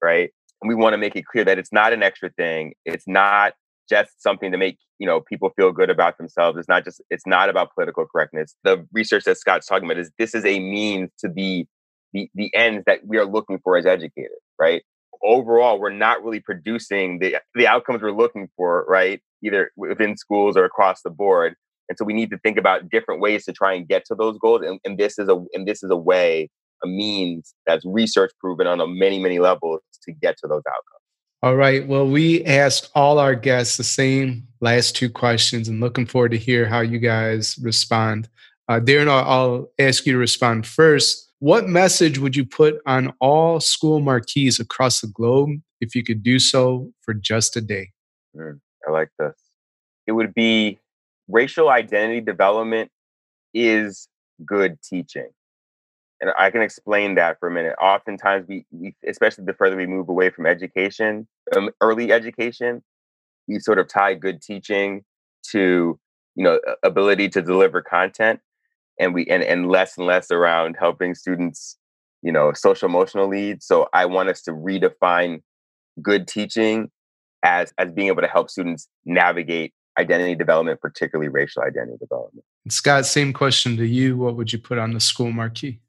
right? 0.04 0.30
And 0.62 0.70
we 0.70 0.76
want 0.76 0.94
to 0.94 0.98
make 0.98 1.16
it 1.16 1.26
clear 1.26 1.46
that 1.46 1.58
it's 1.58 1.74
not 1.74 1.94
an 1.94 2.04
extra 2.04 2.30
thing. 2.32 2.74
It's 2.86 3.08
not 3.08 3.54
just 3.90 4.22
something 4.22 4.52
to 4.52 4.58
make 4.58 4.78
you 5.00 5.08
know 5.08 5.22
people 5.22 5.52
feel 5.56 5.72
good 5.72 5.90
about 5.90 6.18
themselves. 6.18 6.58
It's 6.58 6.70
not 6.70 6.84
just 6.86 7.02
it's 7.10 7.28
not 7.28 7.50
about 7.50 7.74
political 7.74 8.06
correctness. 8.06 8.56
The 8.64 8.86
research 8.94 9.24
that 9.26 9.38
scott's 9.38 9.68
talking 9.68 9.86
about 9.90 10.00
is 10.00 10.12
this 10.20 10.36
is 10.36 10.46
a 10.46 10.60
means 10.60 11.10
to 11.20 11.30
the 11.30 11.66
the, 12.14 12.30
the 12.36 12.54
ends 12.54 12.84
that 12.86 13.00
we 13.06 13.18
are 13.18 13.26
looking 13.26 13.60
for 13.64 13.78
as 13.78 13.86
educators 13.86 14.32
right 14.60 14.84
overall 15.24 15.80
we're 15.80 15.90
not 15.90 16.24
really 16.24 16.40
producing 16.40 17.20
the 17.20 17.38
the 17.56 17.68
outcomes 17.68 18.02
we're 18.02 18.12
looking 18.12 18.50
for 18.56 18.86
right 18.88 19.22
either 19.44 19.72
within 19.76 20.18
schools 20.18 20.58
or 20.58 20.66
across 20.66 21.02
the 21.04 21.10
board 21.10 21.56
and 21.90 21.98
so 21.98 22.06
we 22.06 22.14
need 22.14 22.30
to 22.30 22.38
think 22.40 22.58
about 22.58 22.90
different 22.90 23.22
ways 23.22 23.46
to 23.46 23.52
try 23.52 23.74
and 23.74 23.88
get 23.88 24.06
to 24.06 24.16
those 24.16 24.38
goals 24.38 24.62
and, 24.66 24.80
and 24.84 24.98
this 24.98 25.18
is 25.18 25.28
a 25.30 25.36
and 25.54 25.68
this 25.68 25.84
is 25.84 25.90
a 25.90 25.98
way 25.98 26.50
a 26.84 26.88
means 26.88 27.54
that's 27.66 27.86
research 27.86 28.32
proven 28.40 28.68
on 28.68 28.80
a 28.80 28.88
many 28.88 29.20
many 29.20 29.40
levels 29.40 29.82
to 30.04 30.12
get 30.12 30.36
to 30.38 30.48
those 30.48 30.64
outcomes 30.68 31.04
all 31.44 31.58
right. 31.58 31.86
Well, 31.86 32.08
we 32.08 32.46
asked 32.46 32.90
all 32.96 33.20
our 33.20 33.36
guests 33.36 33.76
the 33.76 33.84
same 33.84 34.48
last 34.62 34.96
two 34.96 35.10
questions 35.10 35.68
and 35.68 35.82
looking 35.82 36.06
forward 36.06 36.32
to 36.32 36.38
hear 36.38 36.66
how 36.66 36.80
you 36.80 37.00
guys 37.00 37.60
respond. 37.62 38.30
Uh, 38.70 38.80
Daren, 38.80 39.10
I'll, 39.10 39.26
I'll 39.30 39.72
ask 39.78 40.06
you 40.06 40.14
to 40.14 40.18
respond 40.18 40.66
first. 40.66 41.23
What 41.44 41.68
message 41.68 42.20
would 42.20 42.38
you 42.38 42.46
put 42.46 42.76
on 42.86 43.12
all 43.20 43.60
school 43.60 44.00
marquees 44.00 44.62
across 44.62 45.02
the 45.02 45.08
globe 45.08 45.50
if 45.82 45.94
you 45.94 46.02
could 46.02 46.24
do 46.24 46.40
so 46.40 46.94
for 47.02 47.14
just 47.14 47.58
a 47.58 47.62
day? 47.62 47.92
Mm, 48.34 48.62
I 48.88 48.92
like 48.92 49.10
this. 49.20 49.36
It 50.08 50.14
would 50.14 50.34
be 50.34 50.80
racial 51.28 51.68
identity 51.68 52.22
development 52.22 52.92
is 53.54 54.08
good 54.46 54.82
teaching 54.82 55.28
and 56.22 56.32
I 56.38 56.50
can 56.50 56.62
explain 56.62 57.16
that 57.16 57.42
for 57.42 57.50
a 57.50 57.52
minute. 57.52 57.76
Oftentimes, 57.78 58.48
we, 58.48 58.66
we 58.72 58.96
especially 59.06 59.44
the 59.44 59.54
further 59.54 59.76
we 59.76 59.86
move 59.86 60.08
away 60.08 60.30
from 60.30 60.46
education, 60.46 61.28
um, 61.54 61.72
early 61.82 62.14
education, 62.14 62.82
we 63.50 63.60
sort 63.60 63.80
of 63.80 63.90
tie 63.90 64.14
good 64.14 64.42
teaching 64.42 65.04
to 65.52 66.00
you 66.36 66.44
know 66.46 66.62
ability 66.84 67.28
to 67.28 67.42
deliver 67.42 67.82
content, 67.82 68.40
and 69.00 69.14
we 69.14 69.26
and 69.28 69.44
and 69.44 69.70
less 69.70 69.98
and 69.98 70.08
less 70.08 70.32
around 70.32 70.76
helping 70.80 71.16
students, 71.16 71.78
you 72.22 72.32
know, 72.32 72.54
social 72.54 72.88
emotional 72.88 73.30
needs. 73.30 73.66
So 73.66 73.88
I 73.94 74.06
want 74.06 74.30
us 74.30 74.42
to 74.44 74.52
redefine 74.52 75.42
good 76.02 76.28
teaching 76.28 76.92
as 77.44 77.74
as 77.78 77.92
being 77.92 78.08
able 78.08 78.22
to 78.22 78.28
help 78.28 78.50
students 78.50 78.88
navigate 79.06 79.74
identity 79.98 80.36
development, 80.36 80.82
particularly 80.82 81.30
racial 81.30 81.64
identity 81.64 81.98
development. 82.00 82.46
Scott, 82.70 83.06
same 83.06 83.34
question 83.34 83.78
to 83.78 83.86
you. 83.86 84.18
What 84.18 84.36
would 84.36 84.54
you 84.54 84.60
put 84.60 84.78
on 84.78 84.94
the 84.94 85.00
school 85.00 85.32
marquee? 85.32 85.80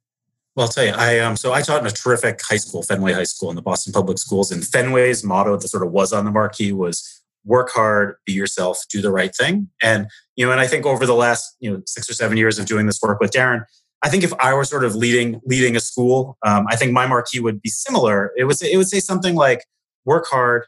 Well, 0.54 0.66
I'll 0.66 0.72
tell 0.72 0.84
you, 0.84 0.92
I 0.92 1.18
um, 1.18 1.36
so 1.36 1.52
I 1.52 1.62
taught 1.62 1.80
in 1.80 1.86
a 1.86 1.90
terrific 1.90 2.40
high 2.42 2.58
school, 2.58 2.82
Fenway 2.82 3.12
High 3.12 3.24
School, 3.24 3.50
in 3.50 3.56
the 3.56 3.62
Boston 3.62 3.92
Public 3.92 4.18
Schools, 4.18 4.52
and 4.52 4.64
Fenway's 4.64 5.24
motto 5.24 5.56
that 5.56 5.68
sort 5.68 5.84
of 5.84 5.90
was 5.90 6.12
on 6.12 6.24
the 6.24 6.30
marquee 6.30 6.70
was 6.70 7.22
"Work 7.44 7.70
hard, 7.70 8.16
be 8.24 8.32
yourself, 8.32 8.78
do 8.88 9.00
the 9.00 9.10
right 9.10 9.34
thing." 9.34 9.68
And 9.82 10.06
you 10.36 10.44
know, 10.44 10.52
and 10.52 10.60
I 10.60 10.66
think 10.66 10.86
over 10.86 11.06
the 11.06 11.14
last 11.14 11.56
you 11.60 11.70
know 11.70 11.82
six 11.86 12.08
or 12.08 12.14
seven 12.14 12.36
years 12.36 12.58
of 12.58 12.66
doing 12.66 12.86
this 12.86 13.00
work 13.02 13.20
with 13.20 13.30
Daren, 13.30 13.64
I 14.02 14.08
think 14.08 14.22
if 14.22 14.32
I 14.40 14.52
were 14.54 14.64
sort 14.64 14.84
of 14.84 14.94
leading 14.94 15.40
leading 15.44 15.76
a 15.76 15.80
school, 15.80 16.36
um, 16.46 16.66
I 16.68 16.76
think 16.76 16.92
my 16.92 17.06
marquee 17.06 17.40
would 17.40 17.62
be 17.62 17.70
similar. 17.70 18.32
It 18.36 18.44
would 18.44 18.58
say, 18.58 18.72
it 18.72 18.76
would 18.76 18.88
say 18.88 19.00
something 19.00 19.34
like 19.34 19.64
"Work 20.04 20.26
hard, 20.26 20.64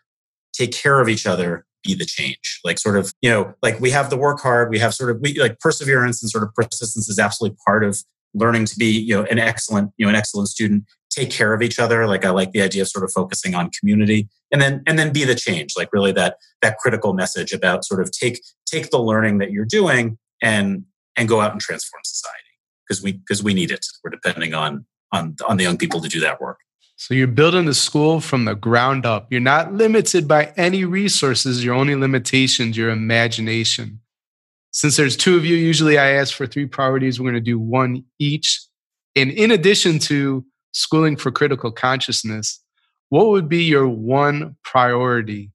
take 0.52 0.72
care 0.72 1.00
of 1.00 1.08
each 1.08 1.26
other, 1.26 1.66
be 1.84 1.94
the 1.94 2.06
change." 2.06 2.60
Like 2.64 2.78
sort 2.78 2.96
of 2.96 3.12
you 3.20 3.30
know, 3.30 3.54
like 3.62 3.80
we 3.80 3.90
have 3.90 4.10
the 4.10 4.16
work 4.16 4.40
hard, 4.40 4.70
we 4.70 4.78
have 4.78 4.94
sort 4.94 5.10
of 5.10 5.20
we 5.20 5.38
like 5.38 5.58
perseverance 5.60 6.22
and 6.22 6.30
sort 6.30 6.44
of 6.44 6.54
persistence 6.54 7.08
is 7.08 7.18
absolutely 7.18 7.58
part 7.66 7.84
of 7.84 8.02
learning 8.34 8.66
to 8.66 8.76
be 8.76 8.86
you 8.86 9.16
know 9.16 9.24
an 9.24 9.38
excellent 9.38 9.90
you 9.96 10.06
know 10.06 10.10
an 10.10 10.16
excellent 10.16 10.48
student 10.48 10.84
take 11.16 11.30
care 11.30 11.54
of 11.54 11.62
each 11.62 11.78
other. 11.78 12.06
Like 12.06 12.24
i 12.24 12.30
like 12.30 12.52
the 12.52 12.62
idea 12.62 12.82
of 12.82 12.88
sort 12.88 13.04
of 13.04 13.12
focusing 13.12 13.54
on 13.54 13.70
community 13.78 14.28
and 14.52 14.60
then 14.60 14.82
and 14.86 14.98
then 14.98 15.12
be 15.12 15.24
the 15.24 15.34
change 15.34 15.72
like 15.76 15.88
really 15.92 16.12
that 16.12 16.36
that 16.62 16.78
critical 16.78 17.12
message 17.14 17.52
about 17.52 17.84
sort 17.84 18.00
of 18.00 18.10
take 18.12 18.40
take 18.66 18.90
the 18.90 18.98
learning 18.98 19.38
that 19.38 19.50
you're 19.50 19.64
doing 19.64 20.18
and 20.42 20.84
and 21.16 21.28
go 21.28 21.40
out 21.40 21.52
and 21.52 21.60
transform 21.60 22.02
society. 22.04 22.42
Because 22.86 23.02
we 23.02 23.12
because 23.12 23.42
we 23.42 23.54
need 23.54 23.70
it. 23.70 23.84
We're 24.04 24.10
depending 24.10 24.54
on 24.54 24.84
on 25.12 25.36
on 25.48 25.56
the 25.56 25.64
young 25.64 25.78
people 25.78 26.00
to 26.00 26.08
do 26.08 26.20
that 26.20 26.40
work. 26.40 26.58
So 26.98 27.12
you're 27.12 27.26
building 27.26 27.66
the 27.66 27.74
school 27.74 28.20
from 28.20 28.46
the 28.46 28.54
ground 28.54 29.04
up. 29.04 29.30
You're 29.30 29.40
not 29.40 29.74
limited 29.74 30.26
by 30.26 30.52
any 30.56 30.84
resources 30.84 31.62
your 31.62 31.74
only 31.74 31.94
limitations 31.94 32.76
your 32.76 32.88
imagination. 32.88 34.00
Since 34.70 34.96
there's 34.96 35.16
two 35.16 35.36
of 35.36 35.44
you, 35.44 35.56
usually 35.56 35.98
I 35.98 36.12
ask 36.12 36.34
for 36.34 36.46
three 36.46 36.66
priorities. 36.66 37.18
We're 37.20 37.30
going 37.30 37.34
to 37.44 37.50
do 37.50 37.58
one 37.58 38.04
each. 38.18 38.62
And 39.14 39.30
in 39.30 39.50
addition 39.50 39.98
to 40.00 40.44
schooling 40.76 41.16
for 41.16 41.32
critical 41.32 41.72
consciousness, 41.72 42.62
what 43.08 43.28
would 43.28 43.48
be 43.48 43.64
your 43.64 43.88
one 43.88 44.56
priority 44.62 45.50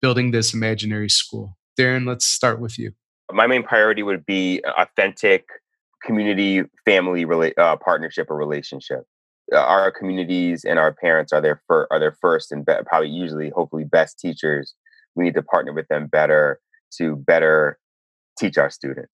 building 0.00 0.30
this 0.30 0.54
imaginary 0.54 1.08
school? 1.08 1.58
Daren, 1.78 2.06
let's 2.06 2.24
start 2.24 2.60
with 2.60 2.78
you. 2.78 2.92
My 3.32 3.46
main 3.46 3.64
priority 3.64 4.02
would 4.02 4.24
be 4.24 4.62
authentic 4.78 5.46
community 6.04 6.62
family 6.84 7.24
rela- 7.24 7.58
uh, 7.58 7.76
partnership 7.76 8.30
or 8.30 8.36
relationship. 8.36 9.04
Uh, 9.52 9.56
our 9.56 9.90
communities 9.90 10.64
and 10.64 10.78
our 10.78 10.92
parents 10.92 11.32
are 11.32 11.40
their 11.40 11.60
fir- 11.66 11.88
are 11.90 11.98
their 11.98 12.16
first 12.20 12.52
and 12.52 12.64
be- 12.64 12.74
probably 12.86 13.08
usually 13.08 13.50
hopefully 13.50 13.84
best 13.84 14.18
teachers. 14.20 14.74
We 15.16 15.24
need 15.24 15.34
to 15.34 15.42
partner 15.42 15.72
with 15.72 15.88
them 15.88 16.06
better 16.06 16.60
to 16.98 17.16
better 17.16 17.78
teach 18.38 18.56
our 18.56 18.70
students. 18.70 19.10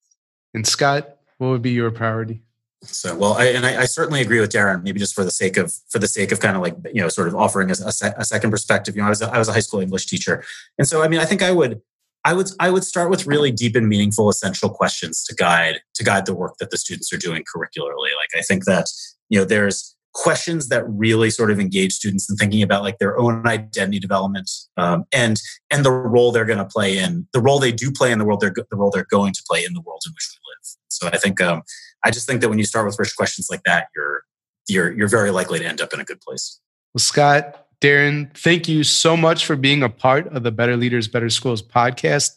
And 0.52 0.66
Scott, 0.66 1.16
what 1.38 1.48
would 1.48 1.62
be 1.62 1.70
your 1.70 1.90
priority? 1.90 2.42
So 2.82 3.14
well, 3.14 3.34
I, 3.34 3.46
and 3.46 3.66
I, 3.66 3.82
I, 3.82 3.84
certainly 3.84 4.22
agree 4.22 4.40
with 4.40 4.50
Daren. 4.50 4.82
Maybe 4.82 4.98
just 4.98 5.14
for 5.14 5.22
the 5.22 5.30
sake 5.30 5.58
of 5.58 5.70
for 5.90 5.98
the 5.98 6.08
sake 6.08 6.32
of 6.32 6.40
kind 6.40 6.56
of 6.56 6.62
like 6.62 6.76
you 6.94 7.02
know 7.02 7.08
sort 7.08 7.28
of 7.28 7.36
offering 7.36 7.70
a, 7.70 7.74
a, 7.74 8.14
a 8.16 8.24
second 8.24 8.50
perspective. 8.50 8.96
You 8.96 9.02
know, 9.02 9.06
I 9.06 9.10
was 9.10 9.20
a, 9.20 9.26
I 9.26 9.38
was 9.38 9.48
a 9.48 9.52
high 9.52 9.60
school 9.60 9.80
English 9.80 10.06
teacher, 10.06 10.42
and 10.78 10.88
so 10.88 11.02
I 11.02 11.08
mean, 11.08 11.20
I 11.20 11.26
think 11.26 11.42
I 11.42 11.52
would 11.52 11.82
I 12.24 12.32
would 12.32 12.48
I 12.58 12.70
would 12.70 12.84
start 12.84 13.10
with 13.10 13.26
really 13.26 13.52
deep 13.52 13.76
and 13.76 13.86
meaningful 13.86 14.30
essential 14.30 14.70
questions 14.70 15.24
to 15.24 15.34
guide 15.34 15.80
to 15.94 16.04
guide 16.04 16.24
the 16.24 16.34
work 16.34 16.54
that 16.58 16.70
the 16.70 16.78
students 16.78 17.12
are 17.12 17.18
doing 17.18 17.44
curricularly. 17.54 18.10
Like 18.16 18.38
I 18.38 18.40
think 18.40 18.64
that 18.64 18.86
you 19.28 19.38
know 19.38 19.44
there's 19.44 19.94
questions 20.12 20.68
that 20.68 20.84
really 20.88 21.30
sort 21.30 21.50
of 21.50 21.60
engage 21.60 21.92
students 21.92 22.28
in 22.28 22.36
thinking 22.36 22.62
about 22.62 22.82
like 22.82 22.98
their 22.98 23.18
own 23.18 23.46
identity 23.46 24.00
development 24.00 24.50
um, 24.76 25.04
and 25.12 25.40
and 25.70 25.84
the 25.84 25.92
role 25.92 26.32
they're 26.32 26.44
going 26.44 26.58
to 26.58 26.64
play 26.64 26.98
in 26.98 27.26
the 27.32 27.40
role 27.40 27.60
they 27.60 27.70
do 27.70 27.92
play 27.92 28.10
in 28.10 28.18
the 28.18 28.24
world 28.24 28.40
they're 28.40 28.52
the 28.52 28.76
role 28.76 28.90
they're 28.90 29.06
going 29.10 29.32
to 29.32 29.42
play 29.48 29.64
in 29.64 29.72
the 29.72 29.80
world 29.80 30.02
in 30.06 30.12
which 30.12 30.28
we 30.32 30.38
live 30.50 30.76
so 30.88 31.08
i 31.12 31.16
think 31.16 31.40
um, 31.40 31.62
i 32.04 32.10
just 32.10 32.26
think 32.26 32.40
that 32.40 32.48
when 32.48 32.58
you 32.58 32.64
start 32.64 32.86
with 32.86 32.98
rich 32.98 33.14
questions 33.16 33.48
like 33.50 33.62
that 33.64 33.88
you're 33.94 34.22
you're 34.68 34.92
you're 34.92 35.08
very 35.08 35.30
likely 35.30 35.58
to 35.58 35.66
end 35.66 35.80
up 35.80 35.92
in 35.92 36.00
a 36.00 36.04
good 36.04 36.20
place. 36.20 36.60
Well 36.94 37.00
scott 37.00 37.66
daren 37.80 38.36
thank 38.36 38.68
you 38.68 38.84
so 38.84 39.16
much 39.16 39.46
for 39.46 39.56
being 39.56 39.82
a 39.82 39.88
part 39.88 40.26
of 40.28 40.42
the 40.42 40.52
better 40.52 40.76
leaders 40.76 41.08
better 41.08 41.30
schools 41.30 41.62
podcast 41.62 42.30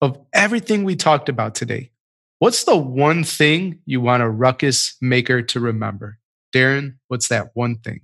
of 0.00 0.18
everything 0.32 0.84
we 0.84 0.96
talked 0.96 1.28
about 1.28 1.54
today. 1.54 1.90
What's 2.38 2.64
the 2.64 2.76
one 2.76 3.22
thing 3.22 3.80
you 3.84 4.00
want 4.00 4.22
a 4.22 4.28
ruckus 4.28 4.96
maker 5.00 5.42
to 5.42 5.60
remember? 5.60 6.18
Daren, 6.54 6.94
what's 7.08 7.28
that 7.28 7.50
one 7.54 7.76
thing? 7.76 8.00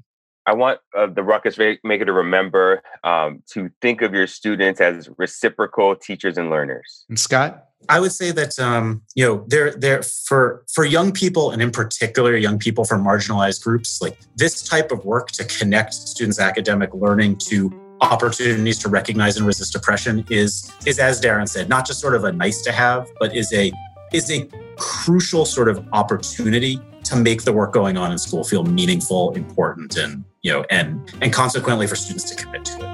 I 0.46 0.54
want 0.54 0.78
uh, 0.96 1.06
the 1.06 1.22
ruckus 1.22 1.58
maker 1.58 2.04
to 2.04 2.12
remember 2.12 2.82
um, 3.02 3.42
to 3.52 3.70
think 3.82 4.00
of 4.00 4.14
your 4.14 4.28
students 4.28 4.80
as 4.80 5.08
reciprocal 5.18 5.96
teachers 5.96 6.38
and 6.38 6.50
learners. 6.50 7.04
And 7.08 7.18
Scott, 7.18 7.64
I 7.88 7.98
would 7.98 8.12
say 8.12 8.30
that 8.30 8.58
um, 8.58 9.02
you 9.14 9.26
know 9.26 9.44
they're 9.48 9.72
they're 9.72 10.02
for 10.02 10.64
for 10.72 10.84
young 10.84 11.12
people 11.12 11.50
and 11.50 11.60
in 11.60 11.70
particular 11.70 12.36
young 12.36 12.58
people 12.58 12.84
from 12.84 13.04
marginalized 13.04 13.62
groups 13.62 14.00
like 14.00 14.18
this 14.36 14.62
type 14.62 14.92
of 14.92 15.04
work 15.04 15.30
to 15.32 15.44
connect 15.44 15.94
students' 15.94 16.38
academic 16.38 16.94
learning 16.94 17.36
to 17.48 17.72
opportunities 18.00 18.78
to 18.78 18.88
recognize 18.88 19.36
and 19.36 19.46
resist 19.46 19.74
oppression 19.74 20.24
is 20.30 20.70
is 20.84 20.98
as 20.98 21.20
Daren 21.20 21.48
said 21.48 21.68
not 21.68 21.86
just 21.86 22.00
sort 22.00 22.14
of 22.14 22.24
a 22.24 22.32
nice 22.32 22.62
to 22.62 22.72
have 22.72 23.08
but 23.18 23.34
is 23.34 23.52
a 23.52 23.72
is 24.12 24.30
a 24.30 24.46
crucial 24.76 25.44
sort 25.44 25.68
of 25.68 25.86
opportunity 25.92 26.80
to 27.06 27.16
make 27.16 27.42
the 27.42 27.52
work 27.52 27.72
going 27.72 27.96
on 27.96 28.12
in 28.12 28.18
school 28.18 28.44
feel 28.44 28.64
meaningful, 28.64 29.32
important, 29.32 29.96
and 29.96 30.24
you 30.42 30.52
know, 30.52 30.64
and 30.70 31.12
and 31.20 31.32
consequently 31.32 31.86
for 31.86 31.96
students 31.96 32.30
to 32.30 32.36
commit 32.36 32.64
to 32.64 32.78
it. 32.80 32.86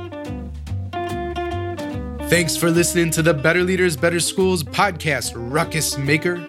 Thanks 2.29 2.57
for 2.57 2.71
listening 2.71 3.11
to 3.11 3.23
the 3.23 3.35
Better 3.35 3.63
Leaders, 3.63 3.97
Better 3.97 4.21
Schools 4.21 4.65
podcast, 4.65 5.35
Ruckus 5.37 5.99
Maker. 5.99 6.45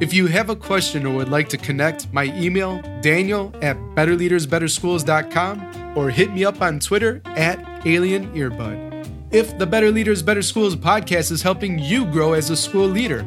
If 0.00 0.12
you 0.12 0.26
have 0.26 0.50
a 0.50 0.56
question 0.56 1.06
or 1.06 1.14
would 1.14 1.28
like 1.28 1.48
to 1.50 1.56
connect, 1.56 2.12
my 2.12 2.24
email, 2.36 2.82
daniel 3.00 3.54
at 3.62 3.76
betterleadersbetterschools.com 3.94 5.96
or 5.96 6.10
hit 6.10 6.32
me 6.32 6.44
up 6.44 6.60
on 6.60 6.80
Twitter 6.80 7.22
at 7.24 7.86
Alien 7.86 8.32
Earbud. 8.34 8.88
If 9.30 9.58
the 9.58 9.66
Better 9.66 9.90
Leaders, 9.90 10.22
Better 10.22 10.42
Schools 10.42 10.74
podcast 10.74 11.30
is 11.30 11.42
helping 11.42 11.78
you 11.78 12.06
grow 12.06 12.32
as 12.32 12.50
a 12.50 12.56
school 12.56 12.86
leader, 12.86 13.26